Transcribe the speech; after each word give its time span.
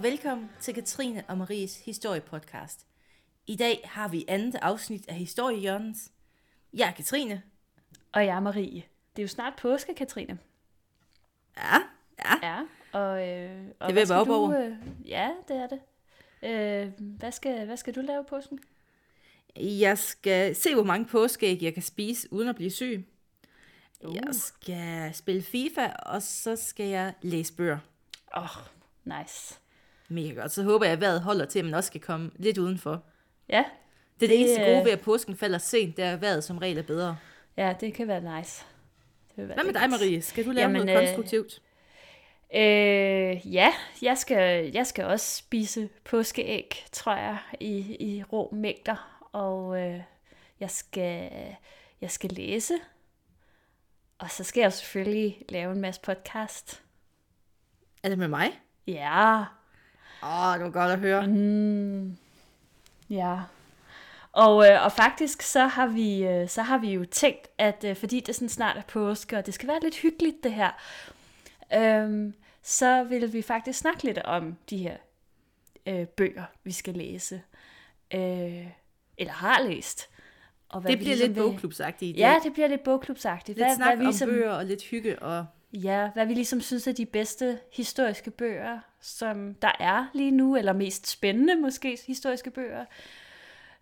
Og 0.00 0.04
velkommen 0.04 0.50
til 0.60 0.74
Katrine 0.74 1.24
og 1.28 1.38
Maries 1.38 1.84
historiepodcast. 1.84 2.86
I 3.46 3.56
dag 3.56 3.80
har 3.84 4.08
vi 4.08 4.24
andet 4.28 4.54
afsnit 4.62 5.08
af 5.08 5.14
Historiehjørnens. 5.14 6.10
Jeg 6.72 6.88
er 6.88 6.92
Katrine. 6.92 7.42
Og 8.12 8.26
jeg 8.26 8.36
er 8.36 8.40
Marie. 8.40 8.82
Det 9.16 9.18
er 9.18 9.22
jo 9.22 9.28
snart 9.28 9.52
påske, 9.58 9.94
Katrine. 9.94 10.38
Ja, 11.56 11.76
ja. 12.18 12.48
Ja, 12.48 12.60
og, 12.98 13.28
øh, 13.28 13.64
og 13.80 13.88
Det 13.88 13.94
vil 13.94 14.00
jeg 14.00 14.08
være 14.08 14.24
du, 14.24 14.34
over. 14.34 14.60
øh, 14.66 14.76
Ja, 15.04 15.30
det 15.48 15.56
er 15.56 15.66
det. 15.66 15.80
Øh, 16.42 16.92
hvad, 16.98 17.32
skal, 17.32 17.66
hvad 17.66 17.76
skal 17.76 17.94
du 17.94 18.00
lave 18.00 18.24
påsken? 18.24 18.58
Jeg 19.56 19.98
skal 19.98 20.56
se, 20.56 20.74
hvor 20.74 20.84
mange 20.84 21.06
påskeæg 21.06 21.62
jeg 21.62 21.74
kan 21.74 21.82
spise, 21.82 22.32
uden 22.32 22.48
at 22.48 22.56
blive 22.56 22.70
syg. 22.70 23.08
Uh. 24.04 24.16
Jeg 24.16 24.34
skal 24.34 25.14
spille 25.14 25.42
FIFA, 25.42 25.86
og 25.86 26.22
så 26.22 26.56
skal 26.56 26.86
jeg 26.86 27.14
læse 27.22 27.52
bøger. 27.54 27.78
Åh, 28.36 28.42
oh, 28.42 28.62
nice. 29.04 29.59
Mega 30.10 30.40
godt. 30.40 30.52
Så 30.52 30.62
håber 30.62 30.84
jeg, 30.86 30.92
at 30.92 31.00
vejret 31.00 31.20
holder 31.20 31.44
til, 31.44 31.58
at 31.58 31.64
man 31.64 31.74
også 31.74 31.86
skal 31.86 32.00
komme 32.00 32.30
lidt 32.36 32.58
udenfor. 32.58 33.02
Ja, 33.48 33.64
Det 34.20 34.26
er 34.26 34.28
det, 34.28 34.28
Det, 34.28 34.40
eneste 34.40 34.60
øh, 34.60 34.66
gode 34.66 34.84
ved, 34.84 34.92
at 34.92 35.00
påsken 35.00 35.36
falder 35.36 35.58
sent, 35.58 35.96
det 35.96 36.04
er, 36.04 36.12
at 36.12 36.20
vejret 36.20 36.44
som 36.44 36.58
regel 36.58 36.78
er 36.78 36.82
bedre. 36.82 37.16
ja, 37.56 37.74
det 37.80 37.94
kan 37.94 38.08
være 38.08 38.36
nice. 38.38 38.64
Det 39.28 39.36
vil 39.36 39.48
være 39.48 39.54
Hvad 39.56 39.64
med 39.64 39.74
dig. 39.80 39.90
Marie? 39.90 40.22
Skal 40.22 40.44
du 40.46 40.50
lave 40.50 40.62
Jamen, 40.62 40.86
noget 40.86 41.00
øh, 41.00 41.06
konstruktivt? 41.06 41.62
Øh, 42.54 43.54
ja, 43.54 43.72
jeg 44.02 44.18
skal, 44.18 44.70
jeg 44.74 44.86
skal 44.86 45.04
også 45.04 45.36
spise 45.36 45.88
påskeæg, 46.04 46.84
tror 46.92 47.16
jeg, 47.16 47.38
i, 47.60 47.96
i 48.00 48.22
rå 48.22 48.48
mængder. 48.52 49.26
Og 49.32 49.80
øh, 49.80 50.00
jeg, 50.60 50.70
skal, 50.70 51.30
jeg 52.00 52.10
skal 52.10 52.30
læse. 52.30 52.74
Og 54.18 54.30
så 54.30 54.44
skal 54.44 54.60
jeg 54.60 54.72
selvfølgelig 54.72 55.42
lave 55.48 55.72
en 55.72 55.80
masse 55.80 56.00
podcast. 56.00 56.82
Er 58.02 58.08
det 58.08 58.18
med 58.18 58.28
mig? 58.28 58.60
Ja, 58.86 59.44
Åh, 60.22 60.54
det 60.54 60.64
var 60.64 60.70
godt 60.70 60.92
at 60.92 60.98
høre. 60.98 61.26
Mm, 61.26 62.16
ja. 63.10 63.38
Og, 64.32 64.66
øh, 64.68 64.84
og 64.84 64.92
faktisk 64.92 65.42
så 65.42 65.66
har 65.66 65.86
vi 65.86 66.24
øh, 66.26 66.48
så 66.48 66.62
har 66.62 66.78
vi 66.78 66.92
jo 66.92 67.04
tænkt, 67.04 67.48
at 67.58 67.84
øh, 67.84 67.96
fordi 67.96 68.20
det 68.20 68.34
sådan 68.34 68.48
snart 68.48 68.76
er 68.76 68.82
påske, 68.82 69.38
og 69.38 69.46
det 69.46 69.54
skal 69.54 69.68
være 69.68 69.80
lidt 69.82 69.96
hyggeligt 69.96 70.36
det 70.44 70.52
her, 70.54 70.70
øhm, 71.74 72.34
så 72.62 73.04
vil 73.04 73.32
vi 73.32 73.42
faktisk 73.42 73.78
snakke 73.78 74.04
lidt 74.04 74.18
om 74.18 74.56
de 74.70 74.76
her 74.78 74.96
øh, 75.86 76.06
bøger, 76.06 76.44
vi 76.64 76.72
skal 76.72 76.94
læse. 76.94 77.42
Øh, 78.14 78.66
eller 79.18 79.32
har 79.32 79.62
læst. 79.62 80.08
Og 80.68 80.82
Det 80.82 80.88
vi 80.88 80.96
bliver 80.96 81.08
ligesom 81.16 81.32
lidt 81.32 81.38
bogklubsagtigt. 81.38 82.18
Ja, 82.18 82.36
det 82.44 82.52
bliver 82.52 82.68
lidt 82.68 82.82
bogklubsagtigt. 82.84 83.58
Lidt 83.58 83.74
snak 83.76 83.88
vi 83.88 83.92
om 83.98 84.00
ligesom- 84.04 84.28
bøger 84.28 84.50
og 84.50 84.64
lidt 84.64 84.82
hygge. 84.82 85.18
Og... 85.22 85.46
Ja, 85.72 86.10
hvad 86.14 86.26
vi 86.26 86.34
ligesom 86.34 86.60
synes 86.60 86.86
er 86.86 86.92
de 86.92 87.06
bedste 87.06 87.58
historiske 87.72 88.30
bøger, 88.30 88.80
som 89.00 89.54
der 89.54 89.72
er 89.80 90.06
lige 90.14 90.30
nu, 90.30 90.56
eller 90.56 90.72
mest 90.72 91.06
spændende 91.06 91.56
måske 91.56 91.98
historiske 92.06 92.50
bøger, 92.50 92.84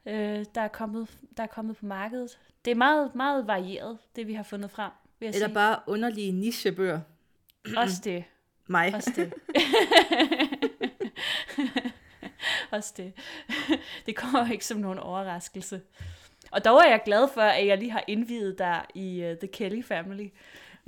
øh, 0.06 0.44
der, 0.54 0.60
er 0.60 0.68
kommet, 0.68 1.08
der 1.36 1.42
er 1.42 1.46
kommet 1.46 1.76
på 1.76 1.86
markedet. 1.86 2.38
Det 2.64 2.70
er 2.70 2.74
meget, 2.74 3.14
meget 3.14 3.46
varieret, 3.46 3.98
det 4.16 4.26
vi 4.26 4.34
har 4.34 4.42
fundet 4.42 4.70
frem, 4.70 4.90
vil 5.18 5.26
jeg 5.26 5.34
Eller 5.34 5.46
sige. 5.48 5.54
bare 5.54 5.78
underlige 5.86 6.32
nichebøger. 6.32 7.00
Også 7.76 8.00
det. 8.04 8.24
Mig. 8.70 8.94
Også 8.94 9.12
det. 9.16 9.32
Også 12.70 12.94
det. 12.96 13.12
Det 14.06 14.16
kommer 14.16 14.52
ikke 14.52 14.66
som 14.66 14.78
nogen 14.78 14.98
overraskelse. 14.98 15.80
Og 16.50 16.64
dog 16.64 16.78
er 16.78 16.90
jeg 16.90 17.02
glad 17.04 17.28
for, 17.34 17.40
at 17.40 17.66
jeg 17.66 17.78
lige 17.78 17.90
har 17.90 18.04
indvidet 18.06 18.58
dig 18.58 18.84
i 18.94 19.30
uh, 19.30 19.36
The 19.38 19.48
Kelly 19.48 19.82
Family. 19.84 20.28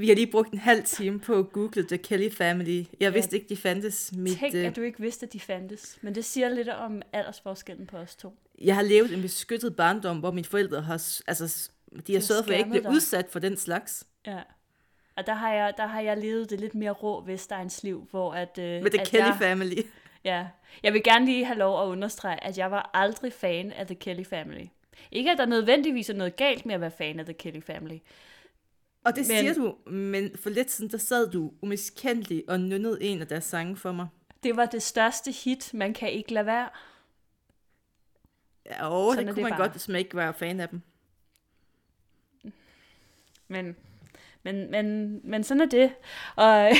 Vi 0.00 0.08
har 0.08 0.14
lige 0.14 0.26
brugt 0.26 0.52
en 0.52 0.58
halv 0.58 0.84
time 0.84 1.20
på 1.20 1.38
at 1.38 1.52
google 1.52 1.82
The 1.82 1.98
Kelly 1.98 2.30
Family. 2.30 2.84
Jeg 3.00 3.14
vidste 3.14 3.36
ikke, 3.36 3.48
de 3.48 3.56
fandtes. 3.56 4.12
Mit, 4.16 4.38
Tænk, 4.38 4.54
øh, 4.54 4.66
at 4.66 4.76
du 4.76 4.82
ikke 4.82 5.00
vidste, 5.00 5.26
at 5.26 5.32
de 5.32 5.40
fandtes. 5.40 5.98
Men 6.02 6.14
det 6.14 6.24
siger 6.24 6.48
lidt 6.48 6.68
om 6.68 7.02
aldersforskellen 7.12 7.86
på 7.86 7.96
os 7.96 8.16
to. 8.16 8.34
Jeg 8.60 8.74
har 8.74 8.82
levet 8.82 9.14
en 9.14 9.22
beskyttet 9.22 9.76
barndom, 9.76 10.18
hvor 10.18 10.30
mine 10.30 10.44
forældre 10.44 10.80
har, 10.80 11.20
altså, 11.26 11.70
de 12.06 12.12
har 12.12 12.20
sørget 12.20 12.44
for, 12.44 12.50
at 12.50 12.52
jeg 12.52 12.58
ikke 12.58 12.70
bliver 12.70 12.82
dig. 12.82 12.90
udsat 12.90 13.26
for 13.30 13.38
den 13.38 13.56
slags. 13.56 14.06
Ja. 14.26 14.38
Og 15.16 15.26
der 15.26 15.34
har 15.34 15.52
jeg, 15.52 15.72
der 15.76 15.86
har 15.86 16.00
jeg 16.00 16.16
levet 16.16 16.50
det 16.50 16.60
lidt 16.60 16.74
mere 16.74 16.90
rå 16.90 17.20
Vestegnsliv, 17.24 18.08
hvor 18.10 18.32
at... 18.34 18.58
Øh, 18.58 18.82
Med 18.82 18.90
The 18.90 19.00
at 19.00 19.08
Kelly 19.08 19.20
jeg, 19.20 19.36
Family. 19.38 19.82
Ja. 20.24 20.46
Jeg 20.82 20.92
vil 20.92 21.02
gerne 21.02 21.24
lige 21.24 21.44
have 21.44 21.58
lov 21.58 21.82
at 21.82 21.86
understrege, 21.86 22.44
at 22.44 22.58
jeg 22.58 22.70
var 22.70 22.90
aldrig 22.94 23.32
fan 23.32 23.72
af 23.72 23.86
The 23.86 23.94
Kelly 23.94 24.24
Family. 24.24 24.64
Ikke, 25.12 25.30
at 25.30 25.38
der 25.38 25.46
nødvendigvis 25.46 26.10
er 26.10 26.14
noget 26.14 26.36
galt 26.36 26.66
med 26.66 26.74
at 26.74 26.80
være 26.80 26.90
fan 26.90 27.18
af 27.18 27.24
The 27.24 27.34
Kelly 27.34 27.60
Family. 27.60 27.98
Og 29.04 29.16
det 29.16 29.28
Men- 29.28 29.38
siger 29.38 29.54
du, 29.54 29.90
men 29.90 30.36
for 30.36 30.50
lidt 30.50 30.70
siden, 30.70 30.90
der 30.90 30.98
sad 30.98 31.30
du 31.30 31.52
umiskendelig 31.62 32.44
og 32.48 32.60
nynnede 32.60 33.02
en 33.02 33.20
af 33.20 33.26
deres 33.26 33.44
sange 33.44 33.76
for 33.76 33.92
mig. 33.92 34.08
Det 34.42 34.56
var 34.56 34.66
det 34.66 34.82
største 34.82 35.30
hit, 35.32 35.74
man 35.74 35.94
kan 35.94 36.12
ikke 36.12 36.32
lade 36.34 36.46
være. 36.46 36.68
Ja, 38.66 38.72
Sådan 38.78 39.16
det 39.18 39.26
kunne 39.26 39.34
det 39.34 39.42
man 39.42 39.50
bare. 39.50 39.60
godt, 39.60 39.70
hvis 39.72 39.88
man 39.88 39.98
ikke 39.98 40.14
var 40.16 40.32
fan 40.32 40.60
af 40.60 40.68
dem. 40.68 40.80
Men, 43.48 43.76
men, 44.44 44.70
men, 44.70 45.18
men 45.24 45.44
sådan 45.44 45.60
er 45.60 45.66
det. 45.66 45.90
Og 46.36 46.70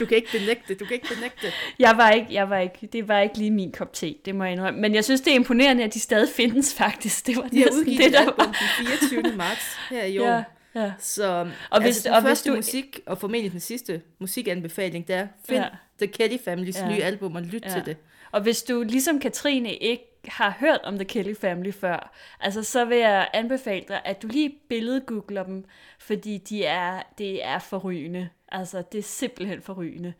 Du 0.00 0.06
kan 0.06 0.16
ikke 0.16 0.28
benægte, 0.38 0.74
du 0.74 0.84
kan 0.84 0.94
ikke 0.94 1.08
benægte. 1.14 1.46
jeg 1.78 1.94
var 1.96 2.10
ikke, 2.10 2.26
jeg 2.30 2.50
var 2.50 2.58
ikke, 2.58 2.88
det 2.92 3.08
var 3.08 3.20
ikke 3.20 3.38
lige 3.38 3.50
min 3.50 3.72
kop 3.72 3.92
te, 3.92 4.14
det 4.24 4.34
må 4.34 4.44
jeg 4.44 4.52
indrømme. 4.52 4.80
Men 4.80 4.94
jeg 4.94 5.04
synes, 5.04 5.20
det 5.20 5.30
er 5.30 5.34
imponerende, 5.34 5.84
at 5.84 5.94
de 5.94 6.00
stadig 6.00 6.28
findes 6.36 6.74
faktisk. 6.74 7.26
Det 7.26 7.36
var 7.36 7.42
De 7.42 7.56
næsten 7.56 7.86
det, 7.86 8.06
et 8.06 8.12
der 8.12 8.24
var. 8.24 8.56
den 8.78 8.88
24. 9.00 9.36
marts 9.36 9.76
her 9.90 10.04
i 10.04 10.18
år. 10.18 10.26
Ja, 10.26 10.42
ja. 10.74 10.92
Så 10.98 11.26
Og 11.30 11.50
og 11.70 11.80
hvis- 11.82 11.96
hvis, 11.96 12.06
altså, 12.06 12.08
den 12.08 12.14
og 12.16 12.20
hvis 12.22 12.28
første 12.30 12.50
du- 12.50 12.56
musik, 12.56 13.00
og 13.06 13.18
formentlig 13.18 13.52
den 13.52 13.60
sidste 13.60 14.02
musikanbefaling, 14.20 15.08
der 15.08 15.16
er 15.16 15.26
find 15.48 15.60
Ja. 15.60 15.68
The 15.98 16.06
Kelly 16.06 16.36
Familys 16.44 16.76
Ja. 16.76 16.88
nye 16.88 17.02
album 17.02 17.34
og 17.36 17.42
lyt 17.42 17.64
ja. 17.64 17.70
til 17.70 17.82
det. 17.86 17.96
Og 18.32 18.40
hvis 18.42 18.62
du 18.62 18.82
ligesom 18.82 19.20
Katrine 19.20 19.74
ikke 19.74 20.04
har 20.28 20.50
hørt 20.50 20.80
om 20.84 20.94
The 20.94 21.04
Kelly 21.04 21.34
Family 21.34 21.72
før, 21.72 22.16
altså 22.40 22.62
så 22.62 22.84
vil 22.84 22.98
jeg 22.98 23.30
anbefale 23.32 23.84
dig, 23.88 24.02
at 24.04 24.22
du 24.22 24.26
lige 24.26 24.58
billedgoogler 24.68 25.42
dem, 25.42 25.64
fordi 25.98 26.38
de 26.38 26.64
er, 26.64 27.02
det 27.18 27.44
er 27.44 27.58
forrygende. 27.58 28.28
Altså, 28.48 28.82
det 28.92 28.98
er 28.98 29.02
simpelthen 29.02 29.62
forrygende. 29.62 30.14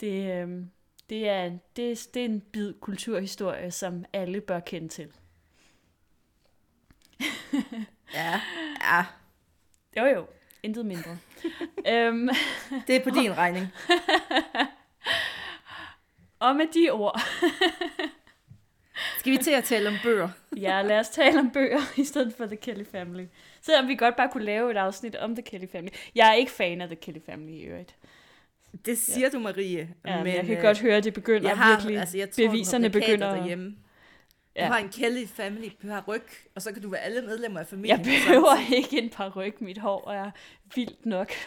Det, 0.00 0.32
øhm, 0.32 0.70
det, 1.10 1.28
er, 1.28 1.50
det, 1.76 2.08
det 2.14 2.20
er 2.20 2.24
en 2.24 2.40
bid 2.40 2.74
kulturhistorie, 2.80 3.70
som 3.70 4.04
alle 4.12 4.40
bør 4.40 4.60
kende 4.60 4.88
til. 4.88 5.12
Ja, 8.14 8.40
ja, 8.80 9.04
Jo 9.96 10.04
jo, 10.06 10.26
intet 10.62 10.86
mindre. 10.86 11.18
øhm, 11.92 12.28
det 12.86 12.96
er 12.96 13.04
på 13.04 13.10
din 13.10 13.36
regning. 13.36 13.66
og 16.44 16.56
med 16.56 16.66
de 16.74 16.90
ord, 16.90 17.20
Skal 19.28 19.38
vi 19.38 19.44
til 19.44 19.50
at 19.50 19.64
tale 19.64 19.88
om 19.88 19.94
bøger? 20.02 20.28
ja, 20.66 20.82
lad 20.82 20.98
os 21.00 21.08
tale 21.08 21.38
om 21.40 21.50
bøger 21.50 21.80
i 22.02 22.04
stedet 22.04 22.34
for 22.36 22.46
The 22.46 22.56
Kelly 22.56 22.84
Family. 22.92 23.24
Selvom 23.60 23.88
vi 23.88 23.94
godt 23.94 24.16
bare 24.16 24.28
kunne 24.32 24.44
lave 24.44 24.70
et 24.70 24.76
afsnit 24.76 25.16
om 25.16 25.34
The 25.34 25.42
Kelly 25.42 25.66
Family. 25.72 25.90
Jeg 26.14 26.28
er 26.28 26.34
ikke 26.34 26.52
fan 26.52 26.80
af 26.80 26.88
The 26.88 26.96
Kelly 26.96 27.18
Family 27.26 27.52
i 27.52 27.62
øvrigt. 27.62 27.94
Det 28.86 28.98
siger 28.98 29.26
ja. 29.26 29.28
du, 29.28 29.38
Marie. 29.38 29.88
Ja, 30.06 30.24
men 30.24 30.34
jeg 30.34 30.46
kan 30.46 30.56
øh, 30.56 30.62
godt 30.62 30.80
høre, 30.80 30.96
at 30.96 31.04
det 31.04 31.14
begynder 31.14 31.48
jeg 31.48 31.58
har, 31.58 31.76
virkelig. 31.76 31.98
altså, 31.98 32.18
jeg 32.18 32.30
tror, 32.30 32.46
beviserne 32.46 32.88
du 32.88 32.92
har 32.92 32.92
plakater 32.92 33.16
begynder- 33.16 33.36
derhjemme. 33.36 33.76
Ja. 34.56 34.66
Du 34.66 34.72
har 34.72 34.78
en 34.78 34.88
Kelly 34.88 35.26
Family 35.26 35.68
ryg, 36.08 36.22
og 36.54 36.62
så 36.62 36.72
kan 36.72 36.82
du 36.82 36.88
være 36.90 37.00
alle 37.00 37.22
medlemmer 37.22 37.60
af 37.60 37.66
familien. 37.66 37.98
Jeg 37.98 38.04
behøver 38.06 38.74
ikke 38.74 38.98
en 39.02 39.10
par 39.10 39.28
ryg. 39.36 39.54
Mit 39.60 39.78
hår 39.78 40.10
er 40.10 40.30
vildt 40.74 41.06
nok. 41.06 41.32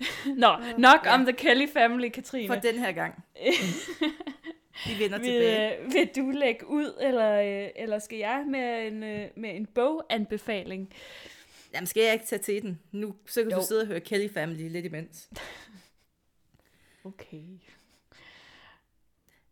Nå, 0.36 0.56
nok 0.78 1.00
Ja. 1.04 1.14
om 1.14 1.24
The 1.24 1.32
Kelly 1.32 1.68
Family, 1.72 2.08
Katrine. 2.08 2.46
For 2.48 2.54
den 2.54 2.74
her 2.78 2.92
gang. 2.92 3.24
De 4.86 4.98
vender 4.98 5.18
vil, 5.18 5.26
tilbage. 5.26 5.78
øh, 5.80 5.92
vil 5.92 6.08
du 6.16 6.30
lægge 6.30 6.66
ud, 6.66 6.98
eller, 7.00 7.40
øh, 7.64 7.70
eller 7.76 7.98
skal 7.98 8.18
jeg 8.18 8.44
med 8.48 8.86
en, 8.86 9.02
øh, 9.02 9.28
med 9.36 9.56
en 9.56 9.66
boganbefaling? 9.66 10.92
Jamen, 11.74 11.86
skal 11.86 12.02
jeg 12.02 12.12
ikke 12.12 12.26
tage 12.26 12.42
til 12.42 12.62
den? 12.62 12.80
Nu 12.92 13.14
så 13.26 13.42
kan 13.42 13.50
Jo. 13.52 13.56
du 13.58 13.62
sidde 13.68 13.80
og 13.80 13.86
høre 13.86 14.00
Kelly 14.00 14.28
Family 14.32 14.68
lidt 14.68 14.84
imens. 14.86 15.28
Okay. 17.04 17.42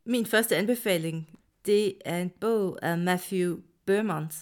Min 0.05 0.27
første 0.27 0.57
anbefaling, 0.57 1.39
det 1.67 1.95
er 2.05 2.19
en 2.19 2.31
bog 2.31 2.79
af 2.83 2.99
Matthew 2.99 3.57
Beaumont. 3.87 4.35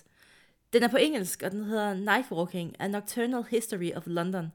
Den 0.73 0.82
er 0.82 0.88
på 0.88 0.96
engelsk, 0.96 1.43
og 1.43 1.50
den 1.50 1.64
hedder 1.64 1.94
Nightwalking, 1.94 2.76
A 2.79 2.88
Nocturnal 2.88 3.43
History 3.50 3.91
of 3.93 4.03
London. 4.06 4.46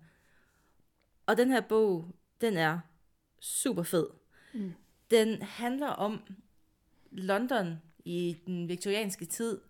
Og 1.26 1.38
den 1.38 1.52
her 1.52 1.62
bog, 1.62 2.06
den 2.42 2.58
er 2.58 2.80
super 3.40 3.84
fed. 3.84 4.08
Mm. 4.54 4.74
Den 5.12 5.42
handler 5.42 5.88
om 5.88 6.22
London 7.12 7.82
i 8.06 8.38
den 8.46 8.68
viktorianske 8.68 9.26
tid. 9.26 9.62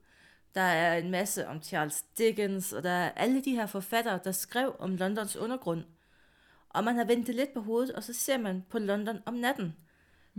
Der 0.55 0.61
er 0.61 0.97
en 0.97 1.11
masse 1.11 1.47
om 1.47 1.61
Charles 1.61 2.01
Dickens, 2.17 2.73
og 2.73 2.83
der 2.83 2.89
er 2.89 3.11
alle 3.11 3.41
de 3.41 3.51
her 3.51 3.65
forfattere, 3.65 4.19
der 4.23 4.31
skrev 4.31 4.75
om 4.79 4.95
Londons 4.95 5.35
undergrund. 5.35 5.83
Og 6.69 6.83
man 6.83 6.95
har 6.95 7.03
vendt 7.03 7.27
det 7.27 7.35
lidt 7.35 7.53
på 7.53 7.61
hovedet, 7.61 7.91
og 7.91 8.03
så 8.03 8.13
ser 8.13 8.37
man 8.37 8.63
på 8.69 8.79
London 8.79 9.19
om 9.25 9.33
natten. 9.33 9.75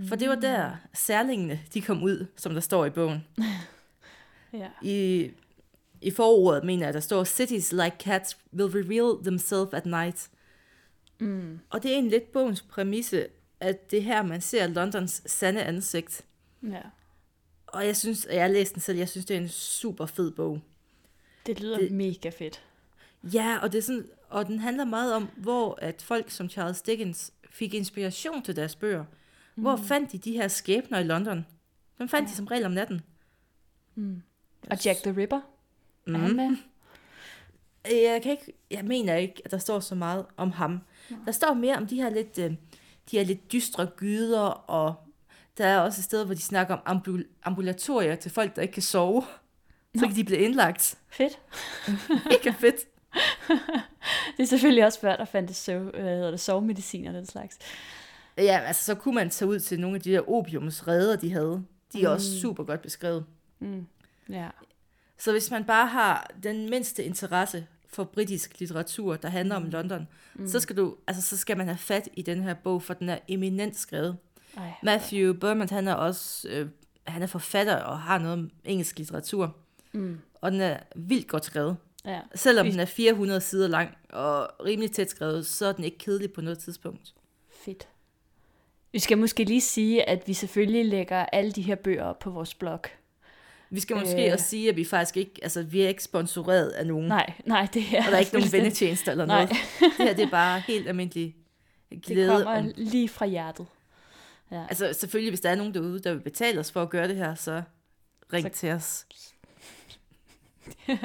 For 0.08 0.16
det 0.16 0.28
var 0.28 0.34
der 0.34 0.76
særlingene, 0.94 1.60
de 1.74 1.82
kom 1.82 2.02
ud, 2.02 2.26
som 2.36 2.52
der 2.52 2.60
står 2.60 2.84
i 2.84 2.90
bogen. 2.90 3.26
Ja. 4.52 4.68
I, 4.82 5.30
i 6.00 6.10
forordet 6.10 6.64
mener 6.64 6.86
jeg, 6.86 6.94
der 6.94 7.00
står, 7.00 7.24
Cities 7.24 7.72
like 7.72 7.96
cats 7.98 8.38
will 8.52 8.70
reveal 8.70 9.24
themselves 9.24 9.74
at 9.74 9.86
night. 9.86 10.30
Mm. 11.18 11.58
Og 11.70 11.82
det 11.82 11.90
er 11.90 11.94
egentlig 11.94 12.12
lidt 12.20 12.32
bogens 12.32 12.62
præmisse, 12.62 13.26
at 13.60 13.90
det 13.90 13.98
er 13.98 14.02
her, 14.02 14.22
man 14.22 14.40
ser 14.40 14.66
Londons 14.66 15.22
sande 15.26 15.62
ansigt. 15.62 16.24
Ja. 16.62 16.80
Og 17.66 17.86
jeg 17.86 17.96
synes, 17.96 18.26
at 18.26 18.34
jeg 18.34 18.42
har 18.44 18.48
læst 18.48 18.74
den 18.74 18.80
selv, 18.82 18.98
jeg 18.98 19.08
synes, 19.08 19.26
det 19.26 19.36
er 19.36 19.40
en 19.40 19.48
super 19.48 20.06
fed 20.06 20.30
bog. 20.30 20.60
Det 21.46 21.60
lyder 21.60 21.78
Det- 21.78 21.88
det... 21.90 21.96
mega 21.96 22.28
fedt. 22.28 22.62
Ja, 23.34 23.58
og, 23.62 23.72
det 23.72 23.78
er 23.78 23.82
sådan, 23.82 24.08
og 24.28 24.46
den 24.46 24.58
handler 24.58 24.84
meget 24.84 25.14
om, 25.14 25.28
hvor 25.36 25.78
at 25.82 26.02
folk 26.02 26.30
som 26.30 26.48
Charles 26.48 26.82
Dickens 26.82 27.32
fik 27.50 27.74
inspiration 27.74 28.42
til 28.42 28.56
deres 28.56 28.76
bøger. 28.76 29.04
Mm. 29.54 29.62
Hvor 29.62 29.76
fandt 29.76 30.12
de 30.12 30.18
de 30.18 30.32
her 30.32 30.48
skæbner 30.48 30.98
i 30.98 31.02
London? 31.04 31.46
Dem 31.98 32.08
fandt 32.08 32.26
ja. 32.28 32.30
de 32.30 32.36
som 32.36 32.46
regel 32.46 32.64
om 32.66 32.72
natten. 32.72 33.00
Mm. 33.94 34.22
Og 34.70 34.84
Jack 34.84 35.02
the 35.02 35.16
Ripper, 35.16 35.40
mm. 36.06 36.14
er 36.14 36.18
han 36.18 36.28
Mhm. 36.28 36.36
med? 36.36 36.56
Jeg, 37.90 38.22
kan 38.22 38.30
ikke, 38.30 38.52
jeg 38.70 38.84
mener 38.84 39.14
ikke, 39.14 39.42
at 39.44 39.50
der 39.50 39.58
står 39.58 39.80
så 39.80 39.94
meget 39.94 40.26
om 40.36 40.50
ham. 40.50 40.80
Der 41.26 41.32
står 41.32 41.54
mere 41.54 41.76
om 41.76 41.86
de 41.86 41.96
her 41.96 42.10
lidt, 42.10 42.38
øh, 42.38 42.50
de 43.10 43.16
her 43.16 43.24
lidt 43.24 43.52
dystre 43.52 43.86
gyder, 43.86 44.40
og 44.70 44.94
der 45.58 45.66
er 45.66 45.78
også 45.78 46.00
et 46.00 46.04
sted, 46.04 46.24
hvor 46.24 46.34
de 46.34 46.40
snakker 46.40 46.74
om 46.74 46.98
ambul- 46.98 47.40
ambulatorier 47.42 48.16
til 48.16 48.30
folk, 48.30 48.56
der 48.56 48.62
ikke 48.62 48.74
kan 48.74 48.82
sove. 48.82 49.22
Så 49.94 50.00
Nå. 50.00 50.06
kan 50.06 50.16
de 50.16 50.24
blive 50.24 50.40
indlagt. 50.40 50.98
Fedt. 51.08 51.38
Mega 52.30 52.50
fedt. 52.50 52.76
Det 54.36 54.42
er 54.42 54.46
selvfølgelig 54.46 54.84
også 54.84 55.00
før, 55.00 55.16
der 55.16 55.24
fandtes 55.24 55.56
søv, 55.56 55.90
øh, 55.94 56.02
hvad 56.02 56.14
hedder 56.14 56.30
det, 56.30 56.40
sovemedicin 56.40 57.06
og 57.06 57.14
den 57.14 57.26
slags. 57.26 57.58
Ja, 58.38 58.60
altså 58.66 58.84
så 58.84 58.94
kunne 58.94 59.14
man 59.14 59.30
tage 59.30 59.48
ud 59.48 59.60
til 59.60 59.80
nogle 59.80 59.96
af 59.96 60.02
de 60.02 60.12
der 60.12 60.30
opiumsredder, 60.30 61.16
de 61.16 61.32
havde. 61.32 61.64
De 61.92 62.02
er 62.02 62.08
mm. 62.08 62.14
også 62.14 62.40
super 62.40 62.64
godt 62.64 62.82
beskrevet. 62.82 63.24
Mm. 63.58 63.86
Ja. 64.28 64.48
Så 65.18 65.32
hvis 65.32 65.50
man 65.50 65.64
bare 65.64 65.86
har 65.86 66.30
den 66.42 66.70
mindste 66.70 67.04
interesse 67.04 67.66
for 67.96 68.04
britisk 68.04 68.60
litteratur, 68.60 69.16
der 69.16 69.28
handler 69.28 69.56
om 69.56 69.64
London, 69.64 70.08
mm. 70.34 70.48
så 70.48 70.60
skal 70.60 70.76
du, 70.76 70.96
altså 71.06 71.22
så 71.22 71.36
skal 71.36 71.56
man 71.56 71.66
have 71.66 71.78
fat 71.78 72.08
i 72.14 72.22
den 72.22 72.42
her 72.42 72.54
bog, 72.54 72.82
for 72.82 72.94
den 72.94 73.08
er 73.08 73.18
eminent 73.28 73.76
skrevet. 73.76 74.16
Ej. 74.56 74.72
Matthew 74.82 75.32
Berman, 75.32 75.68
han 75.68 75.88
er 75.88 75.94
også, 75.94 76.48
øh, 76.48 76.68
han 77.06 77.22
er 77.22 77.26
forfatter 77.26 77.76
og 77.76 78.00
har 78.00 78.18
noget 78.18 78.32
om 78.32 78.50
engelsk 78.64 78.98
litteratur, 78.98 79.56
Mm. 79.92 80.18
og 80.40 80.52
den 80.52 80.60
er 80.60 80.78
vildt 80.96 81.28
godt 81.28 81.44
skrevet. 81.44 81.76
Ja. 82.04 82.20
Selvom 82.34 82.70
den 82.70 82.80
er 82.80 82.84
400 82.84 83.40
sider 83.40 83.68
lang 83.68 83.90
og 84.08 84.50
rimelig 84.64 84.92
tæt 84.92 85.10
skrevet, 85.10 85.46
så 85.46 85.66
er 85.66 85.72
den 85.72 85.84
ikke 85.84 85.98
kedelig 85.98 86.32
på 86.32 86.40
noget 86.40 86.58
tidspunkt. 86.58 87.14
Fedt. 87.64 87.88
Vi 88.92 88.98
skal 88.98 89.18
måske 89.18 89.44
lige 89.44 89.60
sige, 89.60 90.08
at 90.08 90.22
vi 90.28 90.34
selvfølgelig 90.34 90.86
lægger 90.86 91.26
alle 91.26 91.52
de 91.52 91.62
her 91.62 91.74
bøger 91.74 92.04
op 92.04 92.18
på 92.18 92.30
vores 92.30 92.54
blog. 92.54 92.80
Vi 93.76 93.80
skal 93.80 93.96
måske 93.96 94.26
Øh. 94.26 94.32
også 94.32 94.44
sige, 94.48 94.68
at 94.68 94.76
vi 94.76 94.84
faktisk 94.84 95.16
ikke, 95.16 95.32
altså 95.42 95.62
vi 95.62 95.82
er 95.82 95.88
ikke 95.88 96.02
sponsoreret 96.02 96.68
af 96.68 96.86
nogen, 96.86 97.08
Nej, 97.08 97.32
nej, 97.46 97.68
det 97.74 97.82
er 97.92 97.98
og 97.98 98.04
der 98.10 98.14
er 98.14 98.18
ikke 98.18 98.32
nogen 98.34 98.52
vennetjenester 98.52 99.12
eller 99.12 99.26
Nej. 99.26 99.36
noget. 99.44 99.56
Det 99.98 100.06
her, 100.06 100.14
det 100.14 100.24
er 100.24 100.30
bare 100.30 100.60
helt 100.60 100.88
almindelig 100.88 101.34
Det 101.90 102.02
glæde. 102.02 102.28
kommer 102.30 102.58
om- 102.58 102.72
lige 102.76 103.08
fra 103.08 103.26
hjertet. 103.26 103.66
Ja. 104.50 104.62
Altså 104.68 104.92
selvfølgelig, 104.92 105.30
hvis 105.30 105.40
der 105.40 105.50
er 105.50 105.54
nogen 105.54 105.74
derude, 105.74 105.98
der 106.00 106.12
vil 106.12 106.20
betale 106.20 106.60
os 106.60 106.72
for 106.72 106.82
at 106.82 106.90
gøre 106.90 107.08
det 107.08 107.16
her, 107.16 107.34
så 107.34 107.62
ring 108.32 108.46
Så- 108.46 108.50
så... 108.54 108.60
til 108.60 108.70
os. 108.70 109.06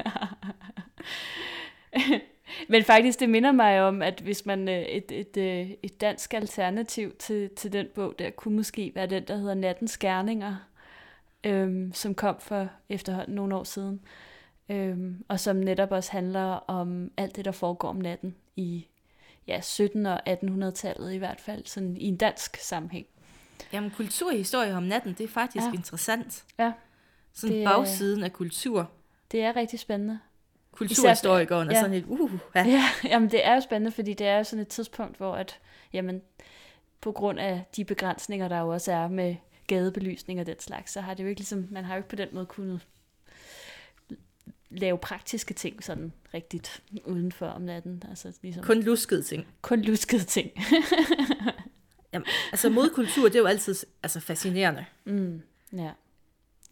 Men 2.68 2.84
faktisk, 2.84 3.20
det 3.20 3.30
minder 3.30 3.52
mig 3.52 3.82
om, 3.82 4.02
at 4.02 4.20
hvis 4.20 4.46
man 4.46 4.68
øh, 4.68 4.82
et, 4.82 5.12
et, 5.12 5.36
øh, 5.36 5.70
et 5.82 6.00
dansk 6.00 6.34
alternativ 6.34 7.12
til, 7.18 7.50
til 7.56 7.72
den 7.72 7.86
bog, 7.94 8.14
der 8.18 8.30
kunne 8.30 8.56
måske 8.56 8.92
være 8.94 9.06
den, 9.06 9.24
der 9.28 9.36
hedder 9.36 9.54
Nattens 9.54 9.98
Gerninger, 9.98 10.56
øhm, 11.44 11.92
som 11.92 12.14
kom 12.14 12.36
for 12.40 12.68
efterhånden 12.88 13.34
nogle 13.34 13.54
år 13.56 13.64
siden, 13.64 14.00
øhm, 14.68 15.24
og 15.28 15.40
som 15.40 15.56
netop 15.56 15.90
også 15.92 16.12
handler 16.12 16.42
om 16.54 17.10
alt 17.16 17.36
det, 17.36 17.44
der 17.44 17.52
foregår 17.52 17.88
om 17.88 17.96
natten 17.96 18.34
i 18.56 18.86
ja, 19.48 19.58
1700- 19.58 20.08
og 20.08 20.20
1800-tallet 20.30 21.12
i 21.12 21.16
hvert 21.16 21.40
fald, 21.40 21.66
sådan 21.66 21.96
i 21.96 22.04
en 22.04 22.16
dansk 22.16 22.56
sammenhæng. 22.56 23.06
Jamen, 23.72 23.90
kulturhistorie 23.90 24.74
om 24.74 24.82
natten, 24.82 25.14
det 25.18 25.24
er 25.24 25.28
faktisk 25.28 25.64
Ja. 25.66 25.72
interessant. 25.72 26.44
Ja. 26.58 26.72
Sådan 27.32 27.56
Det 27.56 27.62
er- 27.64 27.68
bagsiden 27.68 28.24
af 28.24 28.32
kultur. 28.32 28.90
Det 29.32 29.42
er 29.42 29.56
rigtig 29.56 29.78
spændende. 29.78 30.18
Kulturhistorikeren 30.72 31.68
er 31.68 31.72
ja. 31.74 31.78
sådan 31.80 31.92
helt, 31.92 32.06
uh, 32.08 32.30
ja. 32.54 32.64
Ja, 32.66 32.82
jamen 33.04 33.30
det 33.30 33.46
er 33.46 33.54
jo 33.54 33.60
spændende, 33.60 33.90
fordi 33.90 34.14
det 34.14 34.26
er 34.26 34.36
jo 34.38 34.44
sådan 34.44 34.60
et 34.62 34.68
tidspunkt, 34.68 35.16
hvor 35.16 35.34
at, 35.34 35.58
jamen, 35.92 36.22
på 37.00 37.12
grund 37.12 37.40
af 37.40 37.64
de 37.76 37.84
begrænsninger, 37.84 38.48
der 38.48 38.58
jo 38.60 38.68
også 38.68 38.92
er 38.92 39.08
med 39.08 39.36
gadebelysning 39.66 40.40
og 40.40 40.46
den 40.46 40.60
slags, 40.60 40.92
så 40.92 41.00
har 41.00 41.14
det 41.14 41.22
jo 41.22 41.28
ikke 41.28 41.40
ligesom, 41.40 41.68
man 41.70 41.84
har 41.84 41.94
jo 41.94 41.98
ikke 41.98 42.08
på 42.08 42.16
den 42.16 42.28
måde 42.32 42.46
kunnet 42.46 42.80
lave 44.70 44.98
praktiske 44.98 45.54
ting 45.54 45.84
sådan 45.84 46.12
rigtigt 46.34 46.82
udenfor 47.04 47.46
om 47.46 47.62
natten. 47.62 48.02
Altså 48.08 48.32
ligesom 48.42 48.64
kun, 48.64 48.82
luskede 48.82 49.22
ting. 49.22 49.46
kun 49.62 49.82
luskede 49.82 50.24
ting. 50.24 50.50
Jamen, 52.12 52.26
altså 52.52 52.70
modkultur, 52.70 53.24
det 53.24 53.34
er 53.34 53.40
jo 53.40 53.46
altid 53.46 53.74
altså, 54.02 54.20
fascinerende. 54.20 54.84
mm, 55.04 55.42
ja, 55.72 55.90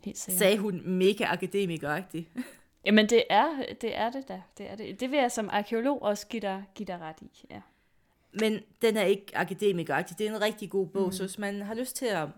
helt 0.04 0.18
sikkert. 0.18 0.38
Sagde 0.38 0.58
hun 0.58 0.82
mega 0.84 1.24
akademikeragtigt. 1.24 2.28
Jamen 2.86 3.08
det 3.08 3.24
er, 3.30 3.64
det 3.80 3.96
er 3.96 4.10
det 4.10 4.28
da. 4.28 4.42
Det, 4.58 4.70
er 4.70 4.76
det. 4.76 5.00
det 5.00 5.10
vil 5.10 5.18
jeg 5.18 5.32
som 5.32 5.48
arkeolog 5.52 6.02
også 6.02 6.26
give 6.26 6.40
dig, 6.40 6.64
give 6.74 6.86
dig 6.86 7.00
ret 7.00 7.16
i. 7.22 7.46
Ja. 7.50 7.60
Men 8.32 8.60
den 8.82 8.96
er 8.96 9.02
ikke 9.02 9.26
akademikeragtig. 9.34 10.18
Det 10.18 10.26
er 10.26 10.34
en 10.34 10.42
rigtig 10.42 10.70
god 10.70 10.86
bog, 10.86 11.06
mm. 11.06 11.12
så 11.12 11.22
hvis 11.22 11.38
man 11.38 11.62
har 11.62 11.74
lyst 11.74 11.96
til 11.96 12.06
at 12.06 12.28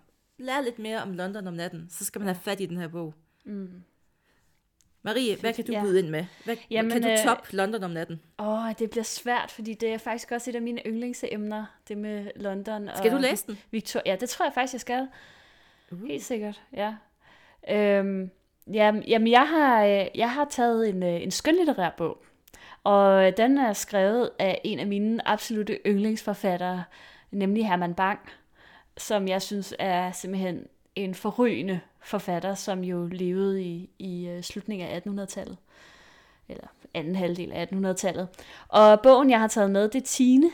lære 0.42 0.64
lidt 0.64 0.78
mere 0.78 1.02
om 1.02 1.12
London 1.12 1.46
om 1.46 1.54
natten, 1.54 1.86
så 1.90 2.04
skal 2.04 2.20
man 2.20 2.26
have 2.28 2.40
fat 2.42 2.60
i 2.60 2.66
den 2.66 2.76
her 2.76 2.88
bog. 2.88 3.14
Mm. 3.44 3.82
Marie, 5.02 5.36
hvad 5.36 5.52
kan 5.54 5.64
du 5.64 5.72
Ja. 5.72 5.82
byde 5.82 5.98
ind 5.98 6.08
med? 6.08 6.24
Hvad, 6.44 6.56
Jamen, 6.70 6.90
kan 6.92 7.02
du 7.02 7.08
øh, 7.08 7.18
top 7.24 7.46
London 7.52 7.82
om 7.84 7.90
natten? 7.90 8.20
Åh, 8.38 8.68
det 8.78 8.90
bliver 8.90 9.04
svært, 9.04 9.50
fordi 9.50 9.74
det 9.74 9.88
er 9.92 9.98
faktisk 9.98 10.32
også 10.32 10.50
et 10.50 10.54
af 10.56 10.62
mine 10.62 10.80
yndlingsemner, 10.86 11.64
det 11.88 11.98
med 11.98 12.30
London. 12.36 12.88
Skal 12.96 13.10
og 13.10 13.16
du 13.16 13.22
læse 13.22 13.46
den? 13.46 13.58
Victoria. 13.70 14.10
Ja, 14.12 14.16
det 14.16 14.28
tror 14.28 14.44
jeg 14.46 14.52
faktisk, 14.54 14.72
jeg 14.72 14.80
skal. 14.80 15.08
Uh. 15.90 16.06
Helt 16.06 16.24
sikkert, 16.24 16.62
ja. 16.72 16.94
Øhm, 17.70 18.30
jamen, 18.72 19.02
jamen 19.02 19.30
jeg, 19.30 19.48
har, 19.48 19.84
øh, 19.84 20.06
jeg 20.14 20.30
har 20.32 20.46
taget 20.50 20.88
en, 20.88 21.02
øh, 21.02 21.22
en 21.22 21.30
skønlitterær 21.30 21.90
bog, 21.96 22.22
og 22.84 23.36
den 23.36 23.58
er 23.58 23.72
skrevet 23.72 24.30
af 24.38 24.60
en 24.64 24.78
af 24.78 24.86
mine 24.86 25.28
absolute 25.28 25.78
yndlingsforfattere, 25.86 26.84
nemlig 27.30 27.66
Herman 27.68 27.94
Bang, 27.94 28.18
som 28.96 29.28
jeg 29.28 29.42
synes 29.42 29.74
er 29.78 30.12
simpelthen 30.12 30.66
en 30.94 31.14
forrygende 31.14 31.80
forfatter, 32.00 32.54
som 32.54 32.84
jo 32.84 33.06
levede 33.06 33.62
i, 33.62 33.90
i 33.98 34.26
øh, 34.26 34.42
slutningen 34.42 34.88
af 34.88 35.00
1800-tallet, 35.00 35.56
eller 36.48 36.66
anden 36.94 37.16
halvdel 37.16 37.52
af 37.52 37.66
1800-tallet. 37.72 38.28
Og 38.68 39.00
bogen, 39.00 39.30
jeg 39.30 39.40
har 39.40 39.48
taget 39.48 39.70
med, 39.70 39.88
det 39.88 40.02
er 40.02 40.06
Tine, 40.06 40.50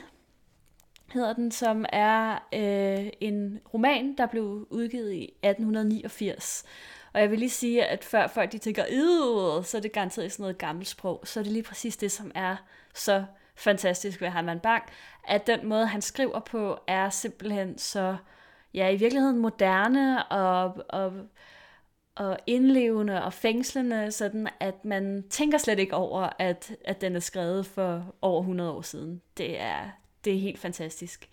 hedder 1.12 1.32
den, 1.32 1.50
som 1.50 1.84
er 1.92 2.32
øh, 2.54 3.10
en 3.20 3.60
roman, 3.74 4.14
der 4.18 4.26
blev 4.26 4.66
udgivet 4.70 5.12
i 5.12 5.22
1889. 5.22 6.64
Og 7.12 7.20
jeg 7.20 7.30
vil 7.30 7.38
lige 7.38 7.50
sige, 7.50 7.84
at 7.84 8.04
før 8.04 8.26
folk 8.26 8.52
de 8.52 8.58
tænker, 8.58 8.84
så 9.62 9.76
er 9.76 9.80
det 9.80 9.92
garanteret 9.92 10.32
sådan 10.32 10.42
noget 10.42 10.58
gammelt 10.58 10.88
sprog, 10.88 11.22
så 11.24 11.40
er 11.40 11.44
det 11.44 11.52
lige 11.52 11.62
præcis 11.62 11.96
det, 11.96 12.12
som 12.12 12.32
er 12.34 12.56
så 12.94 13.24
fantastisk 13.58 14.20
ved 14.20 14.28
Herman 14.28 14.60
Bang, 14.60 14.82
at 15.28 15.46
den 15.46 15.68
måde, 15.68 15.86
han 15.86 16.02
skriver 16.02 16.40
på, 16.40 16.78
er 16.86 17.10
simpelthen 17.10 17.78
så, 17.78 18.16
ja, 18.74 18.88
i 18.88 18.96
virkeligheden 18.96 19.38
moderne 19.38 20.26
og, 20.26 20.84
og, 20.88 21.12
og 22.16 22.38
indlevende 22.46 23.24
og 23.24 23.32
fængslende, 23.32 24.12
sådan 24.12 24.48
at 24.60 24.84
man 24.84 25.24
tænker 25.30 25.58
slet 25.58 25.78
ikke 25.78 25.94
over, 25.94 26.28
at, 26.38 26.76
at 26.84 27.00
den 27.00 27.16
er 27.16 27.20
skrevet 27.20 27.66
for 27.66 28.14
over 28.22 28.40
100 28.40 28.70
år 28.70 28.82
siden. 28.82 29.22
Det 29.36 29.60
er, 29.60 29.90
det 30.24 30.34
er 30.34 30.40
helt 30.40 30.58
fantastisk. 30.58 31.28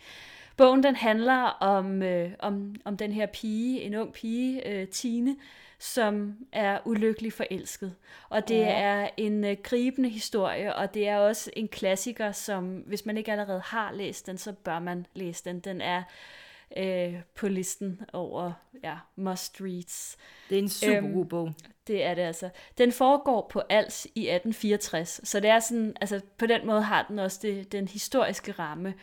Bogen 0.58 0.84
den 0.84 0.96
handler 0.96 1.42
om, 1.44 2.04
øh, 2.04 2.32
om, 2.40 2.76
om 2.86 2.98
den 2.98 3.12
her 3.12 3.26
pige, 3.26 3.82
en 3.82 3.96
ung 3.96 4.14
pige, 4.14 4.68
øh, 4.68 4.88
Tine, 4.88 5.36
som 5.80 6.38
er 6.52 6.80
ulykkelig 6.86 7.34
forelsket. 7.34 7.96
Og 8.30 8.48
det 8.48 8.56
Ja. 8.60 8.80
er 8.82 9.10
en 9.18 9.44
øh, 9.44 9.58
gribende 9.64 10.10
historie, 10.10 10.76
og 10.76 10.94
det 10.94 11.08
er 11.08 11.18
også 11.18 11.52
en 11.56 11.68
klassiker, 11.68 12.32
som 12.32 12.76
hvis 12.78 13.06
man 13.06 13.18
ikke 13.18 13.32
allerede 13.32 13.62
har 13.66 13.92
læst 13.92 14.28
den, 14.28 14.38
så 14.38 14.54
bør 14.54 14.80
man 14.80 15.06
læse 15.14 15.44
den. 15.46 15.60
Den 15.60 15.82
er 15.82 16.04
øh, 16.78 17.14
på 17.36 17.48
listen 17.48 18.02
over 18.14 18.52
ja, 18.84 18.96
must 19.16 19.62
reads. 19.62 20.18
Det 20.50 20.56
er 20.58 20.62
en 20.62 20.70
super 20.70 20.98
Øhm, 20.98 21.14
god 21.14 21.26
bog. 21.26 21.54
Det 21.88 22.04
er 22.04 22.14
det 22.14 22.22
altså. 22.22 22.50
Den 22.78 22.92
foregår 22.92 23.50
på 23.52 23.62
Als 23.70 24.06
i 24.16 24.30
1864, 24.30 25.22
så 25.24 25.40
det 25.40 25.50
er 25.50 25.60
sådan, 25.60 25.96
altså 26.02 26.22
på 26.38 26.46
den 26.46 26.68
måde 26.68 26.82
har 26.82 27.06
den 27.10 27.20
også 27.20 27.40
det, 27.42 27.72
den 27.72 27.88
historiske 27.88 28.52
ramme. 28.52 28.94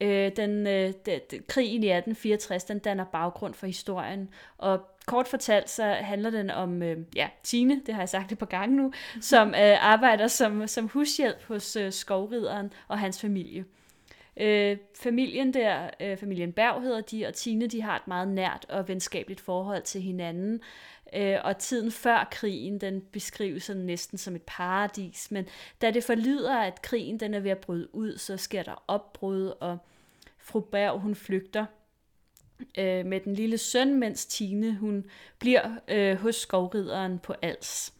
Øh, 0.00 0.32
den, 0.36 0.66
øh, 0.66 0.92
de, 1.06 1.20
de, 1.30 1.38
krigen 1.48 1.82
i 1.82 1.86
1864, 1.86 2.64
den 2.64 2.78
danner 2.78 3.04
baggrund 3.04 3.54
for 3.54 3.66
historien, 3.66 4.28
og 4.58 4.80
kort 5.06 5.28
fortalt, 5.28 5.70
så 5.70 5.84
handler 5.84 6.30
den 6.30 6.50
om, 6.50 6.82
øh, 6.82 6.98
ja, 7.16 7.28
Tine, 7.42 7.82
det 7.86 7.94
har 7.94 8.02
jeg 8.02 8.08
sagt 8.08 8.32
et 8.32 8.38
par 8.38 8.46
gange 8.46 8.76
nu, 8.76 8.92
som 9.20 9.48
øh, 9.48 9.84
arbejder 9.84 10.26
som, 10.26 10.66
som 10.66 10.88
hushjælp 10.88 11.44
hos 11.48 11.76
øh, 11.76 11.92
skovrideren 11.92 12.72
og 12.88 12.98
hans 12.98 13.20
familie. 13.20 13.64
Øh, 14.36 14.76
familien 14.94 15.54
der, 15.54 15.90
øh, 16.00 16.16
familien 16.16 16.52
Berg 16.52 16.82
hedder 16.82 17.00
de, 17.00 17.26
og 17.26 17.34
Tine, 17.34 17.66
de 17.66 17.82
har 17.82 17.96
et 17.96 18.08
meget 18.08 18.28
nært 18.28 18.66
og 18.68 18.88
venskabeligt 18.88 19.40
forhold 19.40 19.82
til 19.82 20.00
hinanden. 20.00 20.60
Øh, 21.14 21.36
og 21.44 21.58
tiden 21.58 21.90
før 21.90 22.28
krigen, 22.30 22.80
den 22.80 23.00
beskrives 23.00 23.62
sådan 23.62 23.82
næsten 23.82 24.18
som 24.18 24.34
et 24.34 24.42
paradis. 24.42 25.30
Men 25.30 25.46
da 25.82 25.90
det 25.90 26.04
forlyder, 26.04 26.56
at 26.56 26.82
krigen 26.82 27.20
den 27.20 27.34
er 27.34 27.40
ved 27.40 27.50
at 27.50 27.58
bryde 27.58 27.94
ud, 27.94 28.16
så 28.16 28.36
sker 28.36 28.62
der 28.62 28.84
opbrud, 28.88 29.52
og 29.60 29.78
fru 30.38 30.60
Berg, 30.60 31.00
hun 31.00 31.14
flygter 31.14 31.66
øh, 32.78 33.06
med 33.06 33.20
den 33.20 33.34
lille 33.34 33.58
søn, 33.58 33.94
mens 33.94 34.26
Tine, 34.26 34.76
hun 34.76 35.04
bliver 35.38 35.70
øh, 35.88 36.16
hos 36.16 36.36
skovrideren 36.36 37.18
på 37.18 37.34
Als. 37.42 37.92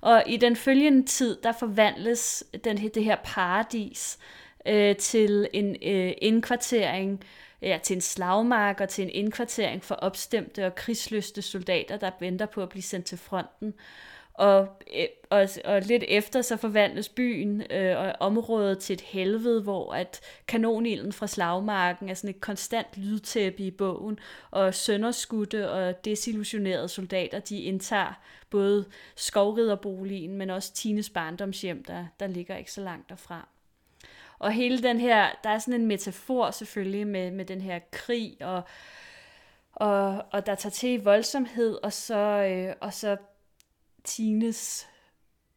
Og 0.00 0.22
i 0.26 0.36
den 0.36 0.56
følgende 0.56 1.06
tid, 1.06 1.38
der 1.42 1.52
forvandles 1.52 2.44
den, 2.64 2.76
det 2.76 3.04
her 3.04 3.16
paradis 3.24 4.18
øh, 4.66 4.96
til 4.96 5.48
en 5.52 5.76
øh, 5.82 6.12
indkvartering, 6.22 7.24
ja, 7.62 7.78
til 7.82 7.94
en 7.94 8.00
slagmark 8.00 8.80
og 8.80 8.88
til 8.88 9.04
en 9.04 9.10
indkvartering 9.10 9.84
for 9.84 9.94
opstemte 9.94 10.66
og 10.66 10.74
krigsløste 10.74 11.42
soldater, 11.42 11.96
der 11.96 12.10
venter 12.20 12.46
på 12.46 12.62
at 12.62 12.68
blive 12.68 12.82
sendt 12.82 13.06
til 13.06 13.18
fronten. 13.18 13.74
Og, 14.40 14.68
øh, 14.96 15.06
og, 15.30 15.48
og 15.64 15.80
lidt 15.82 16.04
efter 16.08 16.42
så 16.42 16.56
forvandles 16.56 17.08
byen 17.08 17.62
øh, 17.70 17.98
og 17.98 18.14
området 18.20 18.78
til 18.78 18.94
et 18.94 19.00
helvede, 19.00 19.62
hvor 19.62 19.92
at 19.92 20.20
kanonilden 20.48 21.12
fra 21.12 21.26
slagmarken 21.26 22.08
er 22.08 22.14
sådan 22.14 22.30
et 22.30 22.40
konstant 22.40 22.86
lydtæppe 22.96 23.62
i 23.62 23.70
bogen, 23.70 24.18
og 24.50 24.74
sønderskudte 24.74 25.70
og 25.70 26.04
desillusionerede 26.04 26.88
soldater, 26.88 27.38
de 27.38 27.62
indtager 27.62 28.20
både 28.50 28.84
skovriderboligen, 29.16 30.36
men 30.36 30.50
også 30.50 30.72
Tines 30.72 31.10
barndomshjem, 31.10 31.84
der, 31.84 32.06
der 32.20 32.26
ligger 32.26 32.56
ikke 32.56 32.72
så 32.72 32.80
langt 32.80 33.08
derfra. 33.08 33.48
Og 34.38 34.52
hele 34.52 34.82
den 34.82 35.00
her, 35.00 35.28
der 35.44 35.50
er 35.50 35.58
sådan 35.58 35.80
en 35.80 35.86
metafor 35.86 36.50
selvfølgelig 36.50 37.06
med, 37.06 37.30
med 37.30 37.44
den 37.44 37.60
her 37.60 37.78
krig, 37.92 38.36
og, 38.40 38.62
og, 39.72 40.24
og 40.32 40.46
der 40.46 40.54
tager 40.54 40.70
til 40.70 40.90
i 40.90 40.96
voldsomhed, 40.96 41.78
og 41.82 41.92
så, 41.92 42.16
øh, 42.16 42.74
og 42.80 42.94
så 42.94 43.16
Tines 44.04 44.88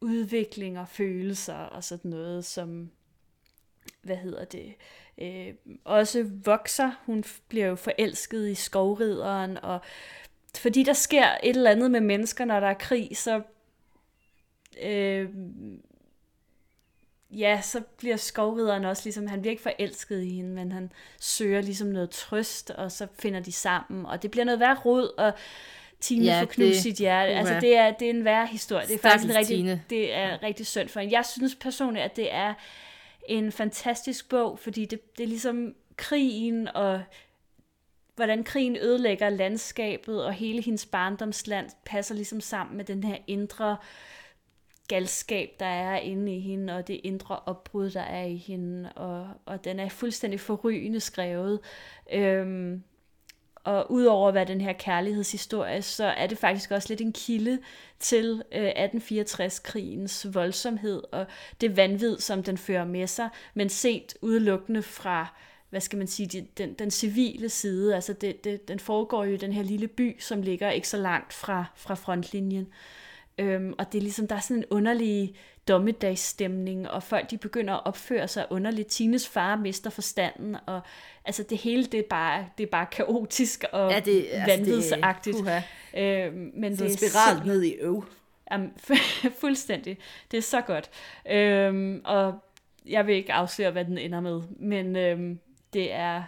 udvikling 0.00 0.78
og 0.78 0.88
følelser 0.88 1.54
og 1.54 1.84
sådan 1.84 2.10
noget, 2.10 2.44
som, 2.44 2.90
hvad 4.02 4.16
hedder 4.16 4.44
det, 4.44 4.74
øh, 5.18 5.54
også 5.84 6.30
vokser. 6.44 6.90
Hun 7.06 7.24
bliver 7.48 7.66
jo 7.66 7.76
forelsket 7.76 8.48
i 8.48 8.54
skovrideren, 8.54 9.58
og 9.58 9.80
fordi 10.56 10.82
der 10.82 10.92
sker 10.92 11.26
et 11.42 11.56
eller 11.56 11.70
andet 11.70 11.90
med 11.90 12.00
mennesker, 12.00 12.44
når 12.44 12.60
der 12.60 12.66
er 12.66 12.74
krig, 12.74 13.16
så 13.16 13.42
øh, 14.82 15.28
ja, 17.30 17.60
så 17.62 17.80
bliver 17.96 18.16
skovrideren 18.16 18.84
også 18.84 19.02
ligesom, 19.04 19.26
han 19.26 19.40
bliver 19.40 19.50
ikke 19.50 19.62
forelsket 19.62 20.22
i 20.22 20.30
hende, 20.30 20.50
men 20.50 20.72
han 20.72 20.92
søger 21.20 21.60
ligesom 21.60 21.88
noget 21.88 22.10
trøst, 22.10 22.70
og 22.70 22.92
så 22.92 23.06
finder 23.18 23.40
de 23.40 23.52
sammen, 23.52 24.06
og 24.06 24.22
det 24.22 24.30
bliver 24.30 24.44
noget 24.44 24.60
værd 24.60 24.84
rod, 24.84 25.18
og 25.18 25.32
Tine 26.04 26.24
ja, 26.24 26.40
får 26.40 26.46
knust 26.46 26.82
sit 26.82 26.96
hjerte. 26.96 27.32
Uh, 27.32 27.38
altså, 27.38 27.60
det 27.60 27.76
er, 27.76 27.90
det 27.90 28.06
er 28.06 28.10
en 28.10 28.24
værre 28.24 28.46
historie. 28.46 28.86
Det 28.86 28.94
er 28.94 28.98
faktisk 28.98 29.30
en 29.30 29.36
rigtig, 29.36 29.82
det 29.90 30.14
er 30.14 30.42
rigtig 30.42 30.66
synd 30.66 30.88
for 30.88 31.00
hende. 31.00 31.16
Jeg 31.16 31.24
synes 31.24 31.54
personligt, 31.54 32.04
at 32.04 32.16
det 32.16 32.34
er 32.34 32.54
en 33.28 33.52
fantastisk 33.52 34.28
bog, 34.28 34.58
fordi 34.58 34.84
det, 34.84 35.16
det 35.16 35.22
er 35.22 35.28
ligesom 35.28 35.74
krigen 35.96 36.68
og 36.68 37.02
hvordan 38.16 38.44
krigen 38.44 38.76
ødelægger 38.76 39.28
landskabet, 39.28 40.24
og 40.24 40.32
hele 40.32 40.62
hendes 40.62 40.86
barndomsland 40.86 41.70
passer 41.84 42.14
ligesom 42.14 42.40
sammen 42.40 42.76
med 42.76 42.84
den 42.84 43.04
her 43.04 43.16
indre 43.26 43.76
galskab, 44.88 45.50
der 45.60 45.66
er 45.66 45.98
inde 45.98 46.36
i 46.36 46.40
hende, 46.40 46.76
og 46.76 46.88
det 46.88 47.00
indre 47.04 47.38
opbrud, 47.46 47.90
der 47.90 48.00
er 48.00 48.24
i 48.24 48.36
hende, 48.36 48.92
og, 48.96 49.28
og 49.46 49.64
den 49.64 49.80
er 49.80 49.88
fuldstændig 49.88 50.40
forrygende 50.40 51.00
skrevet. 51.00 51.60
Øhm, 52.12 52.82
og 53.64 53.92
udover 53.92 54.30
hvad 54.30 54.46
den 54.46 54.60
her 54.60 54.72
kærlighedshistorie, 54.72 55.82
så 55.82 56.04
er 56.04 56.26
det 56.26 56.38
faktisk 56.38 56.70
også 56.70 56.88
lidt 56.88 57.00
en 57.00 57.12
kilde 57.12 57.58
til 57.98 58.42
øh, 58.52 58.68
1864-krigens 58.68 60.34
voldsomhed 60.34 61.02
og 61.12 61.26
det 61.60 61.76
vanvid, 61.76 62.18
som 62.18 62.42
den 62.42 62.58
fører 62.58 62.84
med 62.84 63.06
sig, 63.06 63.28
men 63.54 63.68
set 63.68 64.14
udelukkende 64.22 64.82
fra 64.82 65.26
hvad 65.74 65.80
skal 65.80 65.98
man 65.98 66.06
sige, 66.06 66.48
den, 66.58 66.74
den 66.74 66.90
civile 66.90 67.48
side. 67.48 67.94
Altså 67.94 68.12
det, 68.12 68.44
det, 68.44 68.68
den 68.68 68.78
foregår 68.78 69.24
jo 69.24 69.34
i 69.34 69.36
den 69.36 69.52
her 69.52 69.62
lille 69.62 69.88
by, 69.88 70.20
som 70.20 70.42
ligger 70.42 70.70
ikke 70.70 70.88
så 70.88 70.96
langt 70.96 71.32
fra, 71.32 71.64
fra 71.76 71.94
frontlinjen. 71.94 72.68
Øhm, 73.38 73.74
og 73.78 73.92
det 73.92 73.98
er 73.98 74.02
ligesom, 74.02 74.28
der 74.28 74.36
er 74.36 74.40
sådan 74.40 74.56
en 74.56 74.64
underlig 74.70 75.34
dommedagsstemning, 75.68 76.90
og 76.90 77.02
folk 77.02 77.30
de 77.30 77.38
begynder 77.38 77.74
at 77.74 77.86
opføre 77.86 78.28
sig 78.28 78.46
underligt. 78.50 78.88
Tines 78.88 79.28
far 79.28 79.56
mister 79.56 79.90
forstanden, 79.90 80.56
og 80.66 80.80
altså 81.24 81.42
det 81.42 81.58
hele 81.58 81.84
det 81.84 82.00
er 82.00 82.08
bare, 82.10 82.46
det 82.58 82.64
er 82.64 82.70
bare 82.70 82.86
kaotisk 82.86 83.64
og 83.72 83.90
ja, 83.90 84.00
det, 84.00 84.26
altså 84.30 84.56
vanvidsagtigt. 84.56 85.36
Det, 85.36 85.62
øhm, 85.96 86.50
men 86.54 86.76
så 86.76 86.84
det 86.84 86.92
er 86.92 87.10
spiral 87.10 87.46
ned 87.46 87.62
i 87.62 87.74
øv. 87.74 88.04
Jamen, 88.52 88.72
fuldstændig. 89.40 89.98
Det 90.30 90.36
er 90.36 90.42
så 90.42 90.60
godt. 90.60 90.90
Øhm, 91.30 92.00
og 92.04 92.34
jeg 92.86 93.06
vil 93.06 93.14
ikke 93.14 93.32
afsløre, 93.32 93.70
hvad 93.70 93.84
den 93.84 93.98
ender 93.98 94.20
med, 94.20 94.42
men 94.58 94.96
øhm, 94.96 95.38
det 95.72 95.92
er 95.92 96.22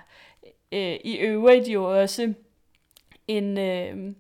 øh, 0.73 0.97
i 1.05 1.17
øvrigt 1.17 1.69
jo 1.69 2.01
også 2.01 2.33
en, 3.29 3.59
øh, 3.59 4.15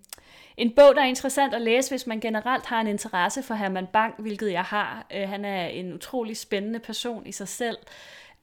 en 0.56 0.70
bog, 0.70 0.94
der 0.94 1.02
er 1.02 1.06
interessant 1.06 1.54
at 1.54 1.62
læse, 1.62 1.90
hvis 1.90 2.06
man 2.06 2.20
generelt 2.20 2.66
har 2.66 2.80
en 2.80 2.86
interesse 2.86 3.42
for 3.42 3.54
Herman 3.54 3.86
Bang, 3.92 4.14
hvilket 4.18 4.52
jeg 4.52 4.62
har. 4.62 5.06
Øh, 5.14 5.28
han 5.28 5.44
er 5.44 5.66
en 5.66 5.92
utrolig 5.92 6.36
spændende 6.36 6.78
person 6.78 7.26
i 7.26 7.32
sig 7.32 7.48
selv. 7.48 7.78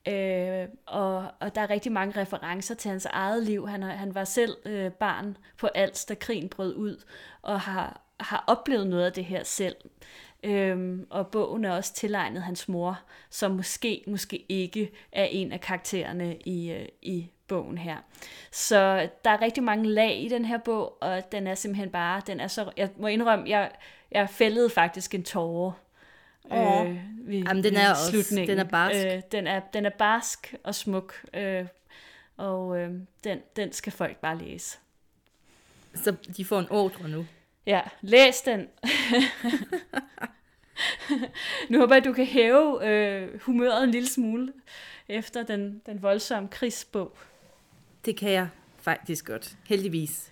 Øh, 0.08 0.68
og, 0.86 1.32
og 1.40 1.56
der 1.56 1.62
er 1.62 1.70
rigtig 1.70 1.92
mange 1.92 2.22
referencer 2.22 2.76
til 2.76 2.92
hans 2.92 3.06
eget 3.06 3.44
liv. 3.44 3.68
Han, 3.68 3.84
han 3.84 4.16
var 4.16 4.24
selv 4.24 4.58
øh, 4.66 4.92
barn 4.92 5.38
på 5.58 5.68
Als, 5.76 6.06
da 6.06 6.14
krigen 6.14 6.50
brød 6.50 6.76
ud, 6.76 7.04
og 7.42 7.62
har, 7.62 8.02
har 8.20 8.44
oplevet 8.48 8.88
noget 8.88 9.06
af 9.06 9.14
det 9.14 9.26
her 9.26 9.44
selv. 9.44 9.76
Øhm, 10.44 11.08
og 11.10 11.28
bogen 11.28 11.66
er 11.66 11.72
også 11.72 11.94
tilegnet 11.94 12.42
hans 12.42 12.70
mor, 12.70 13.00
som 13.30 13.52
måske, 13.52 14.04
måske 14.08 14.46
ikke 14.50 14.92
er 15.12 15.24
en 15.26 15.52
af 15.52 15.62
karaktererne 15.62 16.38
i, 16.46 16.72
øh, 16.72 16.86
i 17.02 17.30
bogen 17.48 17.78
her. 17.78 17.98
Så 18.52 19.10
der 19.26 19.32
er 19.32 19.42
rigtig 19.42 19.64
mange 19.64 19.90
lag 19.90 20.22
i 20.22 20.28
den 20.30 20.46
her 20.46 20.58
bog, 20.58 20.98
og 21.02 21.32
den 21.32 21.48
er 21.48 21.56
simpelthen 21.56 21.90
bare, 21.90 22.22
den 22.28 22.40
er 22.40 22.48
så, 22.48 22.72
jeg 22.78 22.90
må 22.98 23.08
indrømme, 23.08 23.50
jeg, 23.50 23.72
jeg 24.12 24.30
fældede 24.30 24.70
faktisk 24.70 25.16
en 25.16 25.24
tåre. 25.24 25.74
Øh, 26.52 26.98
ved, 27.28 27.44
Jamen, 27.44 27.64
den 27.64 27.76
er 27.76 27.90
også, 27.90 28.12
slutningen. 28.12 28.50
den 28.50 28.60
er 28.60 28.70
barsk. 28.70 29.06
Øh, 29.06 29.22
den, 29.32 29.48
er, 29.48 29.60
den 29.74 29.86
er 29.86 29.90
barsk 29.90 30.56
og 30.64 30.76
smuk, 30.76 31.26
øh, 31.34 31.66
og 32.38 32.80
øh, 32.80 32.92
den, 33.24 33.40
den 33.56 33.74
skal 33.74 33.94
folk 33.94 34.18
bare 34.18 34.38
læse. 34.38 34.78
Så 35.96 36.16
de 36.38 36.46
får 36.46 36.60
en 36.60 36.70
ordre 36.70 37.10
nu? 37.10 37.26
Ja, 37.66 37.82
læs 38.02 38.42
den. 38.42 38.60
nu 41.70 41.80
håber 41.80 41.96
jeg, 41.96 42.06
du 42.06 42.14
kan 42.14 42.26
hæve 42.26 42.88
øh, 42.88 43.42
humøret 43.42 43.84
en 43.84 43.92
lille 43.92 44.10
smule 44.10 44.54
efter 45.08 45.44
den, 45.44 45.82
den 45.86 46.02
voldsomme 46.02 46.50
krigsbog. 46.50 47.18
Det 48.06 48.18
kan 48.18 48.32
jeg 48.32 48.48
faktisk 48.82 49.26
godt, 49.26 49.56
heldigvis. 49.66 50.32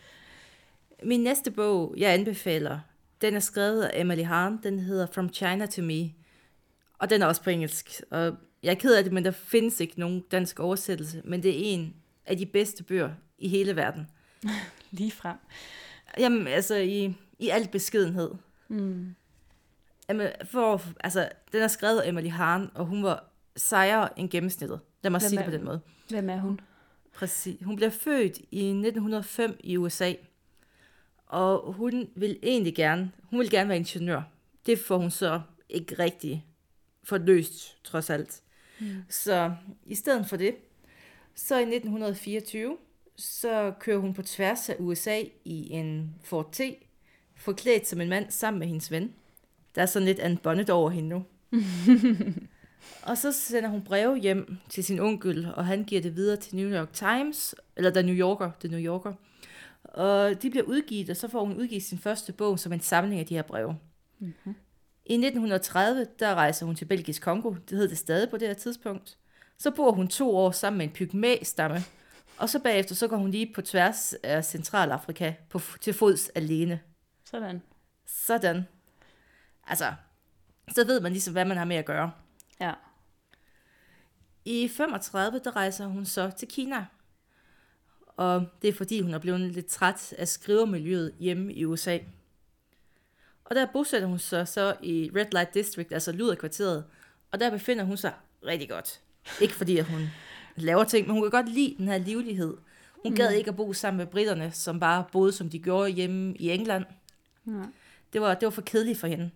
Min 1.04 1.24
næste 1.24 1.52
bog, 1.52 1.94
jeg 1.98 2.14
anbefaler, 2.14 2.80
den 3.22 3.36
er 3.36 3.40
skrevet 3.40 3.84
af 3.84 4.02
Emily 4.02 4.24
Hahn. 4.24 4.60
Den 4.64 4.80
hedder 4.80 5.06
From 5.06 5.34
China 5.34 5.66
to 5.66 5.82
Me. 5.82 6.12
Og 7.00 7.10
den 7.10 7.22
er 7.22 7.26
også 7.26 7.44
på 7.44 7.50
engelsk. 7.50 8.02
Og 8.10 8.36
jeg 8.64 8.72
er 8.72 8.76
ked 8.76 8.96
af 8.96 9.04
det, 9.04 9.14
men 9.14 9.26
der 9.26 9.32
findes 9.32 9.80
ikke 9.80 10.00
nogen 10.00 10.24
dansk 10.32 10.60
oversættelse. 10.60 11.22
Men 11.26 11.44
det 11.44 11.52
er 11.52 11.74
en 11.74 11.96
af 12.26 12.38
de 12.38 12.46
bedste 12.46 12.84
bøger 12.84 13.10
i 13.38 13.48
hele 13.48 13.76
verden. 13.76 14.08
Lige 14.92 15.12
frem. 15.12 15.38
Jamen, 16.18 16.48
altså 16.48 16.76
i, 16.76 17.16
i 17.40 17.50
alt 17.50 17.72
beskedenhed. 17.72 18.32
Mm. 18.68 19.16
Jamen, 20.10 20.28
for, 20.44 20.82
altså, 21.00 21.30
den 21.52 21.62
er 21.62 21.68
skrevet 21.68 22.00
af 22.00 22.10
Emily 22.10 22.30
Hahn, 22.30 22.70
og 22.74 22.86
hun 22.86 23.04
var 23.04 23.32
sejere 23.56 24.20
end 24.20 24.30
gennemsnittet. 24.30 24.80
Lad 25.02 25.12
mig 25.12 25.22
sige 25.22 25.38
det 25.38 25.46
på 25.46 25.52
den 25.52 25.66
måde. 25.66 25.82
Hvem 26.10 26.30
er 26.30 26.40
hun? 26.40 26.60
Præcis. 27.14 27.58
Hun 27.62 27.76
blev 27.76 27.92
født 27.92 28.38
i 28.52 28.66
1905 28.70 29.58
i 29.60 29.78
USA, 29.78 30.14
og 31.32 31.74
hun 31.74 32.10
vil 32.16 32.40
egentlig 32.44 32.76
gerne, 32.76 33.12
hun 33.30 33.40
vil 33.40 33.50
gerne 33.50 33.70
være 33.70 33.78
ingeniør. 33.78 34.22
Det 34.66 34.80
får 34.80 34.98
hun 34.98 35.12
så 35.12 35.42
ikke 35.70 35.96
rigtig 36.00 36.46
forløst, 37.04 37.84
trods 37.84 38.10
alt. 38.10 38.42
Mm. 38.80 38.96
Så 39.10 39.54
i 39.86 39.96
stedet 39.96 40.26
for 40.26 40.38
det, 40.38 40.56
så 41.36 41.56
i 41.56 41.62
1924, 41.62 42.78
så 43.16 43.74
kører 43.80 43.98
hun 43.98 44.14
på 44.14 44.22
tværs 44.22 44.70
af 44.70 44.76
USA 44.80 45.22
i 45.46 45.70
en 45.72 46.16
Ford 46.24 46.52
T, 46.52 46.62
forklædt 47.36 47.88
som 47.88 48.02
en 48.02 48.10
mand 48.10 48.32
sammen 48.32 48.60
med 48.60 48.68
hendes 48.68 48.92
ven. 48.92 49.14
Der 49.76 49.82
er 49.82 49.86
sådan 49.86 50.06
lidt 50.06 50.20
en 50.20 50.38
bonnet 50.38 50.70
over 50.70 50.90
hende 50.90 51.10
nu. 51.10 51.26
og 53.10 53.18
så 53.18 53.32
sender 53.32 53.70
hun 53.70 53.84
breve 53.84 54.18
hjem 54.18 54.58
til 54.70 54.84
sin 54.84 55.00
onkel, 55.00 55.48
og 55.56 55.66
han 55.66 55.84
giver 55.84 56.02
det 56.02 56.16
videre 56.16 56.38
til 56.38 56.56
New 56.56 56.70
York 56.70 56.94
Times, 56.94 57.56
eller 57.76 57.92
der 57.92 58.02
New 58.02 58.16
Yorker, 58.16 58.52
det 58.62 58.72
New 58.72 58.80
Yorker. 58.80 59.14
Og 59.92 60.42
de 60.42 60.50
bliver 60.50 60.66
udgivet, 60.66 61.10
og 61.10 61.18
så 61.18 61.28
får 61.28 61.46
hun 61.46 61.58
udgivet 61.58 61.84
sin 61.84 61.98
første 61.98 62.34
bog 62.34 62.60
som 62.60 62.74
en 62.74 62.80
samling 62.80 63.20
af 63.20 63.26
de 63.26 63.36
her 63.36 63.42
breve. 63.42 63.78
Mm-hmm. 64.20 64.56
I 65.06 65.14
1930, 65.14 66.08
der 66.20 66.36
rejser 66.36 66.66
hun 66.66 66.76
til 66.76 66.86
Belgisk 66.86 67.22
Kongo, 67.22 67.56
det 67.70 67.78
hed 67.78 67.90
det 67.90 67.98
stadig 67.98 68.30
på 68.30 68.38
det 68.38 68.48
her 68.48 68.56
tidspunkt. 68.56 69.18
Så 69.58 69.72
bor 69.72 69.92
hun 69.92 70.08
to 70.08 70.38
år 70.38 70.52
sammen 70.52 70.78
med 70.78 70.86
en 70.86 70.94
pygmæ-stamme, 70.94 71.80
og 72.38 72.50
så 72.50 72.60
bagefter 72.60 72.96
så 72.96 73.08
går 73.08 73.18
hun 73.18 73.32
lige 73.32 73.54
på 73.54 73.62
tværs 73.62 74.14
af 74.14 74.46
Centralafrika 74.46 75.34
på, 75.50 75.62
til 75.82 75.94
fods 75.94 76.30
alene. 76.30 76.80
Sådan. 77.26 77.62
Sådan. 78.06 78.68
Altså, 79.68 79.94
så 80.70 80.86
ved 80.86 81.02
man 81.02 81.12
ligesom, 81.12 81.34
hvad 81.34 81.46
man 81.46 81.58
har 81.58 81.66
med 81.66 81.76
at 81.76 81.86
gøre. 81.86 82.12
Ja. 82.62 82.74
I 84.46 84.68
35, 84.68 85.40
der 85.44 85.56
rejser 85.56 85.86
hun 85.86 86.06
så 86.06 86.30
til 86.30 86.48
Kina. 86.48 86.86
Og 88.18 88.48
det 88.62 88.68
er 88.68 88.74
fordi, 88.74 89.02
hun 89.02 89.14
er 89.14 89.20
blevet 89.20 89.40
lidt 89.40 89.66
træt 89.66 90.14
af 90.18 90.28
skrivermiljøet 90.28 91.14
hjemme 91.20 91.54
i 91.54 91.66
USA. 91.66 91.98
Og 93.46 93.56
der 93.56 93.68
bosætter 93.74 94.08
hun 94.08 94.20
sig 94.20 94.48
så 94.48 94.76
i 94.84 95.12
Red 95.16 95.26
Light 95.32 95.54
District, 95.54 95.92
altså 95.92 96.12
Luderkvarteret. 96.12 96.86
Og 97.32 97.40
der 97.40 97.50
befinder 97.50 97.84
hun 97.84 97.98
sig 97.98 98.14
rigtig 98.46 98.70
godt. 98.70 99.02
Ikke 99.42 99.54
fordi, 99.54 99.78
at 99.78 99.86
hun 99.86 100.08
laver 100.56 100.84
ting, 100.84 101.08
men 101.08 101.14
hun 101.14 101.24
kan 101.24 101.32
godt 101.32 101.50
lide 101.50 101.76
den 101.78 101.88
her 101.88 101.98
livlighed. 101.98 102.58
Hun 103.04 103.16
gad 103.16 103.32
ikke 103.32 103.50
at 103.50 103.56
bo 103.56 103.74
sammen 103.74 103.98
med 103.98 104.08
britterne, 104.08 104.52
som 104.52 104.80
bare 104.80 105.06
boede, 105.12 105.32
som 105.32 105.50
de 105.50 105.60
gjorde 105.60 105.90
hjemme 105.90 106.36
i 106.36 106.52
England. 106.52 106.86
Ja. 107.48 107.52
Det 108.14 108.22
var, 108.22 108.34
det 108.34 108.46
var 108.46 108.50
for 108.50 108.62
kedeligt 108.62 109.00
for 109.00 109.08
hende. 109.08 109.32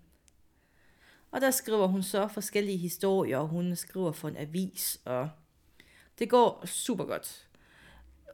Og 1.31 1.41
der 1.41 1.51
skriver 1.51 1.87
hun 1.87 2.03
så 2.03 2.27
forskellige 2.27 2.77
historier, 2.77 3.37
og 3.37 3.47
hun 3.47 3.75
skriver 3.75 4.11
for 4.11 4.27
en 4.27 4.37
avis, 4.37 5.01
og 5.05 5.29
det 6.19 6.29
går 6.29 6.65
super 6.65 7.05
godt. 7.05 7.44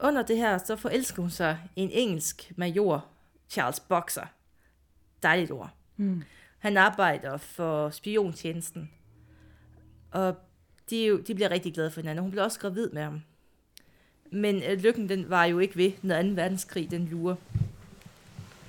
Under 0.02 0.22
det 0.24 0.38
her, 0.38 0.58
så 0.58 0.76
forelsker 0.76 1.22
hun 1.22 1.30
sig 1.30 1.60
i 1.76 1.82
en 1.82 1.90
engelsk 1.92 2.52
major, 2.56 3.06
Charles 3.50 3.80
Boxer. 3.80 4.26
Dejligt 5.24 5.52
ord. 5.52 5.70
Mm. 5.98 6.24
Han 6.60 6.78
arbejder 6.78 7.38
for 7.38 7.90
spiontjenesten, 7.90 8.92
og 10.12 10.36
de, 10.90 11.24
de 11.28 11.36
bliver 11.36 11.52
rigtig 11.52 11.74
glade 11.74 11.92
for 11.92 12.02
hinanden. 12.02 12.22
Hun 12.22 12.32
bliver 12.32 12.44
også 12.44 12.60
gravid 12.60 12.90
med 12.90 13.02
ham. 13.02 13.22
Men 14.32 14.64
øh, 14.64 14.80
lykken 14.80 15.10
den 15.10 15.30
var 15.30 15.46
jo 15.46 15.60
ikke 15.60 15.76
ved, 15.76 15.92
når 16.02 16.22
2. 16.22 16.28
verdenskrig 16.28 16.92
den 16.92 17.06
lurer. 17.08 17.36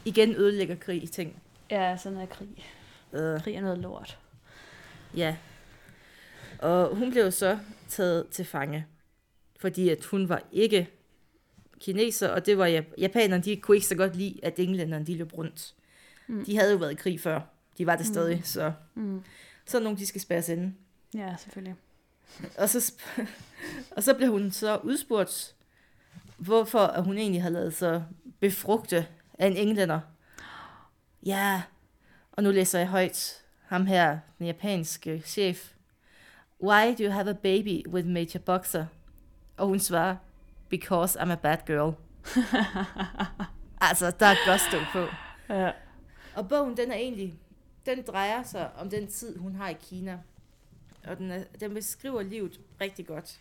Igen 0.05 0.37
ødelægger 0.37 0.75
krig 0.75 1.11
ting. 1.11 1.43
Ja, 1.71 1.97
sådan 1.97 2.19
er 2.19 2.27
krig. 2.27 2.67
Øh, 3.13 3.41
Krig 3.41 3.55
er 3.55 3.61
noget 3.61 3.79
lort. 3.79 4.19
Ja. 5.17 5.37
Og 6.59 6.97
hun 6.97 7.11
blev 7.11 7.33
så 7.33 7.59
taget 7.89 8.29
til 8.29 8.45
fange, 8.45 8.87
fordi 9.61 9.89
at 9.89 10.05
hun 10.05 10.29
var 10.29 10.43
ikke 10.53 10.91
kineser, 11.83 12.29
og 12.29 12.47
det 12.47 12.59
var 12.59 12.67
Jap- 12.67 12.95
japanerne, 12.99 13.43
de 13.43 13.57
kunne 13.57 13.77
ikke 13.77 13.87
så 13.87 13.95
godt 13.97 14.17
lide, 14.17 14.41
at 14.43 14.59
englænderne 14.59 15.07
de 15.07 15.17
løb 15.17 15.33
rundt. 15.39 15.75
Mm. 16.27 16.45
De 16.45 16.57
havde 16.59 16.73
jo 16.73 16.77
været 16.79 16.93
i 16.93 16.95
krig 16.95 17.21
før. 17.21 17.41
De 17.79 17.87
var 17.87 17.97
det 17.97 18.07
stadig, 18.07 18.37
mm. 18.37 18.43
så 18.45 18.73
Mm. 18.95 19.23
så 19.67 19.81
nogen, 19.81 19.99
de 19.99 20.07
skal 20.07 20.21
spærres 20.21 20.49
inde. 20.49 20.75
Ja, 21.15 21.35
selvfølgelig. 21.39 21.75
Og 22.59 22.69
så, 22.69 22.79
sp- 22.79 23.27
og 23.97 24.03
så 24.03 24.15
blev 24.15 24.31
hun 24.31 24.51
så 24.51 24.77
udspurgt, 24.77 25.55
hvorfor 26.39 26.79
at 26.79 27.05
hun 27.05 27.19
egentlig 27.19 27.43
havde 27.43 27.55
lavet 27.55 27.75
sig 27.75 28.05
befrugte 28.41 29.07
af 29.39 29.47
en 29.47 29.57
englænder. 29.57 30.01
Ja, 31.27 31.63
og 32.33 32.43
nu 32.43 32.51
læser 32.51 32.79
jeg 32.79 32.89
højt. 32.89 33.43
Ham 33.67 33.87
her, 33.87 34.19
den 34.39 34.47
japanske 34.47 35.23
chef. 35.27 35.73
Why 36.63 36.95
do 36.99 37.05
you 37.05 37.11
have 37.11 37.31
a 37.31 37.33
baby 37.33 37.87
with 37.89 38.09
Major 38.09 38.39
Boxer? 38.39 38.87
Og 39.57 39.67
hun 39.67 39.81
svarer, 39.81 40.17
because 40.73 41.21
I'm 41.21 41.31
a 41.31 41.37
bad 41.37 41.59
girl. 41.67 41.95
altså, 43.89 44.11
der 44.21 44.27
er 44.27 44.53
gusto 44.53 44.79
på. 44.93 45.07
Ja. 45.55 45.73
Og 46.35 46.49
bogen, 46.49 46.77
den 46.77 46.91
er 46.91 46.97
egentlig, 46.97 47.35
den 47.87 48.03
drejer 48.07 48.43
sig 48.43 48.71
om 48.77 48.91
den 48.91 49.07
tid, 49.07 49.39
hun 49.39 49.55
har 49.55 49.69
i 49.69 49.77
Kina. 49.83 50.19
Og 51.07 51.19
den, 51.19 51.31
er, 51.31 51.45
den 51.61 51.75
beskriver 51.75 52.23
livet 52.23 52.61
rigtig 52.81 53.07
godt. 53.07 53.41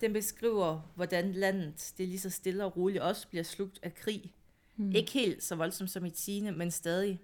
Den 0.00 0.12
beskriver, 0.12 0.80
hvordan 0.94 1.32
landet, 1.32 1.92
det 1.98 2.08
lige 2.08 2.20
så 2.20 2.30
stille 2.30 2.64
og 2.64 2.76
roligt, 2.76 3.02
også 3.02 3.28
bliver 3.28 3.44
slugt 3.44 3.78
af 3.82 3.94
krig. 3.94 4.34
Mm. 4.76 4.92
Ikke 4.92 5.12
helt 5.12 5.42
så 5.42 5.54
voldsomt 5.54 5.90
som 5.90 6.04
i 6.04 6.10
Tine, 6.10 6.52
men 6.52 6.70
stadig. 6.70 7.20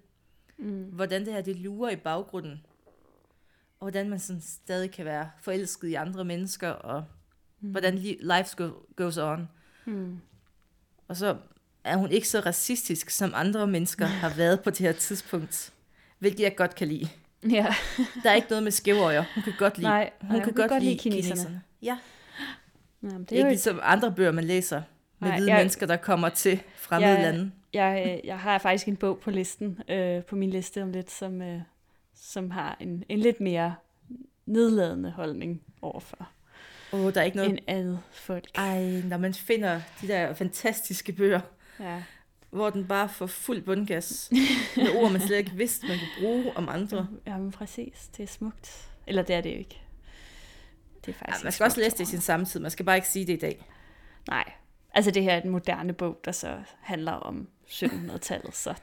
Mm. 0.57 0.83
Hvordan 0.83 1.25
det 1.25 1.33
her, 1.33 1.41
det 1.41 1.55
lurer 1.55 1.89
i 1.91 1.95
baggrunden. 1.95 2.65
Og 3.79 3.83
hvordan 3.83 4.09
man 4.09 4.19
sådan 4.19 4.41
stadig 4.41 4.91
kan 4.91 5.05
være 5.05 5.31
forelsket 5.41 5.87
i 5.87 5.93
andre 5.93 6.25
mennesker, 6.25 6.69
og 6.69 7.05
mm. 7.61 7.69
hvordan 7.71 7.93
li- 7.97 8.35
life 8.37 8.55
go, 8.57 8.69
goes 8.95 9.17
on. 9.17 9.49
Mm. 9.85 10.17
Og 11.07 11.15
så 11.17 11.37
er 11.83 11.95
hun 11.97 12.11
ikke 12.11 12.27
så 12.27 12.39
racistisk, 12.39 13.09
som 13.09 13.31
andre 13.35 13.67
mennesker 13.67 14.05
har 14.23 14.33
været 14.37 14.61
på 14.61 14.69
det 14.69 14.79
her 14.79 14.91
tidspunkt. 14.91 15.73
Hvilket 16.19 16.43
jeg 16.43 16.55
godt 16.55 16.75
kan 16.75 16.87
lide. 16.87 17.07
Ja. 17.49 17.67
Der 18.23 18.29
er 18.29 18.33
ikke 18.33 18.47
noget 18.49 18.63
med 18.63 18.71
skævøjer. 18.71 19.23
Hun 19.35 19.43
kan 19.43 19.53
godt 19.59 19.77
lide, 19.77 19.87
Nej, 19.89 20.09
hun, 20.21 20.29
nej, 20.35 20.43
kan 20.43 20.53
godt, 20.53 20.83
lide 20.83 20.97
kineserne. 20.97 21.35
kineserne. 21.35 21.61
Ja, 21.81 21.97
Jamen, 23.03 23.23
det 23.23 23.31
er 23.31 23.35
er 23.35 23.39
jo 23.39 23.45
ikke 23.45 23.51
ligesom 23.51 23.79
andre 23.83 24.11
bøger, 24.15 24.31
man 24.31 24.43
læser 24.43 24.81
med 25.19 25.29
Nej, 25.29 25.37
hvide 25.37 25.51
jeg- 25.51 25.59
mennesker, 25.59 25.85
der 25.85 25.97
kommer 25.97 26.29
til 26.29 26.61
fremmede 26.75 27.11
Jeg- 27.11 27.21
lande. 27.33 27.51
Jeg, 27.73 28.21
jeg 28.23 28.39
har 28.39 28.57
faktisk 28.57 28.87
en 28.87 28.95
bog 28.97 29.19
på 29.19 29.31
listen, 29.31 29.79
øh, 29.89 30.23
på 30.23 30.35
min 30.35 30.49
liste 30.49 30.83
om 30.83 30.91
lidt, 30.91 31.11
som, 31.11 31.41
øh, 31.41 31.61
som 32.15 32.51
har 32.51 32.77
en, 32.79 33.03
en 33.09 33.19
lidt 33.19 33.39
mere 33.41 33.75
nedladende 34.45 35.11
holdning 35.11 35.61
overfor 35.81 36.29
oh, 36.93 37.13
der 37.13 37.21
er 37.21 37.25
ikke 37.25 37.37
noget... 37.37 37.51
en 37.51 37.59
andet 37.67 37.99
folk. 38.11 38.45
Ej, 38.55 39.01
når 39.03 39.17
man 39.17 39.33
finder 39.33 39.81
de 40.01 40.07
der 40.07 40.33
fantastiske 40.33 41.11
bøger, 41.13 41.41
Ja. 41.79 42.03
hvor 42.49 42.69
den 42.69 42.87
bare 42.87 43.09
får 43.09 43.27
fuld 43.27 43.61
bundgas 43.61 44.29
med 44.77 44.95
ord, 44.95 45.11
man 45.11 45.21
slet 45.21 45.37
ikke 45.37 45.51
vidste, 45.51 45.87
man 45.87 45.97
kunne 45.97 46.25
bruge 46.27 46.57
om 46.57 46.69
andre. 46.69 47.07
Jamen 47.27 47.51
præcis, 47.51 48.09
det 48.17 48.23
er 48.23 48.27
smukt. 48.27 48.89
Eller 49.07 49.21
det 49.21 49.35
er 49.35 49.41
det 49.41 49.53
jo 49.53 49.57
ikke. 49.57 49.81
Det 51.05 51.11
er 51.11 51.17
Ja, 51.21 51.25
faktisk 51.25 51.43
man 51.43 51.47
ikke 51.49 51.53
skal 51.55 51.63
også 51.65 51.79
læse 51.79 51.97
det 51.97 52.03
i 52.03 52.11
sin 52.11 52.21
samtid, 52.21 52.59
man 52.59 52.71
skal 52.71 52.85
bare 52.85 52.95
ikke 52.95 53.07
sige 53.07 53.27
det 53.27 53.33
i 53.33 53.39
dag. 53.39 53.65
Nej, 54.27 54.51
altså 54.93 55.11
det 55.11 55.23
her 55.23 55.33
er 55.33 55.41
en 55.41 55.49
moderne 55.49 55.93
bog, 55.93 56.19
der 56.25 56.31
så 56.31 56.57
handler 56.81 57.11
om 57.11 57.47
1700-tallet, 57.67 58.55
så 58.55 58.69
Nå, 58.69 58.75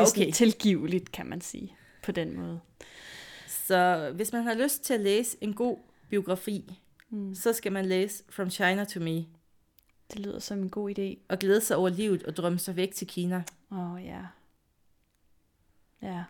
det 0.00 0.06
er 0.06 0.10
okay. 0.10 0.32
tilgiveligt, 0.32 1.12
kan 1.12 1.26
man 1.26 1.40
sige, 1.40 1.76
på 2.02 2.12
den 2.12 2.36
måde. 2.40 2.60
Så 3.46 4.10
hvis 4.14 4.32
man 4.32 4.42
har 4.42 4.54
lyst 4.54 4.84
til 4.84 4.94
at 4.94 5.00
læse 5.00 5.36
en 5.40 5.54
god 5.54 5.78
biografi, 6.10 6.78
Mm. 7.10 7.34
så 7.34 7.52
skal 7.52 7.72
man 7.72 7.86
læse 7.86 8.24
From 8.30 8.50
China 8.50 8.84
to 8.84 9.00
Me, 9.00 9.24
Det 10.12 10.18
lyder 10.18 10.38
som 10.38 10.58
en 10.58 10.70
god 10.70 10.98
idé. 10.98 11.18
og 11.28 11.38
glæde 11.38 11.60
sig 11.60 11.76
over 11.76 11.88
livet 11.88 12.22
og 12.22 12.36
drømme 12.36 12.58
sig 12.58 12.76
væk 12.76 12.94
til 12.94 13.06
Kina. 13.06 13.42
Åh, 13.72 13.92
oh, 13.92 14.04
ja. 14.04 14.20
Ja. 16.02 16.24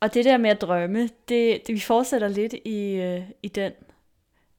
Og 0.00 0.14
det 0.14 0.24
der 0.24 0.36
med 0.36 0.50
at 0.50 0.60
drømme, 0.60 1.02
det, 1.28 1.66
det 1.66 1.74
vi 1.74 1.80
fortsætter 1.80 2.28
lidt 2.28 2.54
i, 2.64 2.92
øh, 2.92 3.22
i 3.42 3.48
den 3.48 3.72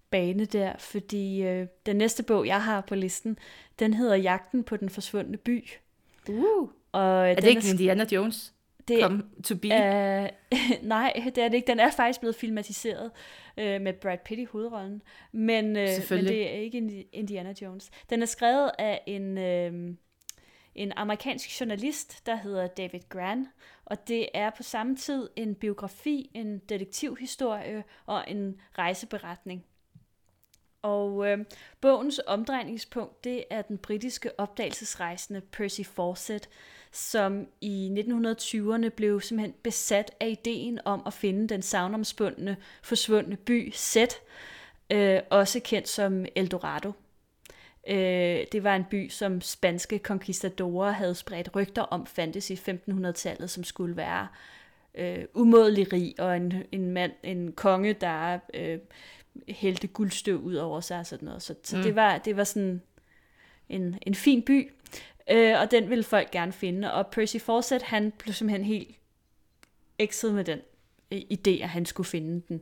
bane 0.10 0.46
der, 0.46 0.78
fordi 0.78 1.44
øh, 1.44 1.68
den 1.86 1.96
næste 1.96 2.24
bog, 2.24 2.48
jeg 2.48 2.64
har 2.64 2.82
på 2.82 2.96
listen, 2.96 3.38
den 3.80 3.94
hedder 3.94 4.16
Jagten 4.16 4.64
på 4.64 4.78
den 4.78 4.90
forsvundne 4.90 5.38
by. 5.38 5.68
Uh. 6.30 6.70
Og 6.92 7.30
Er 7.30 7.36
det 7.36 7.48
ikke 7.48 7.70
Indiana 7.70 8.06
Jones? 8.12 8.54
det, 8.88 9.00
Come 9.02 9.24
to 9.44 9.56
be? 9.56 9.68
Uh, 9.68 10.28
nej, 10.88 11.14
det 11.26 11.38
er 11.38 11.48
det 11.48 11.54
ikke. 11.54 11.68
Den 11.68 11.80
er 11.80 11.92
faktisk 11.92 12.20
blevet 12.20 12.36
filmatiseret 12.36 13.12
uh, 13.58 13.82
med 13.82 13.94
Brad 13.94 14.18
Pitt 14.26 14.40
i 14.40 14.46
hovedrollen. 14.46 15.02
Men, 15.32 15.66
uh, 15.66 15.82
men 16.10 16.26
det 16.26 16.50
er 16.50 16.60
ikke 16.60 16.78
Indi- 16.78 17.10
Indiana 17.14 17.54
Jones. 17.62 17.92
Den 18.10 18.22
er 18.22 18.26
skrevet 18.26 18.72
af 18.80 19.04
en, 19.08 19.38
uh, 19.38 19.96
en 20.76 20.92
amerikansk 20.96 21.60
journalist, 21.60 22.26
der 22.26 22.36
hedder 22.36 22.68
David 22.68 23.00
Gran. 23.10 23.48
Og 23.86 24.08
det 24.08 24.30
er 24.34 24.50
på 24.50 24.64
samme 24.64 24.96
tid 24.96 25.30
en 25.36 25.56
biografi, 25.56 26.32
en 26.34 26.60
detektivhistorie 26.60 27.84
og 28.06 28.24
en 28.28 28.62
rejseberetning. 28.78 29.66
Og 30.82 31.28
øh, 31.28 31.46
bogens 31.82 32.22
omdrejningspunkt, 32.28 33.24
det 33.24 33.44
er 33.50 33.62
den 33.62 33.78
britiske 33.78 34.40
opdagelsesrejsende 34.40 35.42
Percy 35.42 35.82
Fawcett, 35.82 36.50
som 36.92 37.48
i 37.62 38.04
1920'erne 38.08 38.90
blev 38.90 39.22
simpelthen 39.22 39.56
besat 39.64 40.12
af 40.20 40.28
ideen 40.28 40.80
om 40.86 41.04
at 41.06 41.14
finde 41.14 41.48
den 41.48 41.62
savnomspundne, 41.62 42.58
forsvundne 42.82 43.36
by 43.36 43.72
Set, 43.74 44.14
øh, 44.90 45.20
også 45.30 45.60
kendt 45.60 45.88
som 45.88 46.26
Eldorado. 46.36 46.92
Øh, 47.88 48.46
det 48.52 48.64
var 48.64 48.76
en 48.76 48.86
by, 48.90 49.10
som 49.10 49.42
spanske 49.42 49.98
conquistadorer 49.98 50.92
havde 50.92 51.16
spredt 51.16 51.56
rygter 51.56 51.82
om 51.82 52.06
fandtes 52.06 52.50
i 52.50 52.54
1500-tallet, 52.54 53.50
som 53.50 53.64
skulle 53.64 53.98
være 53.98 54.28
øh, 54.96 55.26
umådelig 55.34 55.94
rig, 55.94 56.16
og 56.20 56.38
en, 56.38 56.54
en 56.72 56.92
mand, 56.92 57.12
en 57.24 57.52
konge, 57.52 57.94
der 57.94 58.40
øh, 58.54 58.80
hældte 59.50 59.88
guldstøv 59.88 60.38
ud 60.38 60.56
over 60.56 60.82
sig 60.82 61.00
og 61.00 61.06
sådan 61.06 61.26
noget. 61.26 61.42
Så, 61.42 61.56
så 61.64 61.78
mm. 61.78 61.84
det, 61.84 61.96
var, 61.96 62.18
det 62.18 62.38
var 62.38 62.44
sådan 62.44 62.82
en, 63.70 64.00
en 64.02 64.16
fin 64.16 64.42
by, 64.42 64.72
øh, 65.32 65.60
og 65.60 65.72
den 65.72 65.90
ville 65.90 66.04
folk 66.04 66.32
gerne 66.32 66.54
finde. 66.54 66.94
Og 66.94 67.08
Percy 67.08 67.38
Fawcett, 67.38 67.84
han 67.84 68.12
blev 68.12 68.34
simpelthen 68.34 68.66
helt 68.66 68.98
ekset 70.00 70.34
med 70.34 70.44
den 70.44 70.60
øh, 71.12 71.22
idé, 71.34 71.64
at 71.64 71.70
han 71.70 71.86
skulle 71.86 72.08
finde 72.08 72.42
den. 72.48 72.62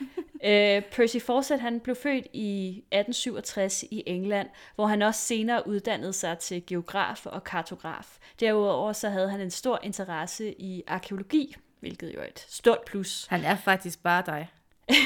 øh, 0.44 0.82
Percy 0.82 1.16
Fawcett, 1.16 1.60
han 1.60 1.80
blev 1.80 1.96
født 1.96 2.26
i 2.32 2.68
1867 2.68 3.82
i 3.82 4.02
England, 4.06 4.48
hvor 4.74 4.86
han 4.86 5.02
også 5.02 5.20
senere 5.20 5.66
uddannede 5.66 6.12
sig 6.12 6.38
til 6.38 6.66
geograf 6.66 7.26
og 7.26 7.44
kartograf. 7.44 8.18
Derudover 8.40 8.92
så 8.92 9.08
havde 9.08 9.30
han 9.30 9.40
en 9.40 9.50
stor 9.50 9.80
interesse 9.82 10.54
i 10.60 10.82
arkeologi, 10.86 11.56
hvilket 11.80 12.14
jo 12.14 12.20
er 12.20 12.26
et 12.26 12.46
stort 12.48 12.80
plus. 12.86 13.26
Han 13.26 13.44
er 13.44 13.56
faktisk 13.56 14.02
bare 14.02 14.22
dig. 14.26 14.48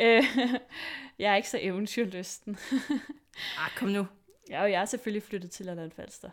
Øh, 0.00 0.24
jeg 1.18 1.32
er 1.32 1.36
ikke 1.36 1.48
så 1.48 1.58
eventyrlysten. 1.62 2.58
Ah, 3.58 3.70
kom 3.76 3.88
nu. 3.88 4.06
Ja, 4.50 4.62
og 4.62 4.70
jeg 4.70 4.80
er 4.80 4.84
selvfølgelig 4.84 5.22
flyttet 5.22 5.50
til 5.50 5.66
Lolland 5.66 5.90
Falster. 5.90 6.30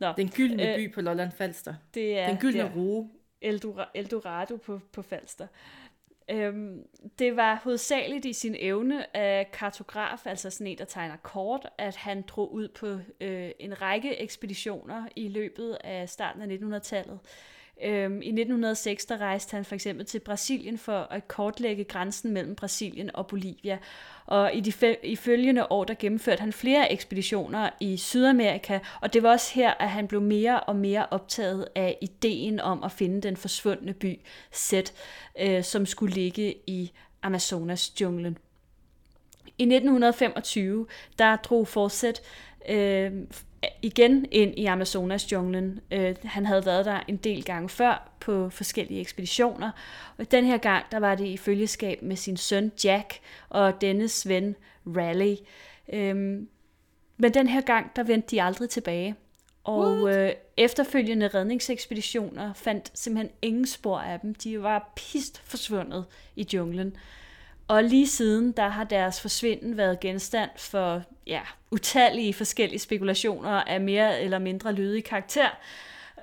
Nå, 0.00 0.12
Den 0.16 0.28
gyldne 0.28 0.70
Øh, 0.70 0.76
by 0.76 0.94
på 0.94 1.00
Lolland 1.00 1.32
Falster. 1.32 1.74
det 1.94 2.18
er 2.18 2.26
Den 2.28 2.36
gyldne 2.36 2.62
der. 2.62 2.70
rue. 2.76 3.10
Eldora- 3.44 3.90
Eldorado 3.94 4.56
på, 4.56 4.80
på 4.92 5.02
Falster. 5.02 5.46
Øhm, 6.30 6.86
det 7.18 7.36
var 7.36 7.60
hovedsageligt 7.64 8.24
i 8.24 8.32
sin 8.32 8.56
evne 8.58 9.16
af 9.16 9.50
kartograf, 9.52 10.26
altså 10.26 10.50
sådan 10.50 10.66
en, 10.66 10.78
der 10.78 10.84
tegner 10.84 11.16
kort, 11.16 11.68
at 11.78 11.96
han 11.96 12.22
drog 12.28 12.52
ud 12.52 12.68
på 12.68 12.86
øh, 13.20 13.50
en 13.58 13.82
række 13.82 14.16
ekspeditioner 14.20 15.08
i 15.16 15.28
løbet 15.28 15.78
af 15.84 16.08
starten 16.08 16.42
af 16.42 16.78
1900-tallet. 16.78 17.18
Øhm, 17.84 18.22
I 18.22 18.28
1906 18.28 19.04
der 19.04 19.18
rejste 19.18 19.54
han 19.54 19.64
for 19.64 19.74
eksempel 19.74 20.06
til 20.06 20.18
Brasilien 20.18 20.78
for 20.78 20.98
at 20.98 21.28
kortlægge 21.28 21.84
grænsen 21.84 22.32
mellem 22.32 22.54
Brasilien 22.54 23.16
og 23.16 23.26
Bolivia. 23.26 23.78
Og 24.26 24.54
i 24.54 24.60
de 24.60 24.70
fe- 24.70 25.06
i 25.06 25.16
følgende 25.16 25.72
år, 25.72 25.84
der 25.84 25.94
gennemførte 25.94 26.40
han 26.40 26.52
flere 26.52 26.92
ekspeditioner 26.92 27.70
i 27.80 27.96
Sydamerika, 27.96 28.78
og 29.00 29.12
det 29.12 29.22
var 29.22 29.30
også 29.30 29.54
her, 29.54 29.74
at 29.80 29.90
han 29.90 30.08
blev 30.08 30.20
mere 30.20 30.60
og 30.60 30.76
mere 30.76 31.06
optaget 31.10 31.68
af 31.74 31.98
ideen 32.02 32.60
om 32.60 32.82
at 32.82 32.92
finde 32.92 33.20
den 33.20 33.36
forsvundne 33.36 33.92
by 33.92 34.20
Set, 34.50 34.92
øh, 35.40 35.64
som 35.64 35.86
skulle 35.86 36.14
ligge 36.14 36.54
i 36.66 36.92
Amazonas 37.22 38.00
junglen. 38.00 38.38
I 39.58 39.62
1925, 39.62 40.86
der 41.18 41.36
drog 41.36 41.68
Forsæt 41.68 42.22
øh, 42.68 43.12
igen 43.82 44.26
ind 44.30 44.58
i 44.58 44.66
Amazonas 44.66 45.32
junglen. 45.32 45.80
Øh, 45.90 46.14
han 46.24 46.46
havde 46.46 46.66
været 46.66 46.84
der 46.84 47.00
en 47.08 47.16
del 47.16 47.44
gange 47.44 47.68
før 47.68 48.10
på 48.20 48.50
forskellige 48.50 49.00
ekspeditioner, 49.00 49.70
og 50.18 50.30
den 50.30 50.44
her 50.44 50.56
gang, 50.56 50.84
der 50.92 50.98
var 50.98 51.14
det 51.14 51.26
i 51.26 51.36
følgeskab 51.36 52.02
med 52.02 52.16
sin 52.16 52.36
søn 52.36 52.72
Jack 52.84 53.20
og 53.48 53.80
dennes 53.80 54.28
ven 54.28 54.56
Raleigh. 54.86 55.38
Øhm, 55.92 56.48
men 57.16 57.34
den 57.34 57.48
her 57.48 57.60
gang, 57.60 57.96
der 57.96 58.02
vendte 58.02 58.36
de 58.36 58.42
aldrig 58.42 58.70
tilbage. 58.70 59.14
Og 59.64 60.16
øh, 60.16 60.32
efterfølgende 60.56 61.28
redningsekspeditioner 61.28 62.52
fandt 62.52 62.90
simpelthen 62.94 63.36
ingen 63.42 63.66
spor 63.66 63.98
af 63.98 64.20
dem. 64.20 64.34
De 64.34 64.62
var 64.62 64.92
pist 64.96 65.42
forsvundet 65.44 66.04
i 66.36 66.46
junglen. 66.54 66.96
Og 67.72 67.84
lige 67.84 68.06
siden, 68.06 68.52
der 68.52 68.68
har 68.68 68.84
deres 68.84 69.20
forsvinden 69.20 69.76
været 69.76 70.00
genstand 70.00 70.50
for 70.56 71.02
ja, 71.26 71.40
utallige 71.70 72.34
forskellige 72.34 72.78
spekulationer 72.78 73.50
af 73.50 73.80
mere 73.80 74.20
eller 74.20 74.38
mindre 74.38 74.72
lydig 74.72 75.04
karakter. 75.04 75.48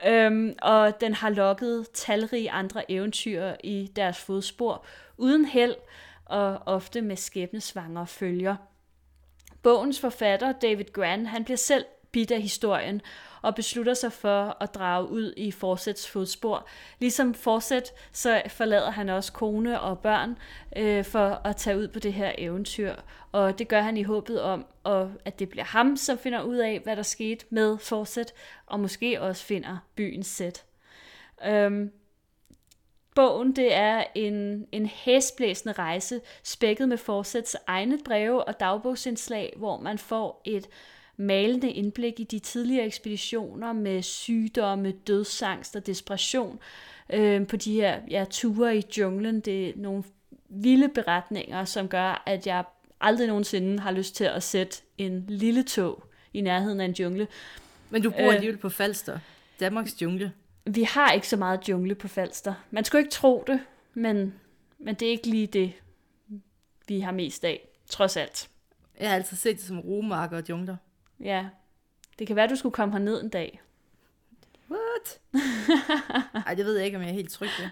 Øhm, 0.06 0.56
og 0.62 1.02
den 1.02 1.14
har 1.14 1.30
lokket 1.30 1.88
talrige 1.94 2.52
andre 2.52 2.92
eventyr 2.92 3.52
i 3.64 3.92
deres 3.96 4.18
fodspor, 4.18 4.86
uden 5.18 5.46
held 5.46 5.76
og 6.26 6.60
ofte 6.66 7.02
med 7.02 7.16
skæbnesvangre 7.16 8.08
følger. 8.08 8.56
Bogens 9.64 10.00
forfatter, 10.00 10.52
David 10.52 10.86
Grant, 10.94 11.28
han 11.28 11.44
bliver 11.44 11.58
selv 11.58 11.86
bit 12.12 12.32
af 12.32 12.42
historien 12.42 13.02
og 13.42 13.56
beslutter 13.56 13.94
sig 13.94 14.14
for 14.14 14.58
at 14.60 14.76
drage 14.76 15.10
ud 15.10 15.34
i 15.38 15.52
Forsets 15.52 16.10
fodspor. 16.10 16.68
Ligesom 17.00 17.34
Forset, 17.34 17.84
så 18.12 18.42
forlader 18.48 18.92
han 18.92 19.10
også 19.10 19.34
kone 19.34 19.82
og 19.82 20.00
børn 20.00 20.38
øh, 20.78 21.06
for 21.06 21.42
at 21.46 21.56
tage 21.56 21.78
ud 21.78 21.88
på 21.88 22.00
det 22.00 22.14
her 22.14 22.32
eventyr. 22.38 22.96
Og 23.32 23.60
det 23.60 23.68
gør 23.68 23.82
han 23.82 23.98
i 23.98 24.04
håbet 24.04 24.42
om, 24.42 24.66
og 24.84 25.12
at 25.26 25.40
det 25.40 25.50
bliver 25.50 25.66
ham, 25.66 25.98
som 25.98 26.18
finder 26.18 26.42
ud 26.42 26.58
af, 26.58 26.80
hvad 26.80 26.96
der 26.96 27.04
skete 27.04 27.46
med 27.50 27.78
Forset, 27.78 28.34
og 28.66 28.80
måske 28.80 29.22
også 29.22 29.46
finder 29.46 29.78
byens 29.96 30.28
sæt. 30.28 30.66
Øhm, 31.46 31.92
Bogen 33.16 33.56
det 33.56 33.74
er 33.74 34.04
en, 34.16 34.68
en 34.72 34.86
hæsblæsende 34.86 35.74
rejse, 35.74 36.22
spækket 36.44 36.90
med 36.90 36.98
Forsets 36.98 37.58
egne 37.68 38.00
breve 38.06 38.44
og 38.44 38.60
dagbogsindslag, 38.60 39.54
hvor 39.58 39.80
man 39.80 39.98
får 39.98 40.42
et 40.46 40.70
malende 41.20 41.72
indblik 41.72 42.20
i 42.20 42.24
de 42.24 42.40
tidligere 42.40 42.86
ekspeditioner 42.86 43.74
med 43.74 44.02
sygdomme, 44.02 44.92
dødsangst 44.92 45.76
og 45.76 45.88
desperation 45.88 46.60
øh, 47.14 47.48
på 47.48 47.56
de 47.56 47.74
her 47.74 48.00
ja, 48.10 48.26
ture 48.30 48.78
i 48.78 48.84
junglen. 48.98 49.40
Det 49.40 49.70
er 49.70 49.74
nogle 49.76 50.04
vilde 50.50 50.90
beretninger, 50.90 51.66
som 51.66 51.88
gør, 51.88 52.24
at 52.26 52.48
jeg 52.48 52.64
aldrig 53.02 53.28
nogensinde 53.28 53.80
har 53.80 53.92
lyst 53.92 54.16
til 54.16 54.24
at 54.24 54.44
sætte 54.44 54.78
en 54.98 55.26
lille 55.28 55.64
tog 55.64 56.04
i 56.34 56.42
nærheden 56.42 56.82
af 56.82 56.86
en 56.86 56.96
jungle. 57.00 57.28
Men 57.90 58.02
du 58.04 58.10
bor 58.10 58.28
Øh. 58.28 58.34
alligevel 58.34 58.58
på 58.58 58.70
Falster. 58.70 59.20
Danmarks 59.60 60.02
jungle. 60.02 60.32
Vi 60.66 60.84
har 60.84 61.12
ikke 61.12 61.28
så 61.28 61.38
meget 61.38 61.70
jungle 61.70 61.96
på 61.96 62.08
Falster. 62.08 62.54
Man 62.72 62.84
skulle 62.84 63.00
ikke 63.02 63.12
tro 63.12 63.44
det, 63.48 63.60
men, 63.94 64.34
men 64.78 64.96
det 64.96 65.08
er 65.08 65.12
ikke 65.12 65.28
lige 65.28 65.48
det, 65.48 65.74
vi 66.88 67.00
har 67.00 67.12
mest 67.12 67.46
af, 67.46 67.68
trods 67.90 68.18
alt. 68.18 68.50
Jeg 69.00 69.10
har 69.10 69.16
altså 69.16 69.36
set 69.36 69.56
det 69.58 69.66
som 69.66 69.80
roemarker 69.80 70.38
og 70.38 70.44
jungler. 70.50 70.76
Ja, 71.20 71.46
det 72.20 72.28
kan 72.28 72.36
være, 72.36 72.48
du 72.48 72.56
skulle 72.56 72.74
komme 72.74 72.92
herned 72.92 73.22
en 73.24 73.30
dag. 73.30 73.62
What? 74.72 75.20
Ej, 76.48 76.54
det 76.54 76.66
ved 76.66 76.76
jeg 76.78 76.86
ikke, 76.86 76.98
om 76.98 77.04
jeg 77.04 77.10
er 77.10 77.14
helt 77.14 77.32
tryg 77.32 77.50
ved. 77.60 77.70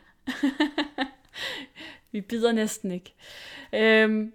Vi 2.12 2.22
bider 2.22 2.52
næsten 2.52 2.92
ikke. 2.92 3.14
Øhm, 3.74 4.34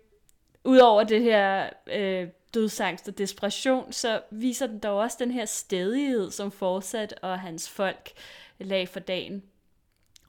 Udover 0.64 1.04
det 1.04 1.22
her 1.22 1.70
øh, 1.86 2.28
dødsangst 2.54 3.08
og 3.08 3.18
desperation, 3.18 3.92
så 3.92 4.22
viser 4.30 4.66
den 4.66 4.78
dog 4.78 4.98
også 4.98 5.16
den 5.20 5.30
her 5.30 5.44
stedighed, 5.44 6.30
som 6.30 6.52
fortsat 6.52 7.14
og 7.22 7.40
hans 7.40 7.70
folk 7.70 8.10
lag 8.58 8.88
for 8.88 9.00
dagen. 9.00 9.42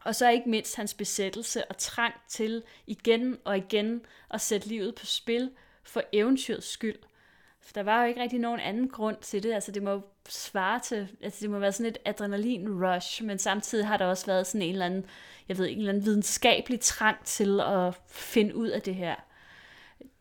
Og 0.04 0.16
så 0.16 0.30
ikke 0.30 0.50
mindst 0.50 0.76
hans 0.76 0.94
besættelse 0.94 1.66
og 1.66 1.78
trang 1.78 2.14
til 2.30 2.64
igen 2.88 3.38
og 3.46 3.58
igen 3.58 4.02
at 4.32 4.42
sætte 4.42 4.68
livet 4.68 4.96
på 4.96 5.06
spil 5.06 5.52
for 5.84 6.04
eventyrets 6.14 6.68
skyld. 6.68 7.00
For 7.66 7.74
der 7.74 7.84
var 7.84 8.02
jo 8.02 8.08
ikke 8.08 8.22
rigtig 8.22 8.40
nogen 8.40 8.60
anden 8.60 8.90
grund 8.90 9.18
til 9.22 9.44
det. 9.44 9.54
Altså 9.54 9.72
det 9.72 9.84
må 9.84 10.02
svare 10.30 10.80
til, 10.80 11.08
altså 11.22 11.40
det 11.42 11.50
må 11.50 11.60
være 11.60 11.72
sådan 11.72 11.92
et 11.92 11.98
adrenalin-rush, 12.06 13.24
men 13.24 13.40
samtidig 13.40 13.88
har 13.88 13.98
der 13.98 14.06
også 14.06 14.26
været 14.26 14.48
sådan 14.48 14.62
en 14.62 14.72
eller 14.72 14.86
anden, 14.86 15.06
jeg 15.48 15.58
ved 15.58 15.66
ikke, 15.66 15.76
en 15.76 15.82
eller 15.82 15.94
anden 15.94 16.06
videnskabelig 16.06 16.80
trang 16.80 17.26
til 17.26 17.60
at 17.60 17.96
finde 18.08 18.56
ud 18.56 18.68
af 18.68 18.82
det 18.82 18.96
her. 18.96 19.16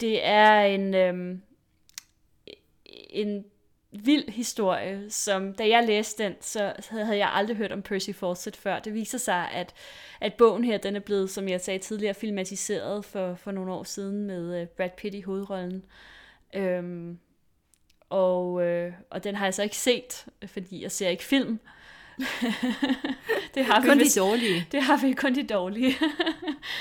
Det 0.00 0.26
er 0.26 0.60
en, 0.60 0.94
øhm, 0.94 1.42
en 3.10 3.44
vild 3.92 4.28
historie, 4.28 5.10
som 5.10 5.54
da 5.54 5.68
jeg 5.68 5.84
læste 5.86 6.24
den, 6.24 6.34
så 6.40 6.72
havde 6.90 7.18
jeg 7.18 7.30
aldrig 7.32 7.56
hørt 7.56 7.72
om 7.72 7.82
Percy 7.82 8.10
Fawcett 8.10 8.56
før. 8.56 8.78
Det 8.78 8.94
viser 8.94 9.18
sig, 9.18 9.50
at, 9.50 9.74
at 10.20 10.34
bogen 10.34 10.64
her, 10.64 10.78
den 10.78 10.96
er 10.96 11.00
blevet, 11.00 11.30
som 11.30 11.48
jeg 11.48 11.60
sagde 11.60 11.78
tidligere, 11.78 12.14
filmatiseret 12.14 13.04
for, 13.04 13.34
for 13.34 13.50
nogle 13.50 13.72
år 13.72 13.82
siden 13.82 14.24
med 14.24 14.60
øh, 14.60 14.66
Brad 14.66 14.90
Pitt 14.96 15.14
i 15.14 15.20
hovedrollen. 15.20 15.84
Øhm, 16.54 17.18
og, 18.12 18.62
øh, 18.62 18.92
og 19.10 19.24
den 19.24 19.34
har 19.34 19.46
jeg 19.46 19.54
så 19.54 19.62
ikke 19.62 19.76
set, 19.76 20.26
fordi 20.46 20.82
jeg 20.82 20.90
ser 20.92 21.08
ikke 21.08 21.24
film. 21.24 21.60
det 23.54 23.64
har 23.64 23.80
vi 23.80 23.88
Kun 23.88 23.98
de 23.98 24.02
vist- 24.02 24.18
dårlige. 24.18 24.66
det 24.72 24.82
har 24.82 25.06
vi 25.06 25.12
kun 25.12 25.34
de 25.34 25.42
dårlige. 25.42 25.94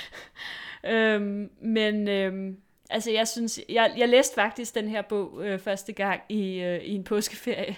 øhm, 0.94 1.50
men 1.62 2.08
øhm, 2.08 2.58
altså 2.90 3.12
jeg 3.12 3.28
synes, 3.28 3.60
jeg, 3.70 3.94
jeg 3.98 4.10
læste 4.10 4.36
faktisk 4.36 4.76
den 4.76 4.88
her 4.88 5.02
bog 5.02 5.46
øh, 5.46 5.60
første 5.60 5.94
gang 5.94 6.22
i, 6.30 6.60
øh, 6.60 6.84
i 6.84 6.96
en 6.96 7.04
påskeferie, 7.04 7.76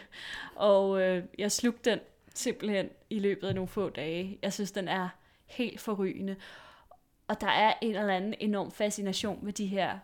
og 0.55 1.01
øh, 1.01 1.23
jeg 1.37 1.51
slugte 1.51 1.89
den 1.91 1.99
simpelthen 2.33 2.89
i 3.09 3.19
løbet 3.19 3.47
af 3.47 3.55
nogle 3.55 3.67
få 3.67 3.89
dage. 3.89 4.39
Jeg 4.41 4.53
synes, 4.53 4.71
den 4.71 4.87
er 4.87 5.09
helt 5.45 5.79
forrygende. 5.79 6.35
Og 7.27 7.41
der 7.41 7.47
er 7.47 7.73
en 7.81 7.95
eller 7.95 8.13
anden 8.15 8.35
enorm 8.39 8.71
fascination 8.71 9.39
med 9.41 9.53
de 9.53 9.65
her 9.65 9.99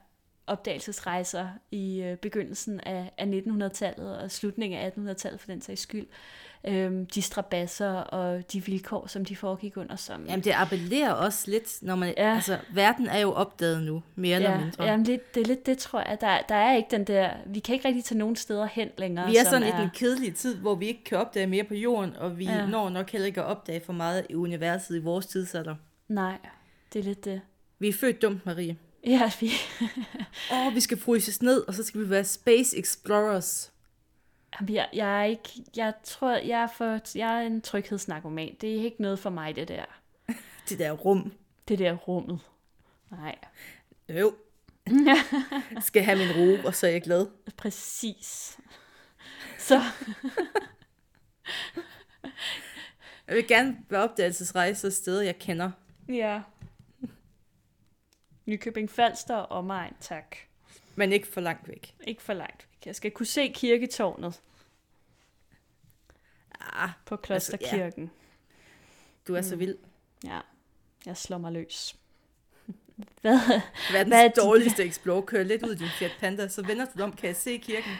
opdagelsesrejser 0.50 1.48
i 1.72 2.02
øh, 2.02 2.18
begyndelsen 2.18 2.80
af, 2.80 3.12
af 3.18 3.26
1900-tallet 3.26 4.18
og 4.18 4.32
slutningen 4.32 4.80
af 4.80 4.90
1800-tallet 4.90 5.40
for 5.40 5.48
den 5.48 5.62
sags 5.62 5.82
skyld. 5.82 6.08
Øhm, 6.68 7.06
de 7.06 7.22
strabasser 7.22 7.92
og 7.92 8.54
de 8.54 8.66
vilkår, 8.66 9.08
som 9.08 9.26
de 9.26 9.36
foregik 9.36 9.78
under 9.78 9.96
som... 9.96 10.26
Jamen, 10.26 10.44
det 10.44 10.52
appellerer 10.56 11.12
også 11.12 11.52
lidt, 11.52 11.78
når 11.82 11.96
man... 11.96 12.14
Ja. 12.18 12.36
Altså, 12.36 12.58
verden 12.74 13.08
er 13.08 13.20
jo 13.20 13.32
opdaget 13.32 13.84
nu, 13.84 14.04
mere 14.16 14.36
eller 14.36 14.52
ja, 14.52 14.60
mindre. 14.60 14.84
jamen, 14.84 15.06
lidt, 15.06 15.36
det 15.36 15.42
er 15.42 15.46
lidt 15.46 15.66
det, 15.66 15.78
tror 15.78 16.00
jeg. 16.00 16.18
Der, 16.22 16.38
der 16.50 16.56
er 16.56 16.76
ikke 16.76 16.88
den 16.92 17.04
der... 17.04 17.32
Vi 17.46 17.60
kan 17.60 17.74
ikke 17.74 17.88
rigtig 17.88 18.04
tage 18.04 18.18
nogen 18.18 18.36
steder 18.36 18.66
hen 18.66 18.90
længere. 18.98 19.28
Vi 19.28 19.36
er 19.36 19.44
sådan 19.44 19.68
i 19.68 19.82
den 19.82 19.90
kedelige 19.94 20.32
tid, 20.32 20.58
hvor 20.58 20.76
vi 20.76 20.88
ikke 20.88 21.04
kan 21.04 21.18
opdage 21.18 21.48
mere 21.48 21.64
på 21.64 21.74
jorden, 21.74 22.16
og 22.16 22.38
vi 22.38 22.46
ja. 22.46 22.66
når 22.66 22.90
nok 22.90 23.10
heller 23.10 23.26
ikke 23.26 23.42
at 23.42 23.48
opdage 23.48 23.82
for 23.86 23.94
meget 23.94 24.26
i 24.30 24.36
universet 24.36 24.96
i 24.96 25.00
vores 25.00 25.26
tidsalder. 25.26 25.76
Nej, 26.08 26.38
det 26.94 27.00
er 27.00 27.04
lidt 27.04 27.26
det. 27.26 27.42
Vi 27.80 27.88
er 27.88 27.94
født 27.94 28.22
dumt, 28.22 28.46
Marie. 28.46 28.78
Ja, 29.06 29.32
vi... 29.40 29.52
Åh, 30.52 30.68
oh, 30.68 30.76
vi 30.76 30.80
skal 30.80 31.00
fryses 31.00 31.42
ned, 31.42 31.68
og 31.68 31.74
så 31.74 31.84
skal 31.84 32.02
vi 32.02 32.10
være 32.10 32.24
space 32.24 32.78
explorers. 32.78 33.72
Jamen, 34.60 34.76
Jeg, 34.76 34.90
jeg 34.94 35.20
er 35.20 35.24
ikke... 35.24 35.50
Jeg 35.76 35.94
tror, 36.04 36.32
jeg 36.32 36.62
er, 36.62 36.68
for, 36.78 37.18
jeg 37.18 37.38
er 37.38 37.48
en 37.48 37.62
tryghedsnarkoman. 37.62 38.56
Det 38.62 38.78
er 38.80 38.84
ikke 38.84 39.02
noget 39.02 39.20
for 39.20 39.30
mig, 39.30 39.56
det 39.56 39.68
der. 39.68 39.86
Det 40.70 40.80
der 40.80 40.92
rum. 40.92 41.32
Det 41.68 41.80
der 41.80 41.94
rummet. 41.94 42.40
Nej, 43.12 43.36
Jo. 44.10 44.36
skal 45.82 46.04
have 46.04 46.18
min 46.18 46.32
ro, 46.38 46.68
og 46.68 46.76
så 46.76 46.88
er 46.88 46.92
jeg 46.92 47.02
glad. 47.02 47.28
præcis. 47.58 48.58
Så 49.58 49.82
Jeg 53.28 53.36
vil 53.36 53.48
gerne 53.48 53.78
være 53.90 54.04
opdagelsesrejse 54.04 54.88
et 54.88 54.94
steder, 54.94 55.22
jeg 55.22 55.40
kender. 55.40 55.72
Ja. 56.10 56.42
Nykøbing 58.50 58.90
Falster 58.90 59.36
og 59.36 59.58
omegn, 59.58 59.94
tak. 60.00 60.36
Men 60.96 61.14
ikke 61.14 61.28
for 61.28 61.42
langt 61.42 61.68
væk. 61.68 61.96
Ikke 62.08 62.22
for 62.22 62.34
langt 62.34 62.68
væk. 62.72 62.86
Jeg 62.86 62.96
skal 62.96 63.12
kunne 63.12 63.26
se 63.26 63.48
kirketårnet 63.56 64.42
Ah, 66.74 66.90
på 67.06 67.16
Klosterkirken. 67.16 68.04
Altså, 68.04 68.16
du 69.28 69.36
er 69.36 69.42
så 69.42 69.56
Mm. 69.56 69.60
vild. 69.60 69.76
Ja, 70.24 70.40
jeg 71.06 71.18
slår 71.18 71.38
mig 71.38 71.52
løs. 71.52 71.96
Hvad? 73.22 73.40
Hvad 73.92 74.12
er 74.12 74.28
dit- 74.28 74.36
dårligste 74.44 74.84
Explore. 74.86 75.22
Kører 75.24 75.44
lidt 75.44 75.64
ud 75.64 75.72
i 75.76 75.78
din 75.78 75.88
Fiat 75.88 76.12
Panda, 76.20 76.48
så 76.48 76.62
vender 76.66 76.86
du 76.98 77.04
om. 77.04 77.14
Kan 77.14 77.28
jeg 77.28 77.36
se 77.36 77.58
kirken? 77.58 77.92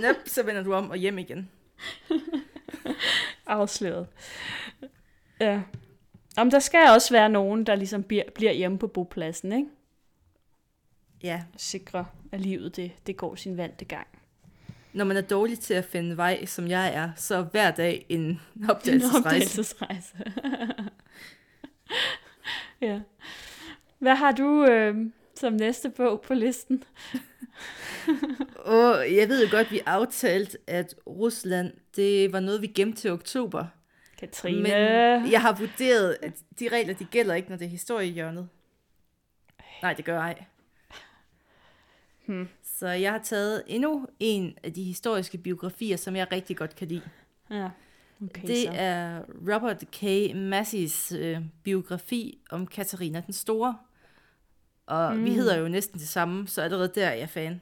Nøp, 0.00 0.16
så 0.26 0.42
vender 0.42 0.62
du 0.62 0.74
om 0.74 0.90
og 0.90 0.96
hjem 0.96 1.18
igen. 1.18 1.50
Afsløret. 3.46 4.06
Ja. 5.40 5.62
Om 6.36 6.50
der 6.50 6.58
skal 6.58 6.80
også 6.94 7.14
være 7.14 7.28
nogen, 7.28 7.66
der 7.66 7.74
ligesom 7.74 8.02
bliver, 8.02 8.22
bliver 8.34 8.52
hjemme 8.52 8.78
på 8.78 8.86
bopladsen, 8.86 9.52
ikke? 9.52 9.66
Ja, 11.22 11.42
Sikre, 11.56 12.06
at 12.32 12.40
livet 12.40 12.76
det, 12.76 12.92
det 13.06 13.16
går 13.16 13.34
sin 13.34 13.56
vante 13.56 13.84
gang. 13.84 14.06
når 14.92 15.04
man 15.04 15.16
er 15.16 15.20
dårlig 15.20 15.58
til 15.58 15.74
at 15.74 15.84
finde 15.84 16.16
vej, 16.16 16.44
som 16.44 16.68
jeg 16.68 16.94
er, 16.94 17.10
så 17.16 17.34
er 17.36 17.42
hver 17.42 17.70
dag 17.70 18.06
en 18.08 18.20
En 18.20 18.40
opdagelsesrejse. 18.70 19.18
opdagelsesrejse. 19.18 20.14
ja. 22.88 23.00
Hvad 23.98 24.14
har 24.14 24.32
du 24.32 24.64
øh, 24.64 24.96
som 25.40 25.52
næste 25.52 25.90
bog 25.90 26.20
på 26.20 26.34
listen? 26.34 26.84
Og 28.56 29.14
jeg 29.14 29.28
ved 29.28 29.44
jo 29.44 29.56
godt, 29.56 29.70
vi 29.70 29.80
aftalte, 29.86 30.58
at 30.66 30.94
Rusland, 31.06 31.72
det 31.96 32.32
var 32.32 32.40
noget, 32.40 32.62
vi 32.62 32.66
gemte 32.66 33.00
til 33.00 33.10
oktober. 33.10 33.64
Katrine. 34.20 34.62
Men 34.62 34.72
jeg 35.32 35.40
har 35.42 35.52
vurderet, 35.58 36.16
at 36.22 36.32
de 36.60 36.68
regler, 36.68 36.94
de 36.94 37.04
gælder 37.04 37.34
ikke, 37.34 37.48
når 37.48 37.56
det 37.56 37.64
er 37.64 37.68
historiehjørnet. 37.68 38.48
Nej, 39.82 39.92
det 39.94 40.04
gør 40.04 40.18
ej. 40.20 40.44
Hmm. 42.26 42.48
Så 42.62 42.88
jeg 42.88 43.12
har 43.12 43.18
taget 43.18 43.62
endnu 43.66 44.06
en 44.20 44.58
af 44.62 44.72
de 44.72 44.82
historiske 44.82 45.38
biografier, 45.38 45.96
som 45.96 46.16
jeg 46.16 46.32
rigtig 46.32 46.56
godt 46.56 46.76
kan 46.76 46.88
lide. 46.88 47.02
Ja. 47.50 47.68
Okay, 48.24 48.46
det 48.46 48.62
så. 48.62 48.70
er 48.72 49.20
Robert 49.54 49.84
K. 49.92 50.02
Massis 50.36 51.12
øh, 51.12 51.38
biografi 51.62 52.38
om 52.50 52.66
Katarina 52.66 53.22
den 53.26 53.32
Store. 53.34 53.78
Og 54.86 55.16
mm. 55.16 55.24
vi 55.24 55.30
Mm. 55.30 55.36
hedder 55.36 55.56
jo 55.58 55.68
næsten 55.68 55.98
det 56.00 56.08
samme, 56.08 56.48
så 56.48 56.62
allerede 56.62 56.92
der 56.94 57.06
er 57.06 57.14
jeg 57.14 57.28
fan. 57.28 57.52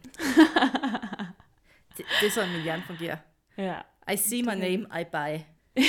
det, 1.96 2.04
det 2.20 2.26
er 2.26 2.30
sådan, 2.30 2.52
min 2.52 2.62
hjerne 2.62 2.82
fungerer. 2.86 3.16
Ja. 3.58 3.74
I 4.12 4.16
see 4.16 4.42
my 4.42 4.54
name, 4.54 4.86
I 5.00 5.04
buy. 5.12 5.44
Uh, 5.78 5.84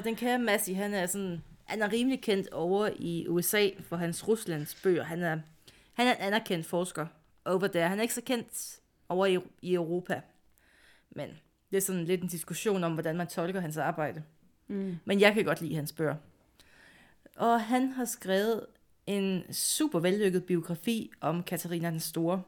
den 0.04 0.16
kære 0.16 0.38
Massi, 0.38 0.72
han 0.72 0.94
er 0.94 1.06
sådan, 1.06 1.42
han 1.64 1.82
er 1.82 1.92
rimelig 1.92 2.22
kendt 2.22 2.52
over 2.52 2.90
i 2.96 3.28
USA 3.28 3.68
for 3.82 3.96
hans 3.96 4.28
Ruslands 4.28 4.74
bøger. 4.82 5.04
Han 5.04 5.22
er, 5.22 5.38
han 5.92 6.06
er 6.06 6.14
en 6.14 6.20
anerkendt 6.20 6.66
forsker 6.66 7.06
over 7.44 7.66
der. 7.66 7.88
Han 7.88 7.98
er 7.98 8.02
ikke 8.02 8.14
så 8.14 8.22
kendt 8.22 8.80
over 9.08 9.26
i, 9.26 9.38
i 9.62 9.74
Europa. 9.74 10.20
Men 11.10 11.28
det 11.70 11.76
er 11.76 11.80
sådan 11.80 12.04
lidt 12.04 12.22
en 12.22 12.28
diskussion 12.28 12.84
om, 12.84 12.92
hvordan 12.92 13.16
man 13.16 13.26
tolker 13.26 13.60
hans 13.60 13.76
arbejde. 13.76 14.22
Mm. 14.68 14.96
Men 15.04 15.20
jeg 15.20 15.34
kan 15.34 15.44
godt 15.44 15.60
lide 15.60 15.74
hans 15.74 15.92
bøger. 15.92 16.16
Og 17.36 17.60
han 17.60 17.92
har 17.92 18.04
skrevet 18.04 18.66
en 19.06 19.52
super 19.52 20.00
vellykket 20.00 20.44
biografi 20.44 21.10
om 21.20 21.42
Katarina 21.42 21.90
den 21.90 22.00
Store. 22.00 22.42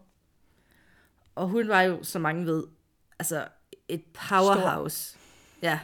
Og 1.35 1.49
hun 1.49 1.69
var 1.69 1.83
jo, 1.83 2.03
som 2.03 2.23
mange 2.23 2.47
ved, 2.47 2.65
altså 3.19 3.49
et 3.89 4.05
powerhouse. 4.05 5.19
Ja. 5.63 5.79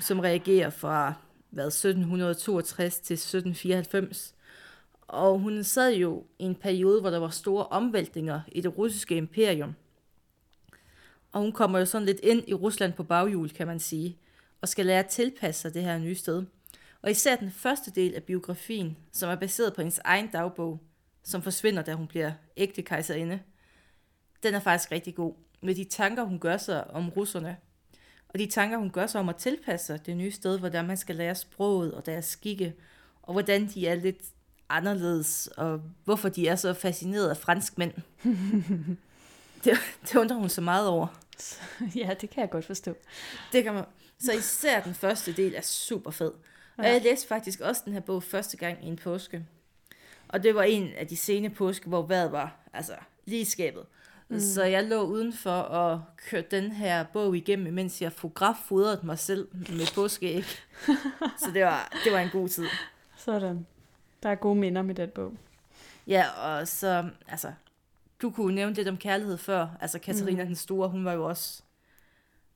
Som 0.00 0.20
reagerer 0.20 0.70
fra 0.70 1.14
hvad, 1.50 1.66
1762 1.66 3.00
til 3.00 3.14
1794. 3.14 4.34
Og 5.08 5.38
hun 5.38 5.64
sad 5.64 5.94
jo 5.94 6.24
i 6.38 6.44
en 6.44 6.54
periode, 6.54 7.00
hvor 7.00 7.10
der 7.10 7.18
var 7.18 7.28
store 7.28 7.66
omvæltninger 7.66 8.40
i 8.52 8.60
det 8.60 8.78
russiske 8.78 9.16
imperium. 9.16 9.74
Og 11.32 11.40
hun 11.40 11.52
kommer 11.52 11.78
jo 11.78 11.84
sådan 11.84 12.06
lidt 12.06 12.20
ind 12.22 12.44
i 12.46 12.54
Rusland 12.54 12.92
på 12.92 13.02
baghjul, 13.02 13.50
kan 13.50 13.66
man 13.66 13.80
sige, 13.80 14.18
og 14.60 14.68
skal 14.68 14.86
lære 14.86 14.98
at 14.98 15.06
tilpasse 15.06 15.62
sig 15.62 15.74
det 15.74 15.82
her 15.82 15.98
nye 15.98 16.14
sted. 16.14 16.44
Og 17.02 17.10
især 17.10 17.36
den 17.36 17.50
første 17.50 17.90
del 17.90 18.14
af 18.14 18.22
biografien, 18.22 18.96
som 19.12 19.30
er 19.30 19.36
baseret 19.36 19.74
på 19.74 19.80
hendes 19.80 20.00
egen 20.04 20.30
dagbog, 20.30 20.80
som 21.22 21.42
forsvinder, 21.42 21.82
da 21.82 21.94
hun 21.94 22.06
bliver 22.06 22.32
ægte 22.56 22.82
kejserinde, 22.82 23.40
den 24.42 24.54
er 24.54 24.60
faktisk 24.60 24.92
rigtig 24.92 25.14
god. 25.14 25.34
Med 25.62 25.74
de 25.74 25.84
tanker, 25.84 26.24
hun 26.24 26.38
gør 26.38 26.56
sig 26.56 26.90
om 26.90 27.08
russerne, 27.08 27.56
og 28.28 28.38
de 28.38 28.46
tanker, 28.46 28.78
hun 28.78 28.90
gør 28.90 29.06
sig 29.06 29.20
om 29.20 29.28
at 29.28 29.36
tilpasse 29.36 29.86
sig 29.86 30.06
det 30.06 30.16
nye 30.16 30.30
sted, 30.30 30.58
hvordan 30.58 30.86
man 30.86 30.96
skal 30.96 31.16
lære 31.16 31.34
sproget 31.34 31.94
og 31.94 32.06
deres 32.06 32.24
skikke, 32.24 32.74
og 33.22 33.32
hvordan 33.32 33.66
de 33.66 33.86
er 33.86 33.94
lidt 33.94 34.20
anderledes, 34.68 35.46
og 35.56 35.82
hvorfor 36.04 36.28
de 36.28 36.48
er 36.48 36.56
så 36.56 36.74
fascineret 36.74 37.30
af 37.30 37.36
franskmænd. 37.36 37.92
det, 39.64 39.72
det 40.02 40.16
undrer 40.16 40.36
hun 40.36 40.48
så 40.48 40.60
meget 40.60 40.88
over. 40.88 41.06
ja, 41.96 42.14
det 42.20 42.30
kan 42.30 42.40
jeg 42.40 42.50
godt 42.50 42.64
forstå. 42.64 42.94
Det 43.52 43.64
kan 43.64 43.74
man. 43.74 43.84
Så 44.18 44.32
især 44.32 44.80
den 44.82 44.94
første 44.94 45.32
del 45.32 45.54
er 45.54 45.60
super 45.60 46.10
fed. 46.10 46.32
Og 46.76 46.84
Ja. 46.84 46.92
jeg 46.92 47.02
læste 47.02 47.28
faktisk 47.28 47.60
også 47.60 47.82
den 47.84 47.92
her 47.92 48.00
bog 48.00 48.22
første 48.22 48.56
gang 48.56 48.84
i 48.84 48.88
en 48.88 48.96
påske. 48.96 49.46
Og 50.28 50.42
det 50.42 50.54
var 50.54 50.62
en 50.62 50.92
af 50.96 51.06
de 51.06 51.16
sene 51.16 51.50
påske, 51.50 51.88
hvor 51.88 52.02
vejret 52.02 52.32
var 52.32 52.56
altså 52.72 52.94
lige 53.24 53.44
skabet. 53.46 53.82
Mm. 54.28 54.40
Så 54.40 54.64
jeg 54.64 54.84
lå 54.84 55.02
udenfor 55.02 55.50
og 55.50 56.02
kørte 56.30 56.60
den 56.60 56.72
her 56.72 57.04
bog 57.04 57.36
igennem, 57.36 57.74
mens 57.74 58.02
jeg 58.02 58.12
fotograffodrede 58.12 59.00
mig 59.02 59.18
selv 59.18 59.48
med 59.52 59.94
påskeæg. 59.94 60.44
så 61.40 61.50
det 61.54 61.64
var, 61.64 61.98
det 62.04 62.12
var 62.12 62.18
en 62.18 62.30
god 62.32 62.48
tid. 62.48 62.66
Sådan. 63.16 63.66
Der 64.22 64.28
er 64.28 64.34
gode 64.34 64.54
minder 64.54 64.82
med 64.82 64.94
den 64.94 65.10
bog. 65.10 65.32
Ja, 66.06 66.24
og 66.28 66.68
så, 66.68 67.10
altså, 67.28 67.52
du 68.22 68.30
kunne 68.30 68.54
nævne 68.54 68.74
lidt 68.74 68.88
om 68.88 68.96
kærlighed 68.96 69.38
før. 69.38 69.66
Altså, 69.80 69.98
Katarina 69.98 70.42
mm. 70.42 70.46
den 70.46 70.56
Store, 70.56 70.88
hun 70.88 71.04
var 71.04 71.12
jo 71.12 71.24
også, 71.24 71.62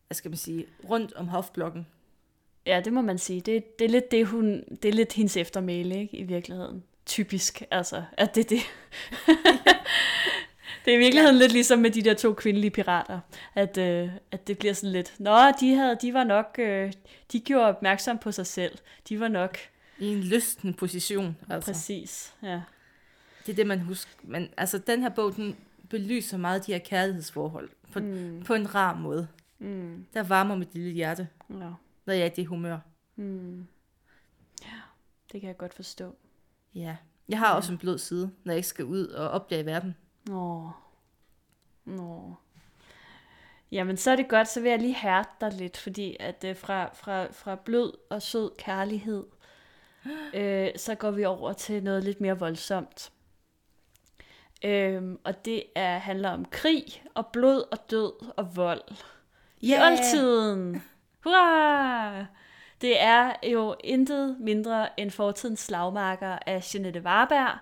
hvad 0.07 0.15
skal 0.15 0.31
man 0.31 0.39
sige, 0.39 0.67
rundt 0.91 1.13
om 1.13 1.29
hofblokken. 1.29 1.87
Ja, 2.67 2.81
det 2.85 2.93
må 2.93 3.01
man 3.01 3.19
sige. 3.19 3.41
Det, 3.41 3.79
det 3.79 3.85
er 3.85 3.89
lidt 3.89 4.11
det, 4.11 4.27
hun, 4.27 4.65
det 4.83 4.85
er 4.85 4.93
lidt 4.93 5.13
hendes 5.13 5.37
eftermæle, 5.37 6.01
ikke, 6.01 6.17
i 6.17 6.23
virkeligheden. 6.23 6.83
Typisk, 7.07 7.63
altså, 7.71 8.05
at 8.13 8.35
det 8.35 8.45
er 8.45 8.49
det. 8.49 8.63
det 10.85 10.93
er 10.93 10.97
i 10.97 10.99
virkeligheden 10.99 11.37
ja. 11.37 11.43
lidt 11.43 11.53
ligesom 11.53 11.79
med 11.79 11.91
de 11.91 12.03
der 12.03 12.15
to 12.15 12.35
kvindelige 12.35 12.71
pirater, 12.71 13.21
at, 13.55 13.79
øh, 13.79 14.09
at 14.31 14.47
det 14.47 14.59
bliver 14.59 14.75
sådan 14.75 14.93
lidt, 14.93 15.21
nå, 15.21 15.39
de, 15.61 15.75
havde, 15.75 15.99
de 16.03 16.15
var 16.15 16.25
nok, 16.25 16.57
øh, 16.59 16.93
de 17.33 17.41
gjorde 17.41 17.67
opmærksom 17.67 18.19
på 18.19 18.33
sig 18.33 18.47
selv. 18.47 18.79
De 19.09 19.21
var 19.21 19.29
nok, 19.29 19.59
I 19.99 20.07
en 20.07 20.21
lysten 20.21 20.75
position, 20.75 21.37
altså. 21.51 21.73
præcis, 21.73 22.35
ja. 22.43 22.61
Det 23.47 23.53
er 23.53 23.57
det, 23.57 23.67
man 23.67 23.81
husker. 23.81 24.11
Men 24.23 24.49
altså, 24.57 24.79
den 24.79 25.03
her 25.03 25.09
bog, 25.09 25.37
den 25.37 25.57
belyser 25.91 26.37
meget 26.37 26.67
de 26.67 26.73
her 26.73 26.79
kærlighedsforhold 26.79 27.71
på, 27.93 27.99
mm. 27.99 28.43
på 28.47 28.55
en 28.55 28.75
rar 28.75 28.95
måde. 28.95 29.29
Mm, 29.59 30.07
Der 30.15 30.23
varmer 30.23 30.57
mit 30.57 30.75
lille 30.75 30.91
hjerte, 30.91 31.29
ja. 31.51 31.55
når 32.07 32.13
jeg 32.13 32.23
er 32.23 32.27
i 32.27 32.29
det 32.37 32.47
humør. 32.47 32.79
Mm. 33.17 33.67
Ja, 34.63 34.81
det 35.33 35.41
kan 35.41 35.49
jeg 35.49 35.57
godt 35.57 35.75
forstå. 35.75 36.17
Ja. 36.75 36.97
Jeg 37.29 37.39
har 37.39 37.55
også 37.55 37.73
en 37.73 37.79
blød 37.79 37.99
side, 37.99 38.31
når 38.45 38.53
jeg 38.53 38.57
ikke 38.57 38.69
skal 38.69 38.85
ud 38.85 39.07
og 39.07 39.31
opdage 39.31 39.67
verden. 39.67 39.95
Nå. 40.27 40.71
Nå. 41.85 42.35
Jamen, 43.73 43.97
så 43.97 44.11
er 44.11 44.17
det 44.17 44.29
godt, 44.29 44.49
så 44.49 44.61
vil 44.61 44.71
jeg 44.71 44.79
lige 44.79 44.95
hærde 44.95 45.29
dig 45.41 45.53
lidt, 45.53 45.77
fordi 45.77 46.17
at 46.21 46.45
øh, 46.45 46.57
fra, 46.57 46.91
fra, 46.95 47.27
fra 47.33 47.55
blød 47.55 47.93
og 48.11 48.23
sød 48.23 48.51
kærlighed, 48.59 49.25
øh, 50.35 50.69
så 50.77 50.95
går 50.95 51.11
vi 51.11 51.25
over 51.25 51.53
til 51.53 51.83
noget 51.83 52.05
lidt 52.05 52.21
mere 52.21 52.39
voldsomt. 52.39 53.13
Øhm, 54.65 55.19
og 55.25 55.45
det 55.45 55.63
er, 55.75 55.99
handler 55.99 56.31
om 56.31 56.45
krig 56.45 56.85
og 57.15 57.27
blod 57.27 57.63
og 57.73 57.91
død 57.91 58.13
og 58.37 58.57
vold. 58.57 58.83
I 59.61 59.73
Yeah! 59.73 59.87
oldtiden. 59.87 60.83
Hurra! 61.25 62.27
Det 62.81 63.03
er 63.03 63.33
jo 63.43 63.77
intet 63.85 64.37
mindre 64.41 65.01
end 65.01 65.11
fortidens 65.11 65.61
slagmarker 65.61 66.39
af 66.47 66.75
Jeanette 66.75 67.01
Warberg. 67.01 67.59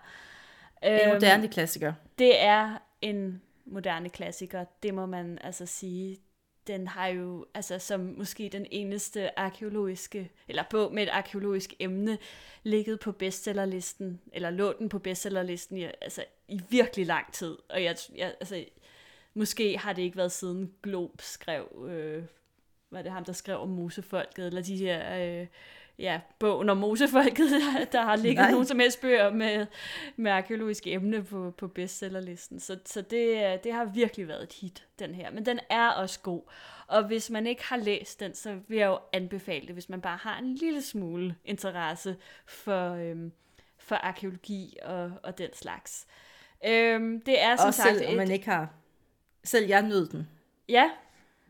En 0.82 0.92
Øhm, 0.92 1.12
moderne 1.12 1.48
klassiker. 1.48 1.92
det 2.18 2.42
er 2.42 2.78
en 3.02 3.42
moderne 3.64 4.08
klassiker, 4.08 4.64
det 4.82 4.94
må 4.94 5.06
man 5.06 5.38
altså 5.44 5.66
sige. 5.66 6.18
Den 6.66 6.88
har 6.88 7.06
jo, 7.06 7.46
altså 7.54 7.78
som 7.78 8.00
måske 8.00 8.48
den 8.52 8.66
eneste 8.70 9.38
arkeologiske, 9.38 10.30
eller 10.48 10.62
bog 10.70 10.94
med 10.94 11.02
et 11.02 11.08
arkeologisk 11.08 11.74
emne, 11.78 12.18
ligget 12.62 13.00
på 13.00 13.12
bestsellerlisten, 13.12 14.20
eller 14.32 14.50
lå 14.50 14.74
den 14.78 14.88
på 14.88 14.98
bestsellerlisten 14.98 15.76
i, 15.76 15.84
altså, 16.00 16.24
i 16.48 16.60
virkelig 16.68 17.06
lang 17.06 17.32
tid. 17.32 17.56
Og 17.68 17.84
jeg, 17.84 17.96
jeg, 18.16 18.34
altså, 18.40 18.64
måske 19.34 19.78
har 19.78 19.92
det 19.92 20.02
ikke 20.02 20.16
været 20.16 20.32
siden 20.32 20.74
Glob 20.82 21.20
skrev, 21.20 21.86
øh, 21.88 22.24
var 22.90 23.02
det 23.02 23.12
ham, 23.12 23.24
der 23.24 23.32
skrev 23.32 23.58
om 23.58 23.68
Mosefolket, 23.68 24.46
eller 24.46 24.62
de 24.62 24.76
her, 24.76 25.18
øh, 25.40 25.46
ja, 26.00 26.20
bogen 26.38 26.68
om 26.68 26.76
Mosefolket, 26.76 27.50
der, 27.92 28.02
har 28.02 28.16
ligget 28.16 28.42
Nej. 28.42 28.50
nogen 28.50 28.66
som 28.66 28.78
helst 28.78 29.00
bøger 29.00 29.30
med, 29.30 29.66
med 30.16 30.32
arkeologiske 30.32 30.92
emne 30.92 31.24
på, 31.24 31.50
på 31.50 31.68
bestsellerlisten. 31.68 32.60
Så, 32.60 32.78
så 32.86 33.02
det, 33.02 33.64
det 33.64 33.72
har 33.72 33.84
virkelig 33.84 34.28
været 34.28 34.42
et 34.42 34.52
hit, 34.52 34.86
den 34.98 35.14
her. 35.14 35.30
Men 35.30 35.46
den 35.46 35.60
er 35.70 35.88
også 35.88 36.20
god. 36.20 36.42
Og 36.86 37.06
hvis 37.06 37.30
man 37.30 37.46
ikke 37.46 37.64
har 37.64 37.76
læst 37.76 38.20
den, 38.20 38.34
så 38.34 38.58
vil 38.68 38.78
jeg 38.78 38.86
jo 38.86 38.98
anbefale 39.12 39.66
det, 39.66 39.74
hvis 39.74 39.88
man 39.88 40.00
bare 40.00 40.16
har 40.16 40.38
en 40.38 40.54
lille 40.54 40.82
smule 40.82 41.36
interesse 41.44 42.16
for, 42.46 42.94
øhm, 42.94 43.32
for 43.78 43.94
arkeologi 43.94 44.76
og, 44.82 45.12
og 45.22 45.38
den 45.38 45.50
slags. 45.54 46.06
Øhm, 46.66 47.20
det 47.20 47.42
er 47.42 47.56
som 47.56 47.66
Også 47.66 47.82
sagt 47.82 47.98
selv 47.98 48.10
et, 48.10 48.16
man 48.16 48.30
ikke 48.30 48.46
har... 48.46 48.68
Selv 49.44 49.66
jeg 49.66 49.82
nød 49.82 50.08
den. 50.08 50.28
Ja, 50.68 50.90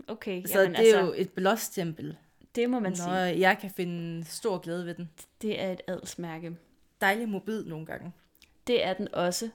okay. 0.08 0.44
Så 0.46 0.60
Jamen, 0.60 0.76
det 0.76 0.94
er 0.94 0.98
altså, 0.98 1.00
jo 1.00 1.14
et 1.16 1.32
blåstempel, 1.32 2.16
det 2.54 2.70
må 2.70 2.80
man 2.80 2.90
når 2.90 2.96
sige. 2.96 3.40
jeg 3.40 3.58
kan 3.60 3.70
finde 3.76 4.24
stor 4.24 4.58
glæde 4.58 4.86
ved 4.86 4.94
den. 4.94 5.10
Det 5.42 5.60
er 5.62 5.72
et 5.72 5.80
adelsmærke. 5.86 6.56
Dejlig 7.00 7.28
mobil 7.28 7.64
nogle 7.66 7.86
gange. 7.86 8.12
Det 8.66 8.84
er 8.84 8.92
den 8.92 9.14
også. 9.14 9.48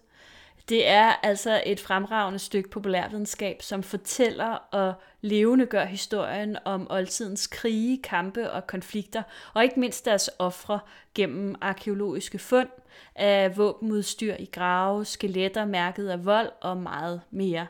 Det 0.69 0.87
er 0.87 1.13
altså 1.23 1.61
et 1.65 1.79
fremragende 1.79 2.39
stykke 2.39 2.69
populærvidenskab, 2.69 3.61
som 3.61 3.83
fortæller 3.83 4.53
og 4.71 4.93
levende 5.21 5.65
gør 5.65 5.85
historien 5.85 6.57
om 6.65 6.87
oldtidens 6.89 7.47
krige, 7.47 8.01
kampe 8.01 8.51
og 8.51 8.67
konflikter, 8.67 9.23
og 9.53 9.63
ikke 9.63 9.79
mindst 9.79 10.05
deres 10.05 10.29
ofre 10.39 10.79
gennem 11.15 11.55
arkeologiske 11.61 12.39
fund 12.39 12.69
af 13.15 13.57
våbenudstyr 13.57 14.35
i 14.39 14.45
grave, 14.45 15.05
skeletter 15.05 15.65
mærket 15.65 16.09
af 16.09 16.25
vold 16.25 16.51
og 16.61 16.77
meget 16.77 17.21
mere. 17.31 17.67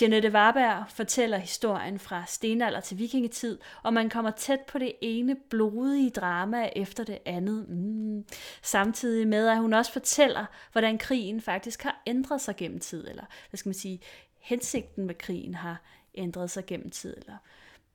Jeanette 0.00 0.30
Warberg 0.30 0.84
fortæller 0.88 1.38
historien 1.38 1.98
fra 1.98 2.24
stenalder 2.26 2.80
til 2.80 2.98
vikingetid, 2.98 3.58
og 3.82 3.94
man 3.94 4.10
kommer 4.10 4.30
tæt 4.30 4.60
på 4.60 4.78
det 4.78 4.92
ene 5.00 5.36
blodige 5.50 6.10
drama 6.10 6.70
efter 6.76 7.04
det 7.04 7.18
andet. 7.26 7.68
Mm. 7.68 8.24
Samtidig 8.62 9.28
med, 9.28 9.48
at 9.48 9.58
hun 9.58 9.72
også 9.72 9.92
fortæller, 9.92 10.46
hvordan 10.72 10.98
krigen 10.98 11.40
faktisk 11.40 11.82
har 11.82 12.02
ændret 12.06 12.40
sig 12.40 12.56
gennem 12.56 12.80
tid, 12.80 13.08
eller 13.08 13.24
hvad 13.50 13.58
skal 13.58 13.68
man 13.68 13.74
sige, 13.74 14.00
hensigten 14.38 15.06
med 15.06 15.14
krigen 15.14 15.54
har 15.54 15.82
ændret 16.14 16.50
sig 16.50 16.66
gennem 16.66 16.90
tid, 16.90 17.16
eller 17.16 17.36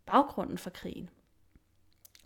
baggrunden 0.06 0.58
for 0.58 0.70
krigen. 0.70 1.10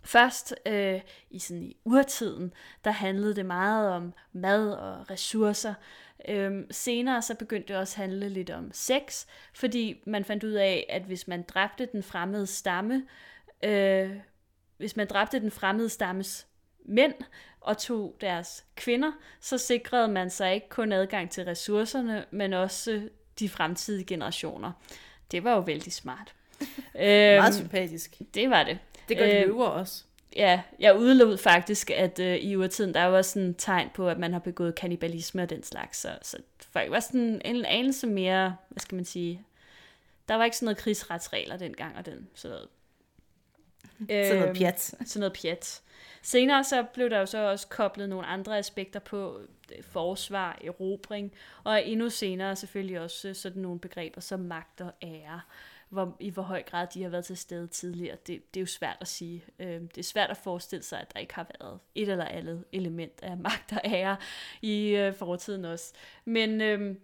Først 0.02 0.54
øh, 0.66 1.00
i 1.30 1.38
sådan 1.38 1.62
i 1.62 1.76
urtiden, 1.84 2.52
der 2.84 2.90
handlede 2.90 3.36
det 3.36 3.46
meget 3.46 3.90
om 3.90 4.12
mad 4.32 4.72
og 4.72 5.10
ressourcer. 5.10 5.74
Øhm, 6.28 6.66
senere 6.70 7.22
så 7.22 7.34
begyndte 7.34 7.68
det 7.68 7.76
også 7.76 7.94
at 7.94 8.00
handle 8.00 8.28
lidt 8.28 8.50
om 8.50 8.70
sex, 8.72 9.26
fordi 9.54 10.02
man 10.06 10.24
fandt 10.24 10.44
ud 10.44 10.52
af, 10.52 10.86
at 10.88 11.02
hvis 11.02 11.28
man 11.28 11.42
dræbte 11.42 11.88
den 11.92 12.02
fremmede 12.02 12.46
stamme, 12.46 13.06
øh, 13.64 14.10
hvis 14.76 14.96
man 14.96 15.06
dræbte 15.06 15.40
den 15.40 15.50
fremmede 15.50 15.88
stammes 15.88 16.46
mænd 16.84 17.14
og 17.60 17.78
tog 17.78 18.16
deres 18.20 18.64
kvinder, 18.76 19.12
så 19.40 19.58
sikrede 19.58 20.08
man 20.08 20.30
sig 20.30 20.54
ikke 20.54 20.68
kun 20.68 20.92
adgang 20.92 21.30
til 21.30 21.44
ressourcerne, 21.44 22.24
men 22.30 22.52
også 22.52 23.08
de 23.38 23.48
fremtidige 23.48 24.04
generationer. 24.04 24.72
Det 25.30 25.44
var 25.44 25.54
jo 25.54 25.60
vældig 25.60 25.92
smart. 25.92 26.34
Meget 26.94 27.44
øhm, 27.44 27.52
sympatisk. 27.52 28.22
det 28.34 28.50
var 28.50 28.62
det. 28.62 28.78
Det 29.08 29.18
gør 29.18 29.26
de 29.26 29.36
øhm, 29.36 29.46
løver 29.46 29.66
også. 29.66 30.04
Ja, 30.36 30.62
jeg 30.78 30.96
udelod 30.98 31.38
faktisk, 31.38 31.90
at 31.90 32.18
øh, 32.18 32.36
i 32.36 32.56
urtiden, 32.56 32.94
der 32.94 33.04
var 33.04 33.22
sådan 33.22 33.54
tegn 33.54 33.90
på, 33.94 34.08
at 34.08 34.18
man 34.18 34.32
har 34.32 34.40
begået 34.40 34.74
kannibalisme 34.74 35.42
og 35.42 35.50
den 35.50 35.62
slags. 35.62 35.98
Så, 35.98 36.18
så 36.22 36.36
folk 36.72 36.90
var 36.90 37.00
sådan 37.00 37.42
en 37.44 37.64
anelse 37.64 38.06
mere, 38.06 38.56
hvad 38.68 38.80
skal 38.80 38.96
man 38.96 39.04
sige, 39.04 39.42
der 40.28 40.34
var 40.34 40.44
ikke 40.44 40.56
sådan 40.56 40.66
noget 40.66 40.78
krigsretsregler 40.78 41.56
dengang 41.56 41.96
og 41.96 42.06
den, 42.06 42.28
sådan 42.34 42.54
noget. 42.54 42.68
Sådan 44.08 44.36
noget 44.36 44.48
Øhm, 44.48 44.56
pjat. 44.56 44.80
sådan 44.80 45.20
noget 45.20 45.38
pjat. 45.42 45.82
Senere 46.22 46.64
så 46.64 46.84
blev 46.94 47.10
der 47.10 47.18
jo 47.18 47.26
så 47.26 47.38
også 47.50 47.68
koblet 47.68 48.08
nogle 48.08 48.26
andre 48.26 48.58
aspekter 48.58 49.00
på 49.00 49.40
øh, 49.76 49.84
forsvar, 49.84 50.58
erobring, 50.64 51.32
og 51.64 51.88
endnu 51.88 52.10
senere 52.10 52.56
selvfølgelig 52.56 53.00
også 53.00 53.28
øh, 53.28 53.34
sådan 53.34 53.62
nogle 53.62 53.80
begreber 53.80 54.20
som 54.20 54.40
magt 54.40 54.80
og 54.80 54.92
ære. 55.02 55.40
Hvor, 55.94 56.16
I 56.20 56.30
hvor 56.30 56.42
høj 56.42 56.62
grad 56.62 56.86
de 56.94 57.02
har 57.02 57.10
været 57.10 57.24
til 57.24 57.36
stede 57.36 57.66
tidligere, 57.66 58.16
det, 58.26 58.54
det 58.54 58.60
er 58.60 58.62
jo 58.62 58.66
svært 58.66 58.96
at 59.00 59.08
sige. 59.08 59.44
Øh, 59.58 59.80
Det 59.80 59.98
er 59.98 60.02
svært 60.02 60.30
at 60.30 60.36
forestille 60.36 60.82
sig, 60.82 61.00
at 61.00 61.14
der 61.14 61.20
ikke 61.20 61.34
har 61.34 61.46
været 61.60 61.78
et 61.94 62.08
eller 62.08 62.24
andet 62.24 62.64
element 62.72 63.20
af 63.22 63.36
magt 63.36 63.72
og 63.72 63.80
ære 63.84 64.16
i 64.62 64.88
øh, 64.88 65.14
fortiden 65.14 65.64
også. 65.64 65.92
Men, 66.24 66.60
øh, 66.60 66.96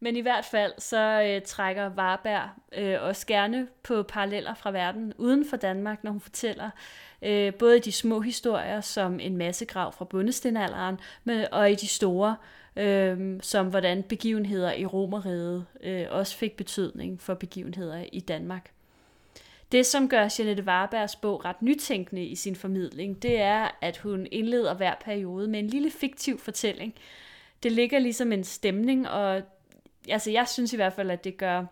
men 0.00 0.16
i 0.16 0.20
hvert 0.20 0.44
fald 0.44 0.72
så 0.78 1.22
øh, 1.22 1.42
trækker 1.42 1.86
Varberg 1.86 2.48
øh, 2.72 3.02
også 3.02 3.26
gerne 3.26 3.68
på 3.82 4.02
paralleller 4.02 4.54
fra 4.54 4.70
verden 4.70 5.12
uden 5.18 5.48
for 5.48 5.56
Danmark, 5.56 6.04
når 6.04 6.10
hun 6.10 6.20
fortæller 6.20 6.70
øh, 7.22 7.54
både 7.54 7.76
i 7.76 7.80
de 7.80 7.92
små 7.92 8.20
historier, 8.20 8.80
som 8.80 9.20
en 9.20 9.36
massegrav 9.36 9.92
fra 9.92 10.04
bundestenalderen, 10.04 11.00
men, 11.24 11.46
og 11.52 11.70
i 11.70 11.74
de 11.74 11.88
store, 11.88 12.36
øh, 12.78 13.38
som 13.40 13.66
hvordan 13.66 14.02
begivenheder 14.02 14.72
i 14.72 14.86
Romeriet 14.86 15.66
øh, 15.82 16.06
også 16.10 16.36
fik 16.36 16.56
betydning 16.56 17.20
for 17.20 17.34
begivenheder 17.34 18.04
i 18.12 18.20
Danmark. 18.20 18.70
Det, 19.72 19.86
som 19.86 20.08
gør 20.08 20.28
Jeanette 20.38 20.66
Varbergs 20.66 21.16
bog 21.16 21.44
ret 21.44 21.62
nytænkende 21.62 22.24
i 22.24 22.34
sin 22.34 22.56
formidling, 22.56 23.22
det 23.22 23.40
er, 23.40 23.68
at 23.80 23.96
hun 23.96 24.26
indleder 24.30 24.74
hver 24.74 24.94
periode 25.04 25.48
med 25.48 25.58
en 25.58 25.68
lille 25.68 25.90
fiktiv 25.90 26.38
fortælling. 26.38 26.94
Det 27.62 27.72
ligger 27.72 27.98
ligesom 27.98 28.32
en 28.32 28.44
stemning, 28.44 29.08
og 29.08 29.42
altså, 30.08 30.30
jeg 30.30 30.48
synes 30.48 30.72
i 30.72 30.76
hvert 30.76 30.92
fald, 30.92 31.10
at 31.10 31.24
det 31.24 31.36
gør 31.36 31.64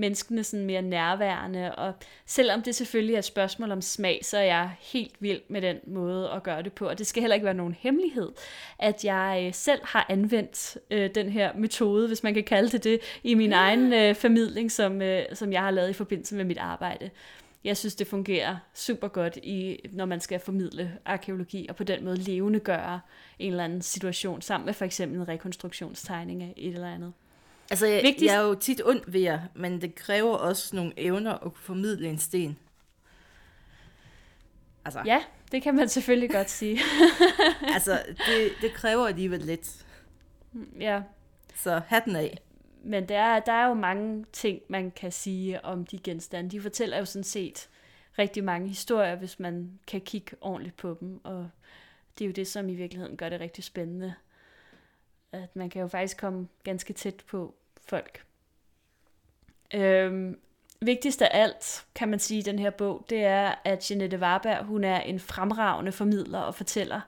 menneskene 0.00 0.44
sådan 0.44 0.66
mere 0.66 0.82
nærværende, 0.82 1.74
og 1.74 1.92
selvom 2.26 2.62
det 2.62 2.74
selvfølgelig 2.74 3.14
er 3.14 3.18
et 3.18 3.24
spørgsmål 3.24 3.72
om 3.72 3.80
smag, 3.80 4.20
så 4.22 4.38
er 4.38 4.42
jeg 4.42 4.70
helt 4.80 5.14
vild 5.20 5.40
med 5.48 5.62
den 5.62 5.76
måde 5.86 6.30
at 6.30 6.42
gøre 6.42 6.62
det 6.62 6.72
på, 6.72 6.88
og 6.88 6.98
det 6.98 7.06
skal 7.06 7.20
heller 7.22 7.34
ikke 7.34 7.44
være 7.44 7.54
nogen 7.54 7.76
hemmelighed, 7.78 8.32
at 8.78 9.04
jeg 9.04 9.44
øh, 9.46 9.54
selv 9.54 9.80
har 9.84 10.06
anvendt 10.08 10.78
øh, 10.90 11.10
den 11.14 11.30
her 11.30 11.52
metode, 11.54 12.06
hvis 12.08 12.22
man 12.22 12.34
kan 12.34 12.44
kalde 12.44 12.68
det 12.68 12.84
det, 12.84 13.00
i 13.24 13.34
min 13.34 13.52
egen 13.52 13.92
øh, 13.92 14.14
formidling, 14.14 14.72
som, 14.72 15.02
øh, 15.02 15.22
som 15.32 15.52
jeg 15.52 15.62
har 15.62 15.70
lavet 15.70 15.90
i 15.90 15.92
forbindelse 15.92 16.34
med 16.34 16.44
mit 16.44 16.58
arbejde. 16.58 17.10
Jeg 17.64 17.76
synes, 17.76 17.94
det 17.94 18.06
fungerer 18.06 18.56
super 18.74 19.08
godt, 19.08 19.36
i, 19.36 19.78
når 19.92 20.04
man 20.04 20.20
skal 20.20 20.40
formidle 20.40 20.92
arkeologi, 21.04 21.66
og 21.68 21.76
på 21.76 21.84
den 21.84 22.04
måde 22.04 22.16
levende 22.16 22.60
gøre 22.60 23.00
en 23.38 23.50
eller 23.50 23.64
anden 23.64 23.82
situation, 23.82 24.42
sammen 24.42 24.66
med 24.66 24.74
for 24.74 24.84
eksempel 24.84 25.20
en 25.20 25.28
rekonstruktionstegning 25.28 26.42
af 26.42 26.54
et 26.56 26.74
eller 26.74 26.94
andet. 26.94 27.12
Altså, 27.70 27.86
jeg, 27.86 28.02
Vigtigst- 28.02 28.24
jeg 28.32 28.34
er 28.42 28.46
jo 28.48 28.54
tit 28.54 28.82
ond 28.84 29.00
ved 29.06 29.20
jer, 29.20 29.40
men 29.54 29.80
det 29.80 29.94
kræver 29.94 30.36
også 30.36 30.76
nogle 30.76 30.92
evner 30.96 31.32
at 31.34 31.40
kunne 31.40 31.52
formidle 31.54 32.08
en 32.08 32.18
sten. 32.18 32.58
Altså, 34.84 35.02
Ja, 35.06 35.24
det 35.52 35.62
kan 35.62 35.74
man 35.74 35.88
selvfølgelig 35.88 36.30
godt 36.30 36.50
sige. 36.50 36.80
altså 37.74 38.02
det, 38.06 38.50
det 38.62 38.72
kræver 38.72 39.06
alligevel 39.06 39.40
lidt. 39.40 39.86
ja, 40.80 41.02
Så 41.54 41.80
hatten 41.86 42.16
af. 42.16 42.38
men 42.84 43.08
der 43.08 43.18
er, 43.18 43.40
der 43.40 43.52
er 43.52 43.68
jo 43.68 43.74
mange 43.74 44.24
ting, 44.32 44.60
man 44.68 44.90
kan 44.90 45.12
sige 45.12 45.64
om 45.64 45.86
de 45.86 45.98
genstande. 45.98 46.50
De 46.50 46.60
fortæller 46.60 46.98
jo 46.98 47.04
sådan 47.04 47.24
set 47.24 47.68
rigtig 48.18 48.44
mange 48.44 48.68
historier, 48.68 49.14
hvis 49.16 49.38
man 49.40 49.78
kan 49.86 50.00
kigge 50.00 50.36
ordentligt 50.40 50.76
på 50.76 50.96
dem, 51.00 51.20
og 51.24 51.50
det 52.18 52.24
er 52.24 52.28
jo 52.28 52.32
det, 52.32 52.46
som 52.48 52.68
i 52.68 52.74
virkeligheden 52.74 53.16
gør 53.16 53.28
det 53.28 53.40
rigtig 53.40 53.64
spændende. 53.64 54.14
At 55.32 55.56
man 55.56 55.70
kan 55.70 55.82
jo 55.82 55.88
faktisk 55.88 56.16
komme 56.16 56.48
ganske 56.64 56.92
tæt 56.92 57.22
på 57.26 57.54
folk. 57.86 58.24
Øhm, 59.74 60.40
vigtigst 60.80 61.22
af 61.22 61.28
alt, 61.32 61.86
kan 61.94 62.08
man 62.08 62.18
sige 62.18 62.38
i 62.38 62.42
den 62.42 62.58
her 62.58 62.70
bog, 62.70 63.06
det 63.10 63.24
er, 63.24 63.54
at 63.64 63.90
Jeanette 63.90 64.18
Warberg, 64.18 64.64
hun 64.64 64.84
er 64.84 65.00
en 65.00 65.20
fremragende 65.20 65.92
formidler 65.92 66.38
og 66.38 66.54
fortæller. 66.54 67.00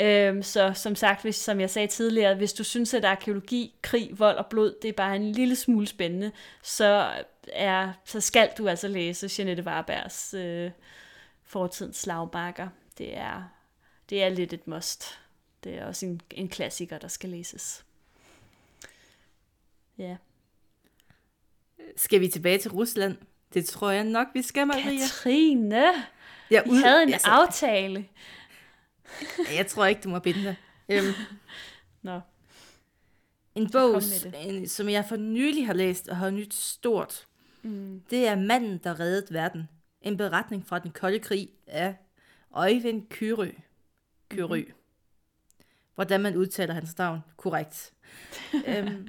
Øhm, 0.00 0.42
så 0.42 0.72
som 0.74 0.94
sagt, 0.94 1.22
hvis, 1.22 1.36
som 1.36 1.60
jeg 1.60 1.70
sagde 1.70 1.88
tidligere, 1.88 2.34
hvis 2.34 2.52
du 2.52 2.64
synes, 2.64 2.94
at 2.94 3.04
arkeologi, 3.04 3.74
krig, 3.82 4.18
vold 4.18 4.36
og 4.36 4.46
blod, 4.46 4.74
det 4.82 4.88
er 4.88 4.92
bare 4.92 5.16
en 5.16 5.32
lille 5.32 5.56
smule 5.56 5.86
spændende, 5.86 6.32
så, 6.62 7.12
er, 7.52 7.92
så 8.04 8.20
skal 8.20 8.50
du 8.58 8.68
altså 8.68 8.88
læse 8.88 9.30
Jeanette 9.38 9.62
Warbergs 9.62 10.34
øh, 10.34 10.70
fortidens 11.44 11.96
slagmarker. 11.96 12.68
Det 12.98 13.18
er, 13.18 13.42
det 14.10 14.22
er 14.22 14.28
lidt 14.28 14.52
et 14.52 14.66
must. 14.66 15.21
Det 15.64 15.74
er 15.74 15.86
også 15.86 16.06
en, 16.06 16.20
en 16.30 16.48
klassiker, 16.48 16.98
der 16.98 17.08
skal 17.08 17.30
læses. 17.30 17.84
Ja. 19.98 20.16
Skal 21.96 22.20
vi 22.20 22.28
tilbage 22.28 22.58
til 22.58 22.70
Rusland? 22.70 23.16
Det 23.54 23.64
tror 23.66 23.90
jeg 23.90 24.04
nok, 24.04 24.28
vi 24.34 24.42
skal, 24.42 24.66
Maria. 24.66 24.82
Katrine, 24.82 25.84
Jeg, 26.50 26.62
vi 26.66 26.76
havde 26.84 27.02
en 27.02 27.14
aftale. 27.24 28.08
Jeg 29.56 29.66
tror 29.66 29.86
ikke, 29.86 30.00
du 30.00 30.08
må 30.08 30.18
binde 30.18 30.42
dig. 30.42 30.56
Øhm, 30.88 31.12
Nå, 32.02 32.20
en 33.54 33.70
bog, 33.70 34.02
en, 34.44 34.68
som 34.68 34.88
jeg 34.88 35.04
for 35.08 35.16
nylig 35.16 35.66
har 35.66 35.74
læst 35.74 36.08
og 36.08 36.16
har 36.16 36.30
nyt 36.30 36.54
stort, 36.54 37.26
mm. 37.62 38.02
det 38.10 38.28
er 38.28 38.34
Manden, 38.34 38.78
der 38.78 39.00
reddede 39.00 39.34
verden. 39.34 39.68
En 40.02 40.16
beretning 40.16 40.66
fra 40.66 40.78
den 40.78 40.90
kolde 40.90 41.18
krig 41.18 41.48
af 41.66 41.94
Øjvind 42.54 43.06
Kyrø. 43.10 43.50
Kyrø. 44.28 44.60
Mm-hmm. 44.60 44.81
Hvordan 45.94 46.20
man 46.20 46.36
udtaler 46.36 46.74
hans 46.74 46.98
navn 46.98 47.20
korrekt. 47.36 47.92
øhm, 48.68 49.08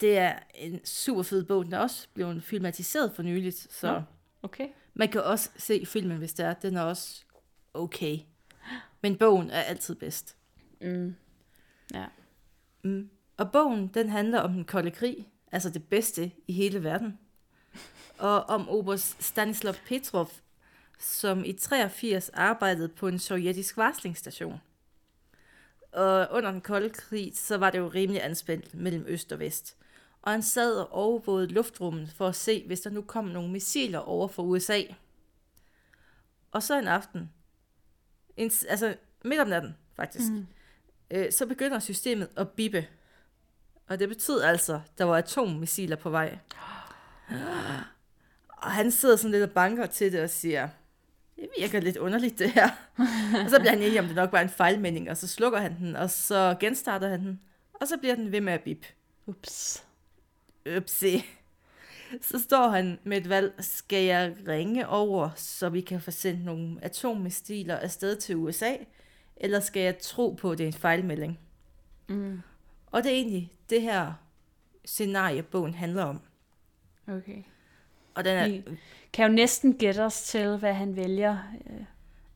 det 0.00 0.18
er 0.18 0.38
en 0.54 0.84
super 0.84 1.22
fed 1.22 1.44
bog. 1.44 1.64
Den 1.64 1.72
er 1.72 1.78
også 1.78 2.08
blevet 2.14 2.44
filmatiseret 2.44 3.12
for 3.16 3.22
nyligt, 3.22 3.72
så 3.72 3.92
Nå. 3.92 4.02
okay. 4.42 4.68
man 4.94 5.08
kan 5.08 5.22
også 5.22 5.50
se 5.56 5.86
filmen, 5.86 6.18
hvis 6.18 6.32
det 6.32 6.46
er. 6.46 6.54
Den 6.54 6.76
er 6.76 6.82
også 6.82 7.24
okay. 7.74 8.18
Men 9.00 9.16
bogen 9.16 9.50
er 9.50 9.60
altid 9.60 9.94
bedst. 9.94 10.36
Mm. 10.80 11.14
Ja. 11.94 12.04
Mm. 12.84 13.10
Og 13.36 13.52
bogen, 13.52 13.88
den 13.88 14.08
handler 14.08 14.40
om 14.40 14.52
den 14.52 14.64
kolde 14.64 14.90
krig, 14.90 15.28
altså 15.52 15.70
det 15.70 15.84
bedste 15.84 16.30
i 16.46 16.52
hele 16.52 16.84
verden. 16.84 17.18
Og 18.18 18.44
om 18.44 18.68
oberst 18.68 19.22
Stanislav 19.22 19.74
Petrov, 19.86 20.30
som 20.98 21.44
i 21.44 21.52
83 21.52 22.28
arbejdede 22.28 22.88
på 22.88 23.08
en 23.08 23.18
sovjetisk 23.18 23.76
varslingsstation. 23.76 24.60
Og 25.92 26.28
under 26.30 26.50
den 26.50 26.60
kolde 26.60 26.90
krig, 26.90 27.32
så 27.34 27.56
var 27.56 27.70
det 27.70 27.78
jo 27.78 27.88
rimelig 27.88 28.24
anspændt 28.24 28.74
mellem 28.74 29.04
øst 29.08 29.32
og 29.32 29.38
vest. 29.38 29.76
Og 30.22 30.32
han 30.32 30.42
sad 30.42 30.74
og 30.76 30.92
overvågede 30.92 31.46
luftrummet 31.46 32.12
for 32.16 32.28
at 32.28 32.34
se, 32.34 32.64
hvis 32.66 32.80
der 32.80 32.90
nu 32.90 33.02
kom 33.02 33.24
nogle 33.24 33.52
missiler 33.52 33.98
over 33.98 34.28
for 34.28 34.42
USA. 34.42 34.82
Og 36.52 36.62
så 36.62 36.78
en 36.78 36.88
aften, 36.88 37.30
en, 38.36 38.50
altså 38.68 38.96
midt 39.24 39.40
om 39.40 39.48
natten 39.48 39.76
faktisk, 39.96 40.32
mm. 40.32 40.46
øh, 41.10 41.32
så 41.32 41.46
begynder 41.46 41.78
systemet 41.78 42.28
at 42.36 42.48
bippe. 42.48 42.86
Og 43.88 43.98
det 43.98 44.08
betyder 44.08 44.48
altså, 44.48 44.74
at 44.74 44.98
der 44.98 45.04
var 45.04 45.16
atommissiler 45.16 45.96
på 45.96 46.10
vej. 46.10 46.38
Og 48.48 48.70
han 48.70 48.90
sidder 48.90 49.16
sådan 49.16 49.30
lidt 49.30 49.42
og 49.42 49.50
banker 49.50 49.86
til 49.86 50.12
det 50.12 50.22
og 50.22 50.30
siger, 50.30 50.68
det 51.36 51.48
virker 51.58 51.80
lidt 51.80 51.96
underligt 51.96 52.38
det 52.38 52.50
her. 52.50 52.68
og 53.44 53.50
så 53.50 53.58
bliver 53.60 53.70
han 53.70 53.82
enig 53.82 54.00
om, 54.00 54.06
det 54.06 54.16
nok 54.16 54.32
var 54.32 54.40
en 54.40 54.48
fejlmelding, 54.48 55.10
og 55.10 55.16
så 55.16 55.28
slukker 55.28 55.58
han 55.58 55.78
den, 55.78 55.96
og 55.96 56.10
så 56.10 56.56
genstarter 56.60 57.08
han 57.08 57.20
den, 57.20 57.40
og 57.72 57.88
så 57.88 57.96
bliver 57.96 58.14
den 58.14 58.32
ved 58.32 58.40
med 58.40 58.52
at 58.52 58.60
bip. 58.60 58.86
Ups. 59.26 59.84
Upsi. 60.76 61.24
Så 62.20 62.38
står 62.38 62.68
han 62.68 62.98
med 63.04 63.16
et 63.16 63.28
valg, 63.28 63.54
skal 63.58 64.04
jeg 64.04 64.36
ringe 64.48 64.88
over, 64.88 65.30
så 65.36 65.68
vi 65.68 65.80
kan 65.80 66.00
få 66.00 66.10
sendt 66.10 66.44
nogle 66.44 66.78
atommissiler 66.82 67.76
afsted 67.76 68.16
til 68.16 68.36
USA, 68.36 68.76
eller 69.36 69.60
skal 69.60 69.82
jeg 69.82 69.98
tro 69.98 70.30
på, 70.40 70.50
at 70.50 70.58
det 70.58 70.64
er 70.64 70.68
en 70.68 70.72
fejlmelding? 70.72 71.38
Mm. 72.08 72.40
Og 72.86 73.02
det 73.02 73.12
er 73.12 73.16
egentlig 73.16 73.52
det 73.70 73.82
her 73.82 74.12
scenarie, 74.84 75.42
bogen 75.42 75.74
handler 75.74 76.04
om. 76.04 76.20
Okay. 77.08 77.42
Og 78.14 78.24
den 78.24 78.36
er, 78.36 78.48
Vi 78.48 78.64
kan 79.12 79.26
jo 79.30 79.32
næsten 79.32 79.74
gætte 79.78 80.00
os 80.04 80.22
til, 80.22 80.56
hvad 80.56 80.74
han 80.74 80.96
vælger. 80.96 81.38
Øh, 81.70 81.80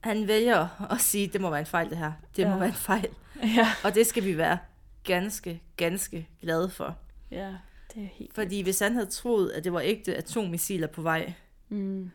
han 0.01 0.29
vælger 0.29 0.87
at 0.93 1.01
sige, 1.01 1.27
det 1.29 1.41
må 1.41 1.51
være 1.51 1.61
en 1.61 1.67
fejl 1.67 1.91
det 1.91 1.99
her. 1.99 2.13
Det 2.37 2.43
ja. 2.43 2.49
må 2.49 2.57
være 2.59 2.69
en 2.69 2.75
fejl. 2.75 3.09
Ja. 3.57 3.69
Og 3.85 3.95
det 3.95 4.07
skal 4.07 4.25
vi 4.25 4.39
være 4.39 4.59
ganske, 5.05 5.63
ganske 5.77 6.29
glade 6.41 6.71
for. 6.71 6.97
Ja, 7.31 7.55
det 7.95 8.03
er 8.03 8.09
helt... 8.13 8.35
Fordi 8.35 8.63
hvis 8.63 8.79
han 8.79 8.93
havde 8.95 9.07
troet, 9.07 9.51
at 9.51 9.65
det 9.65 9.73
var 9.73 9.81
ægte 9.81 10.17
atommissiler 10.17 10.87
på 10.87 11.03
vej, 11.03 11.33
Mm. 11.69 12.11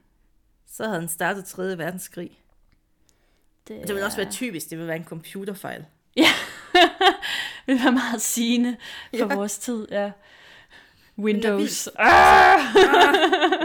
så 0.68 0.84
havde 0.84 1.00
han 1.00 1.10
startet 1.10 1.46
3. 1.46 1.78
verdenskrig. 1.78 2.42
Det, 3.68 3.82
Og 3.82 3.88
det 3.88 3.96
ville 3.96 4.06
også 4.06 4.18
være 4.18 4.32
typisk, 4.32 4.70
det 4.70 4.78
ville 4.78 4.88
være 4.88 4.98
en 4.98 5.04
computerfejl. 5.06 5.86
Ja, 6.16 6.28
det 7.66 7.74
vil 7.76 7.84
være 7.84 7.92
meget 7.92 8.22
sigende 8.22 8.78
for 9.10 9.18
ja. 9.30 9.36
vores 9.36 9.58
tid, 9.58 9.88
ja. 9.92 10.12
Windows. 11.20 11.58
vildt. 11.60 11.90
Ah! 12.00 12.60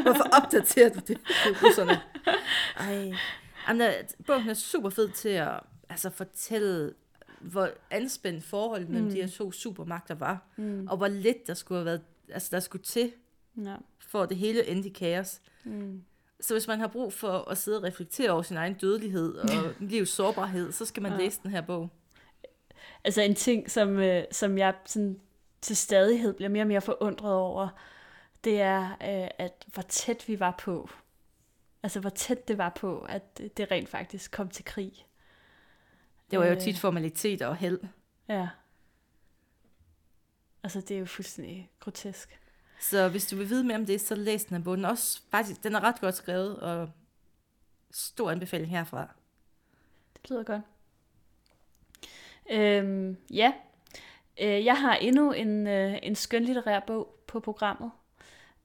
Hvorfor 0.03 0.25
opdaterer 0.43 0.89
du 0.89 0.99
det 0.99 1.19
til 1.45 1.57
russerne? 1.63 2.01
Ej. 2.79 3.13
Jamen, 3.69 3.81
der, 3.81 3.93
bogen 4.27 4.49
er 4.49 4.55
super 4.55 4.91
fed 4.91 5.09
til 5.09 5.29
at 5.29 5.61
altså, 5.89 6.11
fortælle, 6.11 6.95
hvor 7.41 7.69
anspændt 7.91 8.45
forholdet 8.45 8.89
mellem 8.89 9.07
Mm. 9.09 9.13
de 9.15 9.21
her 9.21 9.29
to 9.29 9.53
supermagter 9.53 10.15
var, 10.15 10.43
Mm. 10.57 10.87
og 10.91 10.97
hvor 10.97 11.09
lidt 11.09 11.47
der 11.47 11.55
skulle 11.55 11.79
have 11.79 11.85
været, 11.87 12.01
altså 12.29 12.49
der 12.53 12.61
skulle 12.61 12.83
til, 12.85 13.13
Ja. 13.65 13.75
for 14.09 14.23
at 14.23 14.29
det 14.29 14.37
hele 14.37 14.67
endte 14.69 14.89
i 14.89 14.93
kaos. 14.93 15.41
Mm. 15.65 16.03
Så 16.41 16.55
hvis 16.55 16.67
man 16.69 16.81
har 16.81 16.87
brug 16.87 17.13
for 17.13 17.51
at 17.51 17.59
sidde 17.59 17.79
og 17.79 17.85
reflektere 17.85 18.31
over 18.31 18.43
sin 18.43 18.57
egen 18.57 18.75
dødelighed 18.75 19.35
og 19.35 19.49
livs 19.81 20.09
sårbarhed, 20.11 20.73
så 20.73 20.85
skal 20.85 21.03
man 21.03 21.13
Ja. 21.13 21.19
læse 21.19 21.41
den 21.43 21.51
her 21.51 21.61
bog. 21.61 21.89
Altså 23.05 23.23
en 23.23 23.35
ting, 23.35 23.71
som, 23.71 23.99
øh, 23.99 24.23
som 24.33 24.59
jeg 24.59 24.75
sådan, 24.87 25.21
til 25.61 25.77
stadighed 25.77 26.33
bliver 26.35 26.49
mere 26.49 26.63
og 26.63 26.67
mere 26.69 26.81
forundret 26.81 27.35
over, 27.35 27.69
det 28.45 28.61
er, 28.61 28.91
øh, 28.91 29.31
at 29.39 29.65
hvor 29.67 29.83
tæt 29.83 30.29
vi 30.29 30.41
var 30.41 30.55
på. 30.59 30.91
Altså 31.83 32.01
hvor 32.01 32.11
tæt 32.11 32.49
det 32.49 32.59
var 32.59 32.69
på, 32.81 33.01
at 33.01 33.39
det- 33.39 33.71
rent 33.71 33.89
faktisk 33.89 34.31
kom 34.31 34.49
til 34.49 34.65
krig. 34.65 35.07
Det 36.31 36.39
var 36.39 36.45
jo 36.47 36.53
Øh. 36.53 36.61
tit 36.61 36.79
formaliteter 36.79 37.47
og 37.47 37.57
held. 37.57 37.81
Ja. 38.29 38.49
Altså 40.63 40.81
det 40.81 40.91
er 40.91 40.99
jo 40.99 41.07
fuldstændig 41.07 41.71
grotesk. 41.81 42.41
Så 42.81 43.09
hvis 43.09 43.27
du 43.27 43.37
vil 43.37 43.49
vide 43.51 43.65
mere 43.65 43.77
om 43.77 43.87
det, 43.87 44.01
så 44.01 44.15
læs 44.15 44.45
den 44.45 44.57
her 44.57 44.65
bog. 44.65 44.77
Den 44.77 44.85
er, 44.85 44.89
også, 44.89 45.23
faktisk, 45.31 45.63
den 45.63 45.75
er 45.75 45.81
ret 45.81 46.01
godt 46.01 46.15
skrevet, 46.15 46.61
og 46.61 46.91
stor 47.91 48.31
anbefaling 48.31 48.71
herfra. 48.71 49.09
Det 50.23 50.31
lyder 50.31 50.43
godt. 50.43 50.63
Øhm, 52.51 53.17
ja, 53.31 53.53
øh, 54.41 54.65
jeg 54.65 54.81
har 54.81 54.95
endnu 54.95 55.33
en, 55.33 55.67
øh, 55.67 55.99
en 56.03 56.15
skønlitterær 56.15 56.81
bog 56.81 57.15
på 57.27 57.41
programmet. 57.41 57.91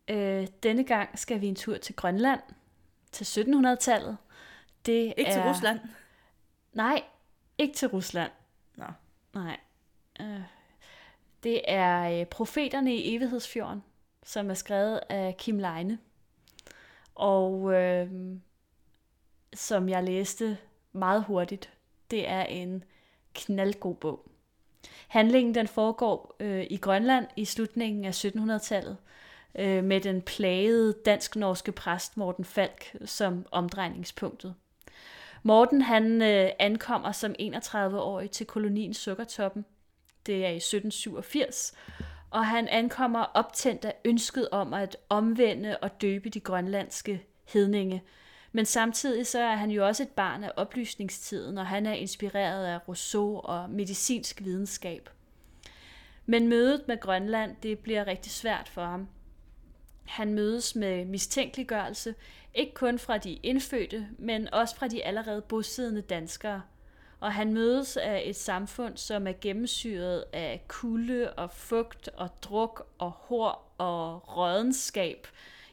Øh, 0.08 0.48
denne 0.64 0.84
gang 0.84 1.20
skal 1.20 1.42
vi 1.42 1.48
en 1.48 1.56
tur 1.56 1.78
til 1.78 1.96
Grønland, 1.96 2.40
til 3.12 3.24
1700-tallet. 3.24 4.18
Det 4.86 5.14
Ikke 5.18 5.26
er... 5.26 5.34
til 5.34 5.42
Rusland. 5.42 5.80
Nej, 6.74 7.04
ikke 7.58 7.74
til 7.74 7.88
Rusland. 7.88 8.32
Nå. 8.76 8.86
Nej. 9.34 9.60
Øh, 10.22 10.42
det 11.44 11.62
er 11.68 12.20
øh, 12.20 12.26
Profeterne 12.26 12.96
i 12.96 13.16
Evighedsfjorden, 13.16 13.84
som 14.24 14.50
er 14.50 14.54
skrevet 14.54 15.00
af 15.10 15.38
Kim 15.38 15.60
Leine. 15.60 16.00
Og 17.16 17.74
øh, 17.74 18.12
som 19.54 19.90
jeg 19.90 20.04
læste 20.04 20.58
meget 20.92 21.24
hurtigt, 21.24 21.74
det 22.12 22.30
er 22.30 22.44
en 22.44 22.84
knaldgod 23.34 23.96
bog. 23.96 24.31
Handlingen 25.08 25.56
den 25.56 25.68
foregår 25.68 26.36
øh, 26.40 26.66
i 26.70 26.78
Grønland 26.78 27.28
i 27.36 27.46
slutningen 27.46 28.06
af 28.06 28.26
1700-tallet 28.26 28.98
øh, 29.60 29.84
med 29.84 30.02
den 30.02 30.22
plagede 30.22 30.94
dansk-norske 31.06 31.72
præst 31.72 32.18
Morten 32.18 32.46
Falk 32.46 32.96
som 33.06 33.46
omdrejningspunktet. 33.52 34.56
Morten 35.44 35.82
han 35.82 36.22
øh, 36.22 36.50
ankommer 36.60 37.12
som 37.12 37.36
31-årig 37.40 38.32
til 38.32 38.46
kolonien 38.46 38.94
Sukkertoppen. 38.94 39.66
Det 40.26 40.46
er 40.46 40.50
i 40.50 40.58
1787. 40.58 41.74
Og 42.30 42.46
han 42.46 42.68
ankommer 42.68 43.24
optændt 43.24 43.86
af 43.86 43.96
ønsket 44.06 44.50
om 44.52 44.74
at 44.74 44.98
omvende 45.10 45.78
og 45.82 46.02
døbe 46.02 46.30
de 46.30 46.40
grønlandske 46.40 47.26
hedninge. 47.48 48.04
Men 48.52 48.66
samtidig 48.66 49.28
så 49.28 49.40
er 49.40 49.56
han 49.56 49.72
jo 49.72 49.88
også 49.88 50.04
et 50.04 50.10
barn 50.10 50.44
af 50.44 50.52
oplysningstiden, 50.56 51.58
og 51.58 51.68
han 51.68 51.86
er 51.86 51.94
inspireret 51.94 52.66
af 52.66 52.88
Rousseau 52.88 53.40
og 53.44 53.70
medicinsk 53.70 54.42
videnskab. 54.44 55.10
Men 56.26 56.48
mødet 56.48 56.88
med 56.88 57.00
Grønland, 57.00 57.56
det 57.64 57.80
bliver 57.80 58.08
rigtig 58.08 58.32
svært 58.32 58.70
for 58.70 58.86
ham. 58.86 59.08
Han 60.06 60.34
mødes 60.34 60.76
med 60.76 61.06
mistænkeliggørelse, 61.06 62.16
ikke 62.54 62.74
kun 62.74 63.00
fra 63.00 63.18
de 63.18 63.34
indfødte, 63.34 64.08
men 64.18 64.54
også 64.54 64.76
fra 64.76 64.88
de 64.88 65.04
allerede 65.04 65.42
bosiddende 65.42 66.02
danskere. 66.02 66.62
Og 67.20 67.34
han 67.34 67.54
mødes 67.54 67.98
af 67.98 68.24
et 68.26 68.36
samfund, 68.36 68.98
som 68.98 69.28
er 69.28 69.34
gennemsyret 69.42 70.26
af 70.34 70.64
kulde 70.68 71.34
og 71.34 71.52
fugt 71.52 72.08
og 72.08 72.30
druk 72.42 72.88
og 72.98 73.12
hår 73.12 73.74
og 73.78 74.38
rådenskab. 74.38 75.28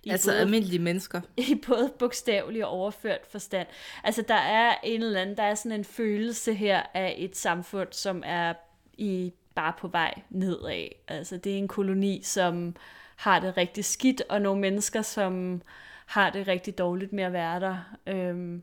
I 0.05 0.11
Altså 0.11 0.31
både, 0.31 0.41
almindelige 0.41 0.79
mennesker. 0.79 1.21
i 1.51 1.61
både 1.67 1.93
bogstavelig 1.99 2.65
og 2.65 2.71
overført 2.71 3.27
forstand. 3.31 3.69
Altså 4.05 4.23
der 4.23 4.35
er 4.35 4.75
en 4.85 5.03
eller 5.03 5.21
anden, 5.21 5.37
der 5.37 5.43
er 5.43 5.55
sådan 5.55 5.79
en 5.79 5.85
følelse 5.85 6.55
her 6.55 6.83
af 6.95 7.15
et 7.19 7.37
samfund, 7.37 7.89
som 7.91 8.23
er 8.27 8.55
i 8.93 9.33
bare 9.55 9.73
på 9.79 9.89
vej 9.89 10.15
nedad. 10.31 10.89
Altså 11.09 11.37
det 11.37 11.53
er 11.53 11.59
en 11.59 11.69
koloni, 11.69 12.21
som 12.23 12.77
har 13.17 13.41
det 13.41 13.57
rigtig 13.57 13.85
skidt, 13.85 14.23
og 14.29 14.43
nogle 14.43 14.61
mennesker, 14.61 15.03
som 15.03 15.63
har 16.07 16.31
det 16.31 16.49
rigtig 16.49 16.79
dårligt 16.79 17.13
med 17.13 17.25
at 17.25 17.33
være 17.33 17.61
der. 17.61 17.97
Øhm, 18.07 18.63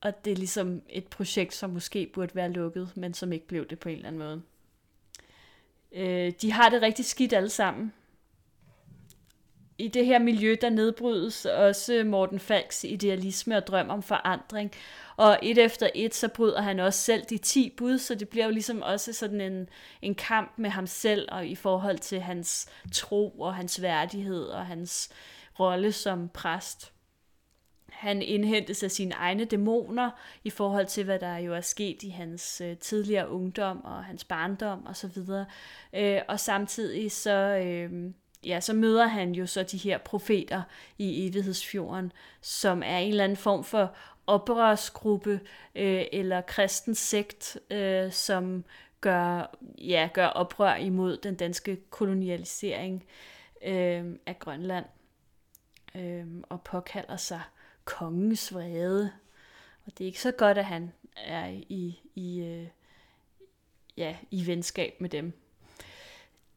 og 0.00 0.24
det 0.24 0.32
er 0.32 0.36
ligesom 0.36 0.82
et 0.88 1.06
projekt, 1.06 1.54
som 1.54 1.70
måske 1.70 2.10
burde 2.14 2.34
være 2.34 2.52
lukket, 2.52 2.92
men 2.94 3.14
som 3.14 3.32
ikke 3.32 3.46
blev 3.46 3.68
det 3.68 3.78
på 3.78 3.88
en 3.88 3.96
eller 3.96 4.08
anden 4.08 4.18
måde. 4.18 4.42
Øh, 5.92 6.32
de 6.42 6.52
har 6.52 6.68
det 6.68 6.82
rigtig 6.82 7.04
skidt 7.04 7.32
alle 7.32 7.50
sammen. 7.50 7.92
I 9.78 9.88
det 9.88 10.06
her 10.06 10.18
miljø, 10.18 10.56
der 10.60 10.70
nedbrydes 10.70 11.46
også 11.46 12.02
Morten 12.06 12.40
Falks 12.40 12.84
idealisme 12.84 13.56
og 13.56 13.66
drøm 13.66 13.90
om 13.90 14.02
forandring. 14.02 14.72
Og 15.16 15.38
et 15.42 15.58
efter 15.58 15.90
et, 15.94 16.14
så 16.14 16.28
bryder 16.28 16.60
han 16.60 16.80
også 16.80 17.00
selv 17.00 17.24
de 17.24 17.38
10 17.38 17.74
bud, 17.76 17.98
så 17.98 18.14
det 18.14 18.28
bliver 18.28 18.44
jo 18.44 18.50
ligesom 18.50 18.82
også 18.82 19.12
sådan 19.12 19.40
en, 19.40 19.68
en 20.02 20.14
kamp 20.14 20.52
med 20.56 20.70
ham 20.70 20.86
selv, 20.86 21.28
og 21.32 21.46
i 21.46 21.54
forhold 21.54 21.98
til 21.98 22.20
hans 22.20 22.68
tro 22.92 23.28
og 23.28 23.54
hans 23.54 23.82
værdighed 23.82 24.44
og 24.44 24.66
hans 24.66 25.10
rolle 25.60 25.92
som 25.92 26.28
præst. 26.28 26.92
Han 27.90 28.22
indhentes 28.22 28.82
af 28.82 28.90
sine 28.90 29.14
egne 29.14 29.44
dæmoner 29.44 30.10
i 30.44 30.50
forhold 30.50 30.86
til, 30.86 31.04
hvad 31.04 31.18
der 31.18 31.36
jo 31.36 31.54
er 31.54 31.60
sket 31.60 32.02
i 32.02 32.08
hans 32.08 32.60
øh, 32.60 32.76
tidligere 32.76 33.30
ungdom 33.30 33.84
og 33.84 34.04
hans 34.04 34.24
barndom 34.24 34.86
osv. 34.86 35.18
Og, 35.28 35.44
øh, 35.92 36.20
og 36.28 36.40
samtidig 36.40 37.12
så, 37.12 37.30
øh, 37.64 38.12
ja, 38.44 38.60
så 38.60 38.72
møder 38.72 39.06
han 39.06 39.32
jo 39.32 39.46
så 39.46 39.62
de 39.62 39.76
her 39.76 39.98
profeter 39.98 40.62
i 40.98 41.26
evighedsfjorden, 41.28 42.12
som 42.40 42.82
er 42.82 42.98
en 42.98 43.08
eller 43.08 43.24
anden 43.24 43.36
form 43.36 43.64
for 43.64 43.94
oprørsgruppe 44.26 45.40
øh, 45.74 46.04
eller 46.12 46.40
kristen 46.40 46.94
sekt, 46.94 47.58
øh, 47.70 48.12
som 48.12 48.64
gør, 49.00 49.56
ja, 49.78 50.08
gør 50.14 50.26
oprør 50.26 50.74
imod 50.74 51.16
den 51.16 51.34
danske 51.34 51.76
kolonialisering 51.90 53.04
øh, 53.62 54.04
af 54.26 54.38
Grønland 54.38 54.84
øh, 55.94 56.26
og 56.42 56.62
påkalder 56.62 57.16
sig 57.16 57.42
kongens 57.84 58.54
vrede. 58.54 59.12
Og 59.86 59.92
det 59.98 60.04
er 60.04 60.06
ikke 60.06 60.20
så 60.20 60.32
godt, 60.32 60.58
at 60.58 60.64
han 60.64 60.92
er 61.16 61.46
i, 61.68 62.00
i, 62.14 62.40
øh, 62.40 62.68
ja, 63.96 64.16
i 64.30 64.46
venskab 64.46 65.00
med 65.00 65.08
dem. 65.08 65.45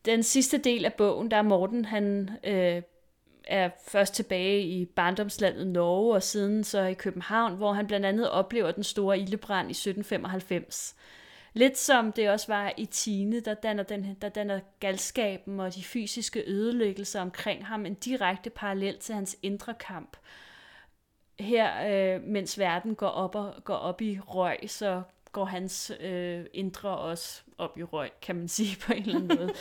Den 0.05 0.23
sidste 0.23 0.57
del 0.57 0.85
af 0.85 0.93
bogen, 0.93 1.31
der 1.31 1.37
er 1.37 1.41
Morten, 1.41 1.85
han 1.85 2.29
øh, 2.43 2.81
er 3.47 3.69
først 3.87 4.13
tilbage 4.13 4.61
i 4.61 4.85
barndomslandet 4.85 5.67
Norge, 5.67 6.15
og 6.15 6.23
siden 6.23 6.63
så 6.63 6.81
i 6.81 6.93
København, 6.93 7.55
hvor 7.55 7.73
han 7.73 7.87
blandt 7.87 8.05
andet 8.05 8.29
oplever 8.29 8.71
den 8.71 8.83
store 8.83 9.19
ildebrand 9.19 9.67
i 9.67 9.71
1795. 9.71 10.95
Lidt 11.53 11.77
som 11.77 12.11
det 12.11 12.29
også 12.29 12.47
var 12.47 12.73
i 12.77 12.85
Tine, 12.85 13.39
der 13.39 13.53
danner, 13.53 13.83
den, 13.83 14.17
der 14.21 14.29
danner 14.29 14.59
galskaben 14.79 15.59
og 15.59 15.75
de 15.75 15.83
fysiske 15.83 16.43
ødelæggelser 16.47 17.21
omkring 17.21 17.65
ham 17.65 17.85
en 17.85 17.93
direkte 17.93 18.49
parallel 18.49 18.97
til 18.97 19.15
hans 19.15 19.37
indre 19.41 19.73
kamp. 19.73 20.17
Her, 21.39 21.71
øh, 21.89 22.23
mens 22.23 22.59
verden 22.59 22.95
går 22.95 23.07
op, 23.07 23.35
og, 23.35 23.55
går 23.63 23.75
op 23.75 24.01
i 24.01 24.19
røg, 24.19 24.57
så 24.67 25.01
går 25.31 25.45
hans 25.45 25.91
øh, 25.99 26.45
indre 26.53 26.97
også 26.97 27.41
op 27.57 27.77
i 27.77 27.83
røg, 27.83 28.09
kan 28.21 28.35
man 28.35 28.47
sige 28.57 28.77
på 28.85 28.93
en 28.93 29.01
eller 29.01 29.15
anden 29.15 29.37
måde. 29.37 29.53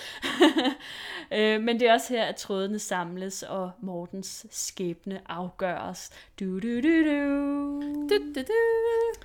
øh, 1.38 1.62
men 1.62 1.80
det 1.80 1.88
er 1.88 1.92
også 1.92 2.14
her, 2.14 2.24
at 2.24 2.36
trådene 2.36 2.78
samles, 2.78 3.42
og 3.42 3.70
Mortens 3.80 4.46
skæbne 4.50 5.20
afgøres. 5.26 6.10
Du, 6.40 6.58
du, 6.58 6.80
du, 6.80 7.04
du. 7.04 7.80
Du, 8.08 8.18
du, 8.34 8.40
du. 8.40 9.24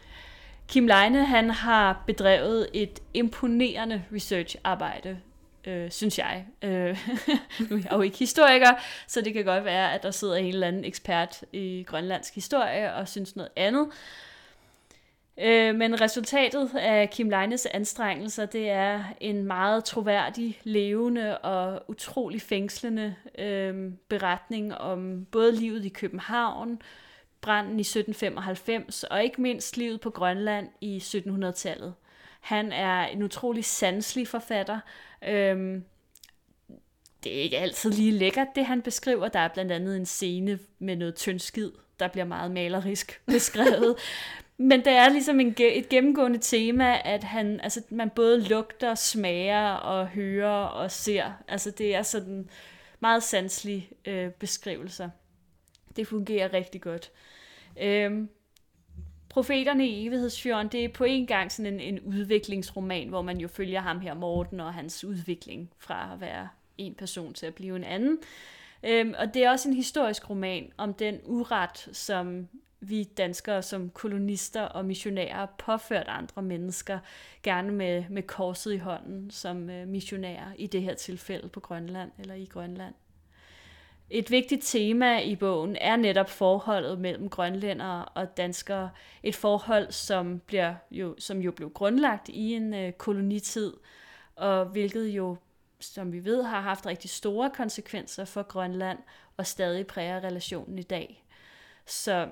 Kim 0.67 0.87
Leine, 0.87 1.25
han 1.25 1.49
har 1.49 2.03
bedrevet 2.07 2.69
et 2.73 2.99
imponerende 3.13 4.03
research-arbejde, 4.13 5.19
øh, 5.67 5.91
synes 5.91 6.19
jeg. 6.19 6.45
Øh, 6.61 7.09
nu 7.69 7.75
er 7.75 7.81
jeg 7.83 7.91
jo 7.91 8.01
ikke 8.01 8.17
historiker, 8.17 8.71
så 9.07 9.21
det 9.21 9.33
kan 9.33 9.45
godt 9.45 9.65
være, 9.65 9.93
at 9.93 10.03
der 10.03 10.11
sidder 10.11 10.35
en 10.35 10.45
eller 10.45 10.67
anden 10.67 10.85
ekspert 10.85 11.43
i 11.51 11.83
grønlandsk 11.87 12.35
historie 12.35 12.93
og 12.93 13.07
synes 13.07 13.35
noget 13.35 13.51
andet. 13.55 13.87
Øh, 15.37 15.75
men 15.75 16.01
resultatet 16.01 16.71
af 16.75 17.09
Kim 17.09 17.29
Leines 17.29 17.65
anstrengelser, 17.65 18.45
det 18.45 18.69
er 18.69 19.03
en 19.19 19.43
meget 19.43 19.85
troværdig, 19.85 20.59
levende 20.63 21.37
og 21.37 21.83
utrolig 21.87 22.41
fængslende 22.41 23.15
øh, 23.37 23.91
beretning 24.09 24.75
om 24.75 25.25
både 25.31 25.51
livet 25.55 25.85
i 25.85 25.89
København, 25.89 26.81
branden 27.41 27.79
i 27.79 27.81
1795 27.81 29.03
og 29.03 29.23
ikke 29.23 29.41
mindst 29.41 29.77
livet 29.77 30.01
på 30.01 30.09
Grønland 30.09 30.69
i 30.81 30.97
1700-tallet. 30.97 31.93
Han 32.41 32.71
er 32.71 33.05
en 33.05 33.23
utrolig 33.23 33.65
sanselig 33.65 34.27
forfatter. 34.27 34.79
Øhm, 35.27 35.83
det 37.23 37.37
er 37.37 37.41
ikke 37.41 37.57
altid 37.57 37.91
lige 37.91 38.11
lækkert, 38.11 38.47
det 38.55 38.65
han 38.65 38.81
beskriver. 38.81 39.27
Der 39.27 39.39
er 39.39 39.47
blandt 39.47 39.71
andet 39.71 39.97
en 39.97 40.05
scene 40.05 40.59
med 40.79 40.95
noget 40.95 41.15
tyndskid, 41.15 41.71
der 41.99 42.07
bliver 42.07 42.25
meget 42.25 42.51
malerisk 42.51 43.21
beskrevet. 43.25 43.95
Men 44.57 44.79
det 44.79 44.93
er 44.93 45.09
ligesom 45.09 45.39
en, 45.39 45.55
et 45.59 45.89
gennemgående 45.89 46.39
tema, 46.39 47.01
at 47.05 47.23
han, 47.23 47.59
altså, 47.59 47.81
man 47.89 48.09
både 48.09 48.47
lugter, 48.47 48.95
smager 48.95 49.71
og 49.71 50.07
hører 50.07 50.65
og 50.65 50.91
ser. 50.91 51.31
Altså 51.47 51.71
det 51.71 51.95
er 51.95 52.01
sådan 52.01 52.49
meget 52.99 53.23
sanselige 53.23 53.89
øh, 54.05 54.31
beskrivelser. 54.31 55.09
Det 55.95 56.07
fungerer 56.07 56.53
rigtig 56.53 56.81
godt. 56.81 57.11
Øhm, 57.81 58.29
Profeterne 59.29 59.87
i 59.87 60.07
Evighedsfjorden, 60.07 60.67
det 60.67 60.85
er 60.85 60.89
på 60.89 61.03
en 61.03 61.27
gang 61.27 61.51
sådan 61.51 61.73
en, 61.73 61.79
en 61.79 61.99
udviklingsroman, 61.99 63.09
hvor 63.09 63.21
man 63.21 63.37
jo 63.37 63.47
følger 63.47 63.81
ham 63.81 63.99
her, 63.99 64.13
Morten, 64.13 64.59
og 64.59 64.73
hans 64.73 65.03
udvikling 65.03 65.71
fra 65.77 66.13
at 66.13 66.21
være 66.21 66.49
en 66.77 66.95
person 66.95 67.33
til 67.33 67.45
at 67.45 67.55
blive 67.55 67.75
en 67.75 67.83
anden. 67.83 68.17
Øhm, 68.83 69.13
og 69.17 69.33
det 69.33 69.43
er 69.43 69.51
også 69.51 69.69
en 69.69 69.75
historisk 69.75 70.29
roman 70.29 70.71
om 70.77 70.93
den 70.93 71.19
uret, 71.25 71.89
som 71.91 72.47
vi 72.89 73.03
danskere 73.03 73.61
som 73.61 73.89
kolonister 73.89 74.61
og 74.61 74.85
missionærer 74.85 75.45
påført 75.45 76.07
andre 76.07 76.41
mennesker, 76.41 76.99
gerne 77.43 77.71
med, 77.71 78.03
med 78.09 78.23
korset 78.23 78.73
i 78.73 78.77
hånden 78.77 79.31
som 79.31 79.69
øh, 79.69 79.87
missionærer, 79.87 80.53
i 80.57 80.67
det 80.67 80.81
her 80.81 80.93
tilfælde 80.93 81.49
på 81.49 81.59
Grønland 81.59 82.11
eller 82.19 82.33
i 82.33 82.45
Grønland. 82.45 82.93
Et 84.09 84.31
vigtigt 84.31 84.61
tema 84.63 85.19
i 85.19 85.35
bogen 85.35 85.75
er 85.75 85.95
netop 85.95 86.29
forholdet 86.29 86.99
mellem 86.99 87.29
grønlændere 87.29 88.05
og 88.05 88.37
danskere. 88.37 88.89
Et 89.23 89.35
forhold, 89.35 89.91
som, 89.91 90.39
bliver 90.39 90.75
jo, 90.91 91.15
som 91.19 91.39
jo 91.39 91.51
blev 91.51 91.69
grundlagt 91.69 92.29
i 92.29 92.53
en 92.53 92.73
øh, 92.73 92.91
kolonitid, 92.91 93.73
og 94.35 94.65
hvilket 94.65 95.07
jo, 95.07 95.37
som 95.79 96.11
vi 96.11 96.25
ved, 96.25 96.43
har 96.43 96.61
haft 96.61 96.85
rigtig 96.85 97.09
store 97.09 97.49
konsekvenser 97.49 98.25
for 98.25 98.43
Grønland 98.43 98.97
og 99.37 99.47
stadig 99.47 99.87
præger 99.87 100.23
relationen 100.23 100.79
i 100.79 100.83
dag. 100.83 101.25
Så 101.85 102.27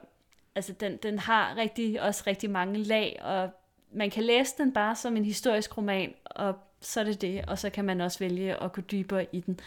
altså, 0.55 0.73
den, 0.73 0.97
den 0.97 1.19
har 1.19 1.55
rigtig, 1.57 2.01
også 2.01 2.23
rigtig 2.27 2.49
mange 2.49 2.83
lag, 2.83 3.19
og 3.21 3.49
man 3.91 4.09
kan 4.09 4.23
læse 4.23 4.53
den 4.57 4.73
bare 4.73 4.95
som 4.95 5.17
en 5.17 5.25
historisk 5.25 5.77
roman, 5.77 6.13
og 6.25 6.55
så 6.81 6.99
er 6.99 7.03
det 7.03 7.21
det, 7.21 7.45
og 7.45 7.59
så 7.59 7.69
kan 7.69 7.85
man 7.85 8.01
også 8.01 8.19
vælge 8.19 8.63
at 8.63 8.71
gå 8.71 8.81
dybere 8.81 9.25
i 9.31 9.39
den. 9.39 9.59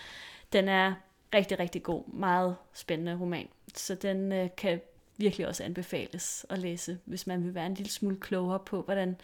Den 0.52 0.68
er 0.68 0.94
rigtig, 1.34 1.58
rigtig 1.58 1.82
god, 1.82 2.08
meget 2.12 2.56
spændende 2.72 3.18
roman. 3.20 3.48
Så 3.74 3.94
den 3.94 4.32
øh, 4.32 4.48
kan 4.56 4.80
virkelig 5.16 5.48
også 5.48 5.62
anbefales 5.64 6.46
at 6.50 6.58
læse, 6.58 6.98
hvis 7.04 7.26
man 7.26 7.44
vil 7.44 7.54
være 7.54 7.66
en 7.66 7.74
lille 7.74 7.92
smule 7.92 8.16
klogere 8.16 8.58
på, 8.58 8.82
hvordan 8.82 9.16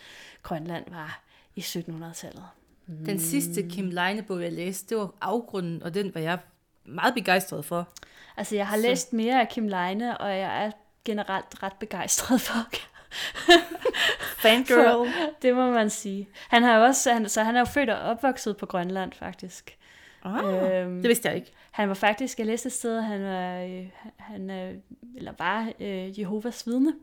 Grønland 0.42 0.84
var 0.90 1.22
i 1.56 1.60
1700-tallet. 1.60 2.44
Den 2.86 3.18
sidste 3.18 3.68
Kim 3.68 3.90
Leine-bog, 3.90 4.42
jeg 4.42 4.52
læste, 4.52 4.88
det 4.88 4.98
var 4.98 5.14
Afgrunden, 5.20 5.82
og 5.82 5.94
den 5.94 6.14
var 6.14 6.20
jeg 6.20 6.38
meget 6.84 7.14
begejstret 7.14 7.64
for. 7.64 7.88
Altså, 8.36 8.56
jeg 8.56 8.66
har 8.66 8.76
så. 8.76 8.82
læst 8.82 9.12
mere 9.12 9.40
af 9.40 9.48
Kim 9.48 9.68
Leine, 9.68 10.18
og 10.18 10.30
jeg 10.30 10.64
er 10.66 10.70
generelt 11.04 11.62
ret 11.62 11.72
begejstret 11.80 12.40
for 12.40 12.54
Fangirl. 14.42 14.84
For, 14.84 15.06
det 15.42 15.54
må 15.54 15.70
man 15.70 15.90
sige. 15.90 16.28
Han 16.48 16.62
har 16.62 16.78
jo 16.78 16.84
også, 16.84 17.12
han, 17.12 17.28
så 17.28 17.42
han 17.42 17.56
er 17.56 17.60
jo 17.60 17.64
født 17.64 17.90
og 17.90 17.98
opvokset 17.98 18.56
på 18.56 18.66
Grønland, 18.66 19.12
faktisk. 19.12 19.76
Ah, 20.24 20.44
øhm, 20.44 21.02
det 21.02 21.08
vidste 21.08 21.28
jeg 21.28 21.36
ikke. 21.36 21.52
Han 21.70 21.88
var 21.88 21.94
faktisk, 21.94 22.38
jeg 22.38 22.46
læste 22.46 22.66
et 22.66 22.72
sted, 22.72 23.00
han 23.00 23.24
var, 23.24 23.60
øh, 23.60 23.86
han, 24.16 24.50
øh, 24.50 24.74
eller 25.16 25.32
var 25.38 25.72
øh, 25.80 26.20
Jehovas 26.20 26.66
vidne, 26.66 26.94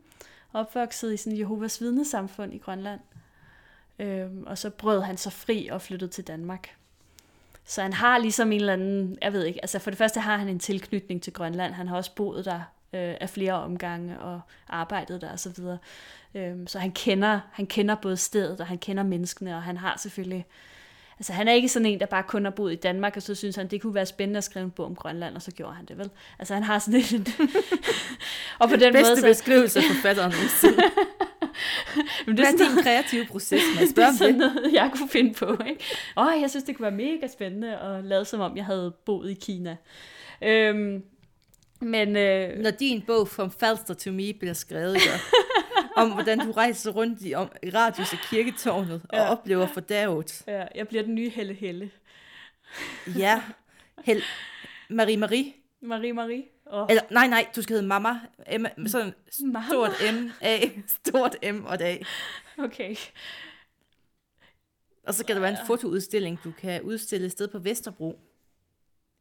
opvokset 0.52 1.14
i 1.14 1.16
sådan 1.16 1.38
Jehovas 1.38 1.80
vidnesamfund 1.80 2.54
i 2.54 2.58
Grønland. 2.58 3.00
Øhm, 3.98 4.44
og 4.46 4.58
så 4.58 4.70
brød 4.70 5.00
han 5.00 5.16
sig 5.16 5.32
fri 5.32 5.68
og 5.68 5.82
flyttede 5.82 6.10
til 6.10 6.26
Danmark. 6.26 6.76
Så 7.64 7.82
han 7.82 7.92
har 7.92 8.18
ligesom 8.18 8.52
en 8.52 8.60
eller 8.60 8.72
anden, 8.72 9.18
jeg 9.22 9.32
ved 9.32 9.44
ikke, 9.44 9.60
altså 9.62 9.78
for 9.78 9.90
det 9.90 9.98
første 9.98 10.20
har 10.20 10.36
han 10.36 10.48
en 10.48 10.58
tilknytning 10.58 11.22
til 11.22 11.32
Grønland. 11.32 11.72
Han 11.72 11.88
har 11.88 11.96
også 11.96 12.14
boet 12.14 12.44
der 12.44 12.60
øh, 12.92 13.14
af 13.20 13.30
flere 13.30 13.52
omgange 13.52 14.20
og 14.20 14.40
arbejdet 14.68 15.20
der 15.20 15.32
osv. 15.32 15.54
Så, 15.54 15.76
øhm, 16.34 16.66
så 16.66 16.78
han 16.78 16.92
kender, 16.92 17.40
han 17.52 17.66
kender 17.66 17.94
både 17.94 18.16
stedet, 18.16 18.60
og 18.60 18.66
han 18.66 18.78
kender 18.78 19.02
menneskene, 19.02 19.56
og 19.56 19.62
han 19.62 19.76
har 19.76 19.96
selvfølgelig 19.98 20.46
Altså 21.18 21.32
han 21.32 21.48
er 21.48 21.52
ikke 21.52 21.68
sådan 21.68 21.86
en, 21.86 22.00
der 22.00 22.06
bare 22.06 22.22
kun 22.22 22.44
har 22.44 22.50
boet 22.50 22.72
i 22.72 22.76
Danmark, 22.76 23.16
og 23.16 23.22
så 23.22 23.34
synes 23.34 23.56
han, 23.56 23.68
det 23.68 23.82
kunne 23.82 23.94
være 23.94 24.06
spændende 24.06 24.38
at 24.38 24.44
skrive 24.44 24.64
en 24.64 24.70
bog 24.70 24.86
om 24.86 24.94
Grønland, 24.94 25.36
og 25.36 25.42
så 25.42 25.50
gjorde 25.50 25.74
han 25.74 25.84
det 25.84 25.98
vel. 25.98 26.10
Altså 26.38 26.54
han 26.54 26.62
har 26.62 26.78
sådan 26.78 27.00
en... 27.14 27.26
og 28.60 28.68
på 28.68 28.76
den 28.76 28.92
Bedste 28.92 29.10
måde, 29.10 29.20
så... 29.20 29.26
beskrivelse 29.26 29.78
af 29.78 29.84
forfatteren 29.94 30.32
Men 32.26 32.36
det 32.36 32.44
er 32.44 32.56
Hvad 32.56 32.66
er 32.66 32.74
din 32.74 32.82
kreative 32.82 33.26
proces, 33.26 33.62
Mads? 33.76 33.92
det 33.96 34.04
er 34.04 34.12
sådan 34.12 34.34
noget, 34.34 34.70
jeg 34.72 34.90
kunne 34.96 35.08
finde 35.08 35.34
på. 35.34 35.56
Ikke? 35.68 35.84
Åh, 36.16 36.40
jeg 36.40 36.50
synes, 36.50 36.64
det 36.64 36.76
kunne 36.76 36.82
være 36.82 36.96
mega 36.96 37.26
spændende 37.26 37.76
at 37.76 38.04
lade 38.04 38.24
som 38.24 38.40
om, 38.40 38.56
jeg 38.56 38.64
havde 38.64 38.94
boet 39.04 39.30
i 39.30 39.34
Kina. 39.34 39.76
Øhm, 40.42 41.02
men, 41.80 42.16
øh... 42.16 42.58
Når 42.58 42.70
din 42.70 43.02
bog 43.02 43.28
From 43.28 43.50
Falster 43.50 43.94
to 43.94 44.12
Me 44.12 44.32
bliver 44.32 44.52
skrevet, 44.52 44.94
ja 44.94 45.20
om 45.98 46.12
hvordan 46.12 46.38
du 46.38 46.52
rejser 46.52 46.90
rundt 46.90 47.22
i, 47.22 47.34
om, 47.34 47.52
i 47.62 47.70
radius 47.70 48.12
af 48.12 48.18
kirketårnet 48.30 49.02
ja. 49.12 49.20
og 49.20 49.28
oplever 49.28 49.66
fordavet. 49.66 50.42
Ja, 50.46 50.66
jeg 50.74 50.88
bliver 50.88 51.02
den 51.02 51.14
nye 51.14 51.30
Helle 51.30 51.54
Helle. 51.54 51.90
ja, 53.16 53.42
Hel 54.04 54.22
Marie 54.90 55.16
Marie. 55.16 55.52
Marie 55.80 56.12
Marie. 56.12 56.44
Oh. 56.66 56.86
Eller, 56.90 57.02
nej, 57.10 57.26
nej, 57.26 57.46
du 57.56 57.62
skal 57.62 57.74
hedde 57.74 57.86
Mama. 57.86 58.20
Emma, 58.46 58.70
sådan 58.86 59.14
stort 59.30 59.90
M, 60.14 60.30
A, 60.40 60.58
stort 60.86 61.36
M 61.54 61.64
og 61.64 61.82
A. 61.82 61.96
Okay. 62.58 62.96
Og 65.06 65.14
så 65.14 65.26
kan 65.26 65.36
der 65.36 65.40
være 65.40 65.50
en 65.50 65.66
fotoudstilling, 65.66 66.38
du 66.44 66.52
kan 66.52 66.82
udstille 66.82 67.26
et 67.26 67.32
sted 67.32 67.48
på 67.48 67.58
Vesterbro. 67.58 68.18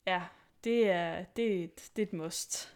Ja, 0.07 0.21
det 0.63 0.89
er, 0.89 1.23
det, 1.35 1.71
det 1.95 2.01
er 2.01 2.05
et 2.05 2.13
must. 2.13 2.73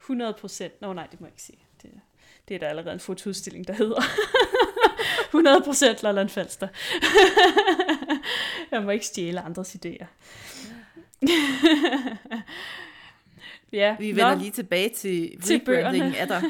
100 0.00 0.32
procent. 0.40 0.80
Nå 0.80 0.92
nej, 0.92 1.06
det 1.06 1.20
må 1.20 1.26
jeg 1.26 1.32
ikke 1.32 1.42
sige. 1.42 1.66
Det, 1.82 1.90
det 2.48 2.54
er 2.54 2.58
der 2.58 2.68
allerede 2.68 2.92
en 2.94 3.00
fotoudstilling, 3.00 3.66
der 3.66 3.72
hedder 3.72 4.00
100% 5.98 6.02
Lolland 6.02 6.28
Falster. 6.28 6.68
jeg 8.70 8.82
må 8.82 8.90
ikke 8.90 9.06
stjæle 9.06 9.40
andres 9.40 9.74
idéer. 9.76 10.06
ja, 13.72 13.96
Vi 13.98 14.10
vender 14.10 14.34
nå, 14.34 14.40
lige 14.40 14.50
tilbage 14.50 14.88
til, 14.88 15.42
til 15.42 15.64
bøgerne. 15.64 16.16
af 16.18 16.26
dig. 16.28 16.42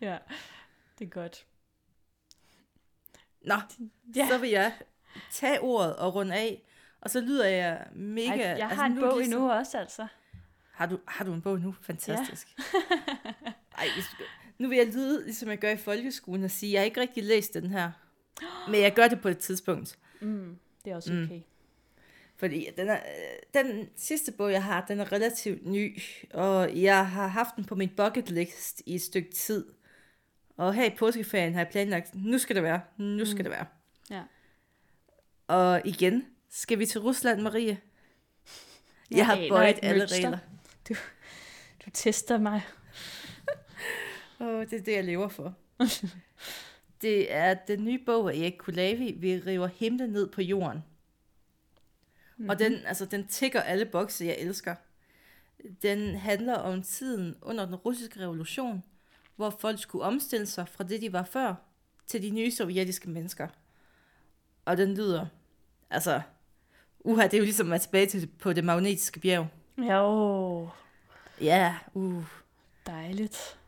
ja, 0.00 0.18
det 0.98 1.04
er 1.04 1.10
godt. 1.10 1.46
Nå, 3.40 3.54
ja. 4.16 4.28
så 4.28 4.38
vil 4.38 4.50
jeg 4.50 4.72
tage 5.32 5.60
ordet 5.60 5.96
og 5.96 6.14
runde 6.14 6.34
af. 6.34 6.65
Og 7.00 7.10
så 7.10 7.20
lyder 7.20 7.46
jeg 7.46 7.86
mega... 7.92 8.28
Ej, 8.28 8.40
jeg 8.40 8.60
altså, 8.60 8.76
har 8.76 8.86
en 8.86 9.00
bog 9.00 9.18
ligesom... 9.18 9.38
endnu 9.38 9.52
også, 9.52 9.78
altså. 9.78 10.06
Har 10.72 10.86
du, 10.86 10.98
har 11.06 11.24
du 11.24 11.32
en 11.32 11.42
bog 11.42 11.60
nu? 11.60 11.74
Fantastisk. 11.80 12.48
Ja. 12.58 13.50
Ej, 13.78 13.86
nu 14.58 14.68
vil 14.68 14.78
jeg 14.78 14.86
lyde, 14.86 15.24
ligesom 15.24 15.48
jeg 15.48 15.58
gør 15.58 15.70
i 15.70 15.76
folkeskolen, 15.76 16.44
og 16.44 16.50
sige, 16.50 16.72
jeg 16.72 16.80
har 16.80 16.84
ikke 16.84 17.00
rigtig 17.00 17.24
læst 17.24 17.54
den 17.54 17.70
her. 17.70 17.90
Men 18.70 18.80
jeg 18.80 18.94
gør 18.94 19.08
det 19.08 19.20
på 19.20 19.28
et 19.28 19.38
tidspunkt. 19.38 19.98
Mm, 20.20 20.58
det 20.84 20.90
er 20.90 20.96
også 20.96 21.12
okay. 21.12 21.36
Mm. 21.36 21.42
Fordi 22.36 22.68
den, 22.76 22.88
er, 22.88 22.98
den 23.54 23.88
sidste 23.96 24.32
bog, 24.32 24.52
jeg 24.52 24.64
har, 24.64 24.84
den 24.88 25.00
er 25.00 25.12
relativt 25.12 25.66
ny, 25.66 26.02
og 26.34 26.82
jeg 26.82 27.10
har 27.10 27.26
haft 27.26 27.56
den 27.56 27.64
på 27.64 27.74
min 27.74 27.88
bucket 27.88 28.30
list 28.30 28.82
i 28.86 28.94
et 28.94 29.02
stykke 29.02 29.30
tid. 29.30 29.66
Og 30.56 30.74
her 30.74 30.84
i 30.84 30.94
påskeferien 30.98 31.52
har 31.52 31.60
jeg 31.60 31.68
planlagt, 31.68 32.14
nu 32.14 32.38
skal 32.38 32.56
det 32.56 32.62
være, 32.62 32.80
nu 32.96 33.24
skal 33.24 33.36
mm. 33.36 33.42
det 33.42 33.50
være. 33.50 33.66
Ja. 34.10 34.22
Og 35.46 35.82
igen, 35.84 36.26
skal 36.56 36.78
vi 36.78 36.86
til 36.86 37.00
Rusland, 37.00 37.40
Marie? 37.40 37.66
Jeg, 39.10 39.16
jeg 39.16 39.26
har 39.26 39.46
bøjet 39.48 39.78
alle 39.82 40.06
regler. 40.06 40.38
Du, 40.88 40.94
du 41.84 41.90
tester 41.92 42.38
mig. 42.38 42.62
Åh, 44.40 44.46
oh, 44.46 44.64
det 44.64 44.72
er 44.72 44.82
det, 44.82 44.92
jeg 44.92 45.04
lever 45.04 45.28
for. 45.28 45.54
det 47.02 47.32
er 47.34 47.54
den 47.54 47.84
nye 47.84 47.98
bog 48.06 48.32
af 48.32 48.36
Erik 48.36 48.52
Kulavi, 48.58 49.12
Vi 49.12 49.38
river 49.38 49.66
himlen 49.66 50.10
ned 50.10 50.28
på 50.28 50.42
jorden. 50.42 50.84
Mm-hmm. 52.36 52.48
Og 52.48 52.58
den, 52.58 52.72
altså, 52.72 53.04
den 53.04 53.26
tigger 53.26 53.60
alle 53.60 53.84
bokse, 53.84 54.24
jeg 54.24 54.36
elsker. 54.38 54.74
Den 55.82 56.16
handler 56.16 56.54
om 56.54 56.82
tiden 56.82 57.36
under 57.42 57.66
den 57.66 57.74
russiske 57.74 58.20
revolution, 58.20 58.82
hvor 59.36 59.50
folk 59.50 59.80
skulle 59.80 60.04
omstille 60.04 60.46
sig 60.46 60.68
fra 60.68 60.84
det, 60.84 61.00
de 61.00 61.12
var 61.12 61.24
før, 61.24 61.54
til 62.06 62.22
de 62.22 62.30
nye 62.30 62.50
sovjetiske 62.50 63.10
mennesker. 63.10 63.48
Og 64.64 64.76
den 64.76 64.94
lyder, 64.94 65.26
altså, 65.90 66.22
uha, 67.06 67.22
det 67.22 67.34
er 67.34 67.38
jo 67.38 67.44
ligesom 67.44 67.66
at 67.66 67.70
være 67.70 67.78
tilbage 67.78 68.06
til, 68.06 68.30
på 68.38 68.52
det 68.52 68.64
magnetiske 68.64 69.20
bjerg. 69.20 69.46
Jo. 69.78 70.68
Ja, 71.40 71.74
uh. 71.94 72.24
Dejligt. 72.86 73.58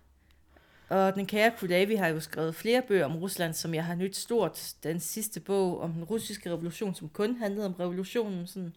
Og 0.88 1.14
den 1.14 1.26
kære 1.26 1.52
Kudavi 1.58 1.94
har 1.94 2.08
jo 2.08 2.20
skrevet 2.20 2.54
flere 2.54 2.82
bøger 2.88 3.04
om 3.04 3.16
Rusland, 3.16 3.54
som 3.54 3.74
jeg 3.74 3.84
har 3.84 3.94
nyt 3.94 4.16
stort. 4.16 4.74
Den 4.82 5.00
sidste 5.00 5.40
bog 5.40 5.80
om 5.80 5.92
den 5.92 6.04
russiske 6.04 6.52
revolution, 6.52 6.94
som 6.94 7.08
kun 7.08 7.36
handlede 7.36 7.66
om 7.66 7.72
revolutionen, 7.72 8.46
sådan 8.46 8.74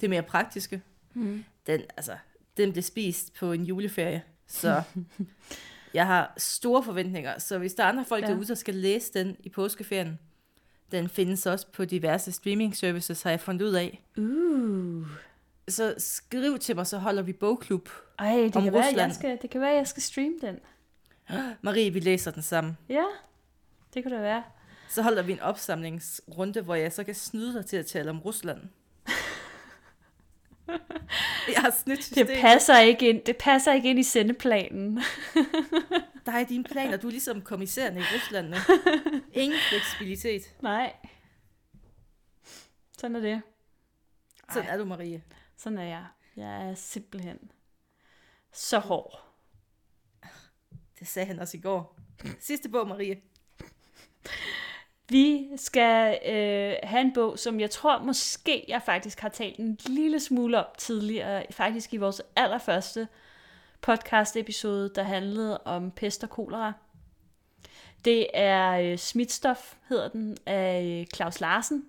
det 0.00 0.10
mere 0.10 0.22
praktiske. 0.22 0.82
Mm. 1.14 1.44
Den, 1.66 1.80
altså, 1.96 2.16
den 2.56 2.72
blev 2.72 2.82
spist 2.82 3.34
på 3.34 3.52
en 3.52 3.64
juleferie, 3.64 4.22
så 4.46 4.82
jeg 5.94 6.06
har 6.06 6.34
store 6.36 6.82
forventninger. 6.82 7.38
Så 7.38 7.58
hvis 7.58 7.74
der 7.74 7.84
er 7.84 7.88
andre 7.88 8.04
folk 8.04 8.24
ja. 8.24 8.28
derude, 8.28 8.46
der 8.46 8.54
skal 8.54 8.74
læse 8.74 9.12
den 9.14 9.36
i 9.40 9.48
påskeferien, 9.48 10.18
den 10.92 11.08
findes 11.08 11.46
også 11.46 11.66
på 11.72 11.84
diverse 11.84 12.32
streaming 12.32 12.76
services, 12.76 13.22
har 13.22 13.30
jeg 13.30 13.40
fundet 13.40 13.66
ud 13.66 13.72
af. 13.72 14.02
Uh. 14.16 15.06
Så 15.68 15.94
skriv 15.98 16.58
til 16.58 16.76
mig, 16.76 16.86
så 16.86 16.98
holder 16.98 17.22
vi 17.22 17.32
bogklub 17.32 17.88
Ej, 18.18 18.36
det 18.36 18.56
om 18.56 18.62
kan 18.62 18.74
Rusland. 18.74 18.96
Være, 18.96 19.06
jeg 19.06 19.14
skal, 19.14 19.38
det 19.42 19.50
kan 19.50 19.60
være, 19.60 19.70
jeg 19.70 19.86
skal 19.86 20.02
streame 20.02 20.34
den. 20.40 20.58
Marie, 21.62 21.90
vi 21.90 22.00
læser 22.00 22.30
den 22.30 22.42
sammen. 22.42 22.78
Ja, 22.88 23.04
det 23.94 24.02
kunne 24.04 24.16
da 24.16 24.20
være. 24.20 24.42
Så 24.88 25.02
holder 25.02 25.22
vi 25.22 25.32
en 25.32 25.40
opsamlingsrunde, 25.40 26.60
hvor 26.60 26.74
jeg 26.74 26.92
så 26.92 27.04
kan 27.04 27.14
snyde 27.14 27.54
dig 27.54 27.66
til 27.66 27.76
at 27.76 27.86
tale 27.86 28.10
om 28.10 28.20
Rusland. 28.20 28.60
Jeg 31.48 31.60
har 31.60 31.70
snydt 31.70 32.04
systemet. 32.04 32.28
Det 32.28 32.40
passer 32.40 32.78
ikke 32.80 33.08
ind, 33.08 33.24
det 33.24 33.36
passer 33.36 33.72
ikke 33.72 33.90
ind 33.90 33.98
i 33.98 34.02
sendeplanen. 34.02 34.96
Der 36.26 36.32
er 36.32 36.44
dine 36.44 36.64
planer, 36.64 36.96
du 36.96 37.06
er 37.06 37.10
ligesom 37.10 37.42
kommissæren 37.42 37.96
i 37.96 38.00
Rusland 38.00 38.48
nu. 38.48 38.56
Ingen 39.42 39.58
fleksibilitet. 39.68 40.42
Nej. 40.62 40.92
Sådan 42.98 43.16
er 43.16 43.20
det. 43.20 43.42
Sådan 44.52 44.68
Ej. 44.68 44.74
er 44.74 44.78
du, 44.78 44.84
Marie. 44.84 45.22
Sådan 45.56 45.78
er 45.78 45.84
jeg. 45.84 46.06
Jeg 46.36 46.70
er 46.70 46.74
simpelthen 46.74 47.38
så 48.52 48.78
hård. 48.78 49.24
Det 50.98 51.08
sagde 51.08 51.26
han 51.26 51.38
også 51.38 51.56
i 51.56 51.60
går. 51.60 51.98
Sidste 52.40 52.68
bog, 52.68 52.88
Marie. 52.88 53.20
Vi 55.12 55.48
skal 55.56 56.18
øh, 56.26 56.74
have 56.82 57.00
en 57.00 57.12
bog, 57.12 57.38
som 57.38 57.60
jeg 57.60 57.70
tror 57.70 57.98
måske, 57.98 58.64
jeg 58.68 58.82
faktisk 58.82 59.20
har 59.20 59.28
talt 59.28 59.58
en 59.58 59.78
lille 59.86 60.20
smule 60.20 60.58
om 60.58 60.64
tidligere, 60.78 61.44
faktisk 61.50 61.94
i 61.94 61.96
vores 61.96 62.22
allerførste 62.36 63.08
podcast-episode, 63.80 64.90
der 64.94 65.02
handlede 65.02 65.58
om 65.58 65.90
pest 65.90 66.22
og 66.24 66.30
kolera. 66.30 66.72
Det 68.04 68.26
er 68.34 68.72
øh, 68.72 68.98
Smitstof, 68.98 69.74
hedder 69.88 70.08
den, 70.08 70.36
af 70.46 71.00
øh, 71.00 71.06
Claus 71.14 71.40
Larsen. 71.40 71.84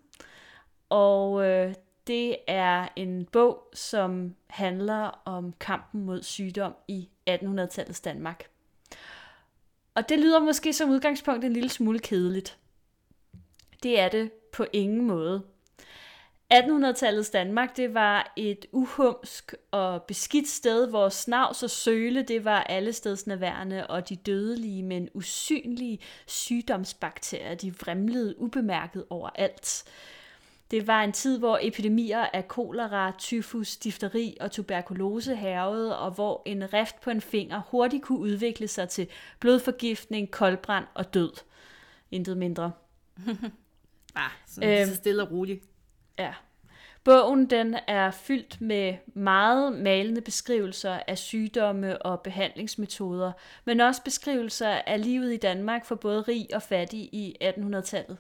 Og 0.90 1.46
øh, 1.46 1.74
det 2.08 2.36
er 2.48 2.88
en 2.96 3.26
bog, 3.26 3.70
som 3.74 4.36
handler 4.48 5.22
om 5.26 5.54
kampen 5.60 6.06
mod 6.06 6.24
sygdom 6.24 6.74
i 6.88 7.10
1800-tallets 7.30 8.02
Danmark. 8.04 8.48
Og 9.96 10.10
det 10.10 10.20
lyder 10.20 10.40
måske 10.40 10.74
som 10.74 10.90
udgangspunkt 10.90 11.46
en 11.46 11.54
lille 11.54 11.70
smule 11.70 12.00
kedeligt. 12.00 12.58
Det 13.84 14.00
er 14.00 14.10
det 14.10 14.32
på 14.52 14.66
ingen 14.74 15.08
måde. 15.08 15.44
1800-tallets 16.54 17.32
Danmark, 17.32 17.78
det 17.78 17.94
var 17.94 18.34
et 18.36 18.66
uhumsk 18.72 19.54
og 19.72 20.04
beskidt 20.04 20.48
sted, 20.48 20.90
hvor 20.90 21.10
snavs 21.10 21.64
og 21.64 21.70
søle, 21.70 22.22
det 22.22 22.46
var 22.46 22.64
alle 22.64 22.94
stedsnærværende, 22.94 23.88
og 23.88 24.10
de 24.10 24.16
dødelige, 24.16 24.84
men 24.84 25.10
usynlige 25.14 26.00
sygdomsbakterier, 26.26 27.56
de 27.56 27.76
vremlede 27.76 28.42
ubemærket 28.42 29.06
overalt. 29.10 29.84
Det 30.72 30.88
var 30.88 31.04
en 31.04 31.12
tid, 31.12 31.40
hvor 31.40 31.60
epidemier 31.62 32.26
af 32.34 32.48
kolera, 32.48 33.12
tyfus, 33.18 33.78
difteri 33.78 34.38
og 34.42 34.52
tuberkulose 34.52 35.36
hervede, 35.36 36.00
og 36.00 36.12
hvor 36.12 36.42
en 36.46 36.74
rift 36.74 37.02
på 37.02 37.10
en 37.10 37.22
finger 37.22 37.62
hurtigt 37.68 38.04
kunne 38.04 38.20
udvikle 38.20 38.68
sig 38.68 38.90
til 38.90 39.08
blodforgiftning, 39.40 40.32
koldbrand 40.32 40.86
og 40.94 41.14
død. 41.14 41.32
Intet 42.12 42.38
mindre. 42.38 42.72
ah, 44.16 44.32
sådan 44.48 44.80
øhm, 44.80 44.90
så 44.90 44.96
stille 44.96 45.24
og 45.24 45.32
roligt. 45.32 45.64
Ja. 46.20 46.34
Bogen 47.04 47.50
den 47.50 47.76
er 47.88 48.12
fyldt 48.12 48.62
med 48.62 48.96
meget 49.14 49.74
malende 49.74 50.22
beskrivelser 50.22 51.00
af 51.08 51.18
sygdomme 51.18 52.02
og 52.02 52.22
behandlingsmetoder, 52.22 53.32
men 53.66 53.80
også 53.80 54.02
beskrivelser 54.04 54.70
af 54.70 55.04
livet 55.04 55.34
i 55.34 55.38
Danmark 55.38 55.86
for 55.86 55.96
både 55.96 56.22
rig 56.22 56.48
og 56.54 56.62
fattig 56.62 57.00
i 57.00 57.36
1800-tallet. 57.44 58.18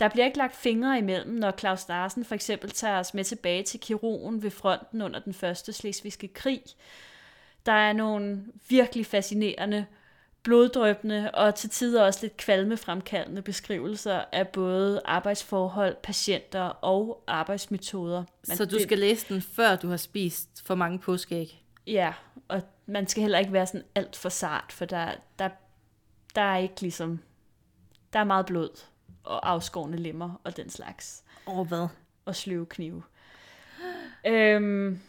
Der 0.00 0.08
bliver 0.08 0.26
ikke 0.26 0.38
lagt 0.38 0.56
fingre 0.56 0.98
imellem, 0.98 1.34
når 1.34 1.50
Claus 1.58 1.88
Larsen 1.88 2.24
for 2.24 2.34
eksempel 2.34 2.70
tager 2.70 2.98
os 2.98 3.14
med 3.14 3.24
tilbage 3.24 3.62
til 3.62 3.80
kirurgen 3.80 4.42
ved 4.42 4.50
fronten 4.50 5.02
under 5.02 5.20
den 5.20 5.34
første 5.34 5.72
slesvigske 5.72 6.28
krig. 6.28 6.62
Der 7.66 7.72
er 7.72 7.92
nogle 7.92 8.44
virkelig 8.68 9.06
fascinerende, 9.06 9.86
bloddrøbende 10.46 11.30
og 11.34 11.54
til 11.54 11.70
tider 11.70 12.04
også 12.04 12.18
lidt 12.22 12.36
kvalmefremkaldende 12.36 13.42
beskrivelser 13.42 14.24
af 14.32 14.48
både 14.48 15.00
arbejdsforhold, 15.04 15.96
patienter 16.02 16.62
og 16.62 17.24
arbejdsmetoder. 17.26 18.24
Man 18.48 18.56
Så 18.56 18.64
du 18.64 18.78
skal 18.82 18.98
læse 18.98 19.34
den, 19.34 19.42
før 19.42 19.76
du 19.76 19.88
har 19.88 19.96
spist 19.96 20.66
for 20.66 20.74
mange 20.74 20.98
påskeæg? 20.98 21.62
Ja, 21.86 22.12
og 22.48 22.62
man 22.86 23.06
skal 23.06 23.20
heller 23.20 23.38
ikke 23.38 23.52
være 23.52 23.66
sådan 23.66 23.86
alt 23.94 24.16
for 24.16 24.28
sart, 24.28 24.72
for 24.72 24.84
der, 24.84 25.12
der, 25.38 25.48
der 26.34 26.40
er 26.40 26.56
ikke 26.56 26.80
ligesom... 26.80 27.20
Der 28.12 28.18
er 28.18 28.24
meget 28.24 28.46
blod 28.46 28.84
og 29.24 29.50
afskårne 29.50 29.96
lemmer 29.96 30.40
og 30.44 30.56
den 30.56 30.70
slags. 30.70 31.24
Og 31.46 31.64
hvad? 31.64 31.88
Og 32.24 32.36
sløve 32.36 32.66
knive. 32.66 33.02
øhm, 34.26 35.00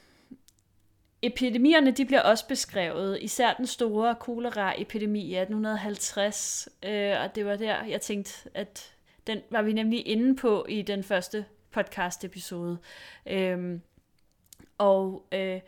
epidemierne 1.22 1.92
de 1.92 2.06
bliver 2.06 2.22
også 2.22 2.48
beskrevet, 2.48 3.20
især 3.22 3.54
den 3.54 3.68
store 3.68 4.16
koleraepidemi 4.16 5.20
i 5.20 5.36
1850, 5.36 6.70
øh, 6.84 7.22
og 7.24 7.36
det 7.36 7.46
var 7.46 7.56
der, 7.56 7.84
jeg 7.84 8.02
tænkte, 8.02 8.50
at 8.54 8.94
den 9.28 9.42
var 9.50 9.62
vi 9.62 9.74
nemlig 9.74 10.08
inde 10.08 10.36
på 10.36 10.66
i 10.70 10.82
den 10.82 11.04
første 11.04 11.46
podcast-episode. 11.72 12.78
Øhm, 13.26 13.82
og 14.78 15.28
øh, 15.32 15.60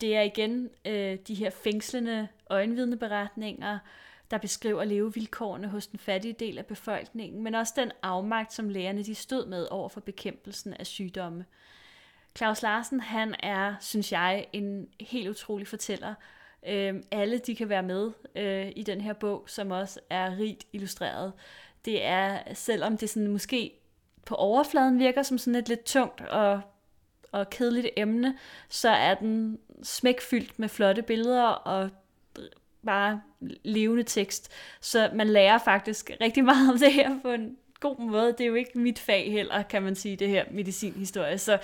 det 0.00 0.16
er 0.16 0.22
igen 0.22 0.70
øh, 0.84 1.18
de 1.28 1.34
her 1.34 1.50
fængslende 1.50 2.28
øjenvidneberetninger, 2.50 3.78
der 4.30 4.38
beskriver 4.38 4.84
levevilkårene 4.84 5.68
hos 5.68 5.86
den 5.86 5.98
fattige 5.98 6.36
del 6.38 6.58
af 6.58 6.66
befolkningen, 6.66 7.42
men 7.42 7.54
også 7.54 7.72
den 7.76 7.92
afmagt, 8.02 8.52
som 8.52 8.68
lægerne 8.68 9.02
de 9.02 9.14
stod 9.14 9.46
med 9.46 9.66
over 9.70 9.88
for 9.88 10.00
bekæmpelsen 10.00 10.74
af 10.74 10.86
sygdomme. 10.86 11.44
Claus 12.36 12.62
Larsen, 12.62 13.00
han 13.00 13.34
er, 13.40 13.74
synes 13.80 14.12
jeg, 14.12 14.46
en 14.52 14.88
helt 15.00 15.28
utrolig 15.28 15.68
fortæller. 15.68 16.14
Øhm, 16.68 17.02
alle 17.10 17.38
de 17.38 17.56
kan 17.56 17.68
være 17.68 17.82
med 17.82 18.10
øh, 18.36 18.72
i 18.76 18.82
den 18.82 19.00
her 19.00 19.12
bog, 19.12 19.44
som 19.46 19.70
også 19.70 20.00
er 20.10 20.38
rigt 20.38 20.64
illustreret. 20.72 21.32
Det 21.84 22.04
er, 22.04 22.38
selvom 22.54 22.96
det 22.96 23.10
sådan 23.10 23.28
måske 23.28 23.72
på 24.26 24.34
overfladen 24.34 24.98
virker 24.98 25.22
som 25.22 25.38
sådan 25.38 25.54
et 25.54 25.68
lidt 25.68 25.84
tungt 25.84 26.20
og, 26.20 26.60
og 27.32 27.50
kedeligt 27.50 27.88
emne, 27.96 28.38
så 28.68 28.88
er 28.88 29.14
den 29.14 29.58
smækfyldt 29.82 30.58
med 30.58 30.68
flotte 30.68 31.02
billeder 31.02 31.44
og 31.44 31.90
bare 32.86 33.20
levende 33.64 34.02
tekst. 34.02 34.52
Så 34.80 35.10
man 35.14 35.28
lærer 35.28 35.58
faktisk 35.58 36.10
rigtig 36.20 36.44
meget 36.44 36.70
om 36.70 36.78
det 36.78 36.92
her 36.92 37.20
på 37.22 37.30
en, 37.30 37.56
god 37.88 37.98
måde. 37.98 38.32
Det 38.32 38.40
er 38.40 38.46
jo 38.46 38.54
ikke 38.54 38.78
mit 38.78 38.98
fag 38.98 39.32
heller, 39.32 39.62
kan 39.62 39.82
man 39.82 39.94
sige, 39.94 40.16
det 40.16 40.28
her 40.28 40.44
medicinhistorie. 40.50 41.38
Så, 41.38 41.58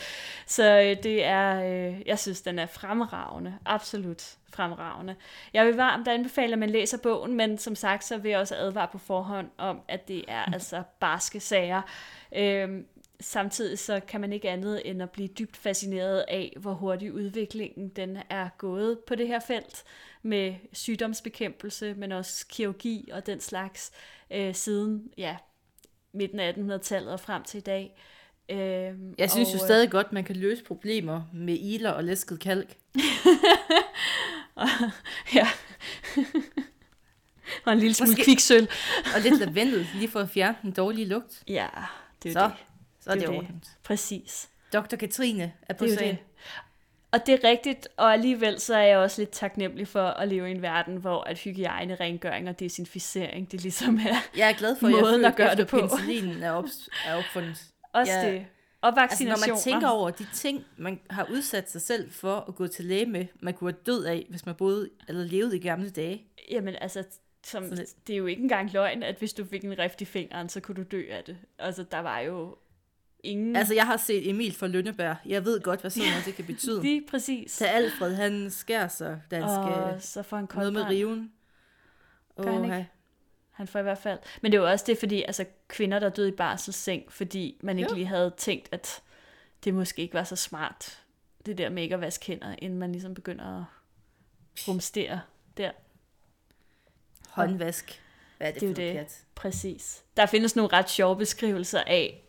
så 0.46 0.80
øh, 0.80 1.02
det 1.02 1.24
er, 1.24 1.64
øh, 1.64 2.06
jeg 2.06 2.18
synes, 2.18 2.42
den 2.42 2.58
er 2.58 2.66
fremragende. 2.66 3.54
Absolut 3.66 4.36
fremragende. 4.54 5.14
Jeg 5.52 5.66
vil 5.66 5.76
varmt 5.76 6.08
anbefale, 6.08 6.52
at 6.52 6.58
man 6.58 6.70
læser 6.70 6.98
bogen, 6.98 7.34
men 7.34 7.58
som 7.58 7.74
sagt, 7.74 8.04
så 8.04 8.18
vil 8.18 8.30
jeg 8.30 8.40
også 8.40 8.56
advare 8.56 8.88
på 8.92 8.98
forhånd 8.98 9.48
om, 9.58 9.80
at 9.88 10.08
det 10.08 10.24
er 10.28 10.44
altså 10.54 10.82
barske 11.00 11.40
sager. 11.40 11.82
Øhm, 12.36 12.86
samtidig 13.20 13.78
så 13.78 14.00
kan 14.00 14.20
man 14.20 14.32
ikke 14.32 14.50
andet 14.50 14.82
end 14.84 15.02
at 15.02 15.10
blive 15.10 15.28
dybt 15.28 15.56
fascineret 15.56 16.24
af, 16.28 16.56
hvor 16.60 16.72
hurtig 16.72 17.12
udviklingen 17.12 17.88
den 17.88 18.18
er 18.30 18.48
gået 18.58 18.98
på 19.06 19.14
det 19.14 19.28
her 19.28 19.40
felt 19.40 19.84
med 20.22 20.54
sygdomsbekæmpelse, 20.72 21.94
men 21.94 22.12
også 22.12 22.46
kirurgi 22.48 23.10
og 23.12 23.26
den 23.26 23.40
slags 23.40 23.92
øh, 24.30 24.54
siden 24.54 25.12
ja, 25.18 25.36
midten 26.14 26.40
af 26.40 26.52
1800-tallet 26.52 27.12
og 27.12 27.20
frem 27.20 27.42
til 27.42 27.58
i 27.58 27.60
dag. 27.60 27.96
Øh, 28.48 28.58
jeg 29.18 29.30
synes 29.30 29.48
og, 29.48 29.54
jo 29.54 29.56
øh, 29.56 29.66
stadig 29.66 29.90
godt, 29.90 30.12
man 30.12 30.24
kan 30.24 30.36
løse 30.36 30.64
problemer 30.64 31.22
med 31.32 31.58
iler 31.60 31.90
og 31.90 32.04
læsket 32.04 32.40
kalk. 32.40 32.76
ja. 35.34 35.48
og 37.64 37.72
en 37.72 37.78
lille 37.78 37.94
smule 37.94 38.10
Måske... 38.10 38.24
kviksøl. 38.24 38.68
og 39.14 39.20
lidt 39.20 39.38
lavendel, 39.38 39.86
lige 39.94 40.08
for 40.08 40.20
at 40.20 40.30
fjerne 40.30 40.56
den 40.62 40.72
dårlige 40.72 41.06
lugt. 41.06 41.42
Ja, 41.48 41.68
det 42.22 42.28
er 42.28 42.32
så, 42.32 42.44
det. 42.44 42.54
Så 43.00 43.10
er 43.10 43.14
det, 43.14 43.22
det 43.22 43.36
ordentligt. 43.36 43.78
Præcis. 43.82 44.48
Dr. 44.72 44.96
Katrine 44.96 45.52
er 45.62 45.74
på 45.74 45.84
det 45.84 45.92
er 45.92 45.96
sagen. 45.96 46.16
Det. 46.16 46.24
Og 47.12 47.26
det 47.26 47.44
er 47.44 47.48
rigtigt, 47.48 47.88
og 47.96 48.12
alligevel 48.12 48.60
så 48.60 48.74
er 48.74 48.82
jeg 48.82 48.98
også 48.98 49.20
lidt 49.20 49.30
taknemmelig 49.30 49.88
for 49.88 50.02
at 50.02 50.28
leve 50.28 50.48
i 50.48 50.50
en 50.50 50.62
verden, 50.62 50.96
hvor 50.96 51.20
at 51.20 51.38
hygiejne, 51.38 51.94
rengøring 51.94 52.48
og 52.48 52.60
desinficering, 52.60 53.52
det 53.52 53.62
ligesom 53.62 53.96
er 53.96 54.28
Jeg 54.36 54.48
er 54.48 54.52
glad 54.52 54.76
for, 54.76 54.86
at 54.86 54.92
måden 54.92 55.20
jeg 55.20 55.30
at 55.30 55.36
gøre 55.36 55.54
det 55.54 55.66
på. 55.66 55.76
penicillinen 55.76 56.42
er, 56.42 56.50
op, 56.50 56.64
er 57.06 57.14
opfundet. 57.14 57.64
Også 57.92 58.12
jeg, 58.12 58.32
det. 58.32 58.46
Og 58.80 58.92
vaccinationer. 58.96 59.32
Altså, 59.32 59.46
når 59.46 59.54
man 59.54 59.62
tænker 59.62 59.88
over 59.88 60.10
de 60.10 60.26
ting, 60.34 60.64
man 60.76 61.00
har 61.10 61.26
udsat 61.30 61.70
sig 61.70 61.82
selv 61.82 62.12
for 62.12 62.44
at 62.48 62.54
gå 62.54 62.66
til 62.66 62.84
læge 62.84 63.06
med, 63.06 63.26
man 63.40 63.54
kunne 63.54 63.72
have 63.72 63.78
død 63.86 64.04
af, 64.04 64.26
hvis 64.30 64.46
man 64.46 64.54
boede 64.54 64.90
eller 65.08 65.24
levede 65.24 65.56
i 65.56 65.60
gamle 65.60 65.90
dage. 65.90 66.24
Jamen 66.50 66.76
altså, 66.80 67.04
som, 67.46 67.64
det 68.06 68.12
er 68.12 68.16
jo 68.16 68.26
ikke 68.26 68.42
engang 68.42 68.72
løgn, 68.72 69.02
at 69.02 69.16
hvis 69.18 69.32
du 69.32 69.44
fik 69.44 69.64
en 69.64 69.78
rift 69.78 70.00
i 70.00 70.04
fingeren, 70.04 70.48
så 70.48 70.60
kunne 70.60 70.74
du 70.74 70.82
dø 70.82 71.02
af 71.10 71.24
det. 71.24 71.36
Altså, 71.58 71.82
der 71.82 71.98
var 71.98 72.18
jo 72.18 72.56
ingen... 73.22 73.56
Altså, 73.56 73.74
jeg 73.74 73.86
har 73.86 73.96
set 73.96 74.30
Emil 74.30 74.54
fra 74.54 74.66
Lønneberg. 74.66 75.16
Jeg 75.26 75.44
ved 75.44 75.60
godt, 75.60 75.80
hvad 75.80 75.90
sådan 75.90 76.10
noget 76.10 76.24
det 76.24 76.34
kan 76.34 76.44
betyde. 76.44 76.82
Lige 76.88 77.06
præcis. 77.10 77.56
Til 77.56 77.64
Alfred, 77.64 78.14
han 78.14 78.50
skærer 78.50 78.88
sig, 78.88 79.22
da 79.30 79.40
han 79.40 79.48
skal... 79.48 80.02
så 80.02 80.22
får 80.22 80.36
han 80.36 80.48
noget 80.54 80.72
med 80.72 80.82
riven. 80.82 81.32
Gør 82.36 82.48
oh, 82.48 82.54
han 82.54 82.64
ikke? 82.64 82.88
Han 83.50 83.66
får 83.66 83.78
i 83.78 83.82
hvert 83.82 83.98
fald. 83.98 84.18
Men 84.42 84.52
det 84.52 84.58
er 84.58 84.62
jo 84.62 84.70
også 84.70 84.84
det, 84.88 84.98
fordi 84.98 85.22
altså, 85.22 85.44
kvinder, 85.68 85.98
der 85.98 86.08
døde 86.08 86.28
i 86.28 86.32
barselsseng, 86.32 87.12
fordi 87.12 87.60
man 87.62 87.78
ikke 87.78 87.90
jo. 87.90 87.94
lige 87.94 88.06
havde 88.06 88.34
tænkt, 88.36 88.68
at 88.72 89.02
det 89.64 89.74
måske 89.74 90.02
ikke 90.02 90.14
var 90.14 90.24
så 90.24 90.36
smart, 90.36 91.02
det 91.46 91.58
der 91.58 91.68
med 91.68 91.82
ikke 91.82 91.94
at 91.94 92.00
vaske 92.00 92.26
hænder, 92.26 92.54
inden 92.58 92.78
man 92.78 92.92
ligesom 92.92 93.14
begynder 93.14 93.58
at 93.58 93.64
rumstere 94.68 95.20
der. 95.56 95.70
Håndvask. 97.28 98.02
Hvad 98.38 98.48
er 98.48 98.52
det, 98.52 98.76
det 98.76 98.90
er 98.90 98.94
for 98.94 99.08
det. 99.08 99.24
Præcis. 99.34 100.04
Der 100.16 100.26
findes 100.26 100.56
nogle 100.56 100.72
ret 100.72 100.90
sjove 100.90 101.16
beskrivelser 101.16 101.82
af, 101.86 102.21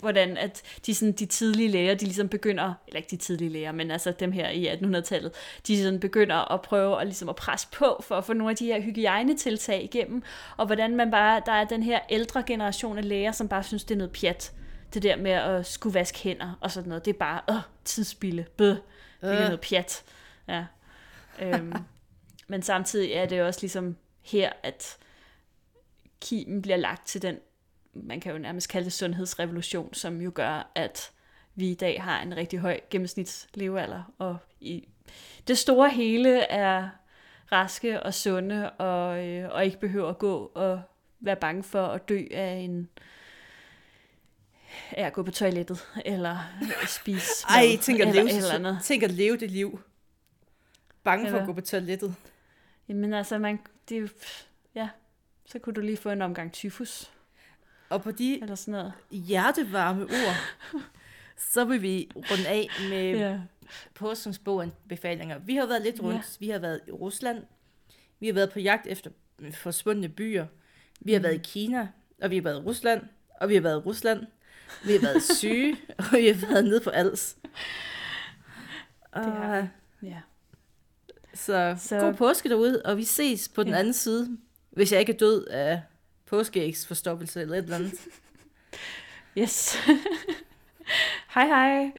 hvordan 0.00 0.36
at 0.36 0.62
de, 0.86 0.94
sådan, 0.94 1.12
de 1.12 1.26
tidlige 1.26 1.68
læger, 1.68 1.94
de 1.94 2.04
ligesom 2.04 2.28
begynder, 2.28 2.74
eller 2.86 2.96
ikke 2.96 3.10
de 3.10 3.16
tidlige 3.16 3.48
læger, 3.48 3.72
men 3.72 3.90
altså 3.90 4.12
dem 4.20 4.32
her 4.32 4.48
i 4.48 4.68
1800-tallet, 4.68 5.32
de 5.66 5.82
sådan 5.82 6.00
begynder 6.00 6.52
at 6.52 6.62
prøve 6.62 7.00
at, 7.00 7.06
ligesom 7.06 7.28
at 7.28 7.36
presse 7.36 7.68
på 7.72 8.00
for 8.02 8.14
at 8.14 8.24
få 8.24 8.32
nogle 8.32 8.50
af 8.50 8.56
de 8.56 8.66
her 8.66 8.80
hygiejnetiltag 8.80 9.84
igennem, 9.84 10.22
og 10.56 10.66
hvordan 10.66 10.96
man 10.96 11.10
bare, 11.10 11.42
der 11.46 11.52
er 11.52 11.64
den 11.64 11.82
her 11.82 12.00
ældre 12.10 12.42
generation 12.42 12.98
af 12.98 13.08
læger, 13.08 13.32
som 13.32 13.48
bare 13.48 13.62
synes, 13.62 13.84
det 13.84 13.94
er 13.94 13.98
noget 13.98 14.12
pjat. 14.12 14.52
Det 14.94 15.02
der 15.02 15.16
med 15.16 15.30
at 15.30 15.66
skulle 15.66 15.94
vaske 15.94 16.18
hænder 16.18 16.58
og 16.60 16.70
sådan 16.70 16.88
noget, 16.88 17.04
det 17.04 17.14
er 17.14 17.18
bare, 17.18 17.40
øh, 17.50 17.56
tidsspilde, 17.84 18.44
bøh, 18.56 18.68
det 18.68 18.78
er 19.20 19.32
øh. 19.32 19.38
noget 19.38 19.60
pjat. 19.60 20.02
Ja. 20.48 20.64
Øhm, 21.42 21.72
men 22.48 22.62
samtidig 22.62 23.12
er 23.12 23.26
det 23.26 23.42
også 23.42 23.60
ligesom 23.62 23.96
her, 24.22 24.52
at 24.62 24.96
kimen 26.20 26.62
bliver 26.62 26.76
lagt 26.76 27.06
til 27.06 27.22
den 27.22 27.36
man 27.94 28.20
kan 28.20 28.32
jo 28.32 28.38
nærmest 28.38 28.68
kalde 28.68 28.84
det 28.84 28.92
sundhedsrevolution, 28.92 29.94
som 29.94 30.20
jo 30.20 30.32
gør, 30.34 30.70
at 30.74 31.12
vi 31.54 31.70
i 31.70 31.74
dag 31.74 32.02
har 32.02 32.22
en 32.22 32.36
rigtig 32.36 32.58
høj 32.58 32.80
gennemsnitslevealder, 32.90 34.12
og 34.18 34.38
i 34.60 34.88
det 35.48 35.58
store 35.58 35.90
hele 35.90 36.38
er 36.40 36.88
raske 37.52 38.02
og 38.02 38.14
sunde, 38.14 38.70
og, 38.70 39.26
øh, 39.26 39.50
og 39.50 39.64
ikke 39.64 39.80
behøver 39.80 40.08
at 40.08 40.18
gå 40.18 40.52
og 40.54 40.82
være 41.20 41.36
bange 41.36 41.62
for 41.62 41.86
at 41.86 42.08
dø 42.08 42.24
af 42.30 42.52
en 42.52 42.88
af 44.90 45.06
at 45.06 45.12
gå 45.12 45.22
på 45.22 45.30
toilettet, 45.30 45.88
eller 46.04 46.38
spise 46.88 47.44
Ej, 47.48 47.62
mad, 47.62 47.78
tænk 47.78 48.00
at, 48.00 48.14
leve, 48.14 48.30
eller 48.30 48.54
andet. 48.54 48.78
tænk 48.82 49.02
at 49.02 49.10
leve 49.10 49.36
det 49.36 49.50
liv. 49.50 49.80
Bange 51.02 51.26
eller, 51.26 51.38
for 51.38 51.40
at 51.40 51.46
gå 51.46 51.52
på 51.52 51.60
toilettet. 51.60 52.14
Jamen 52.88 53.14
altså, 53.14 53.38
man, 53.38 53.58
det, 53.88 54.12
ja, 54.74 54.88
så 55.46 55.58
kunne 55.58 55.74
du 55.74 55.80
lige 55.80 55.96
få 55.96 56.10
en 56.10 56.22
omgang 56.22 56.52
tyfus. 56.52 57.10
Og 57.90 58.02
på 58.02 58.10
de 58.10 58.42
Eller 58.42 58.54
sådan 58.54 58.72
noget. 58.72 58.92
hjertevarme 59.10 60.02
ord, 60.02 60.36
så 61.36 61.64
vil 61.64 61.82
vi 61.82 62.10
runde 62.16 62.48
af 62.48 62.68
med 62.90 63.18
ja. 63.18 63.40
påskens 63.94 64.38
boganbefalinger. 64.38 65.38
Vi 65.38 65.56
har 65.56 65.66
været 65.66 65.82
lidt 65.82 66.00
rundt. 66.02 66.38
Ja. 66.40 66.46
Vi 66.46 66.50
har 66.50 66.58
været 66.58 66.80
i 66.88 66.90
Rusland. 66.90 67.42
Vi 68.20 68.26
har 68.26 68.34
været 68.34 68.52
på 68.52 68.60
jagt 68.60 68.86
efter 68.86 69.10
forsvundne 69.54 70.08
byer. 70.08 70.46
Vi 71.00 71.12
har 71.12 71.18
mm. 71.18 71.22
været 71.22 71.34
i 71.34 71.40
Kina, 71.44 71.88
og 72.22 72.30
vi 72.30 72.36
har 72.36 72.42
været 72.42 72.60
i 72.60 72.62
Rusland, 72.62 73.02
og 73.40 73.48
vi 73.48 73.54
har 73.54 73.60
været 73.60 73.76
i 73.76 73.82
Rusland. 73.86 74.26
Vi 74.84 74.92
har 74.92 75.00
været 75.00 75.22
syge, 75.22 75.76
og 75.98 76.04
vi 76.12 76.26
har 76.26 76.46
været 76.46 76.64
nede 76.64 76.80
på 76.80 76.90
Als. 76.90 77.36
Det 79.14 79.24
har 79.24 79.68
Ja. 80.02 80.20
Så, 81.34 81.76
så 81.78 82.00
god 82.00 82.14
påske 82.14 82.48
derude, 82.48 82.82
og 82.84 82.96
vi 82.96 83.04
ses 83.04 83.48
på 83.48 83.62
den 83.62 83.72
ja. 83.72 83.78
anden 83.78 83.92
side, 83.92 84.38
hvis 84.70 84.92
jeg 84.92 85.00
ikke 85.00 85.12
er 85.12 85.16
død 85.16 85.46
af 85.46 85.82
påskeægsforstoppelse 86.30 87.40
eller 87.40 87.54
et 87.54 87.62
eller 87.62 87.76
andet. 87.76 87.94
yes. 89.38 89.76
hej 91.34 91.46
hej. 91.46 91.92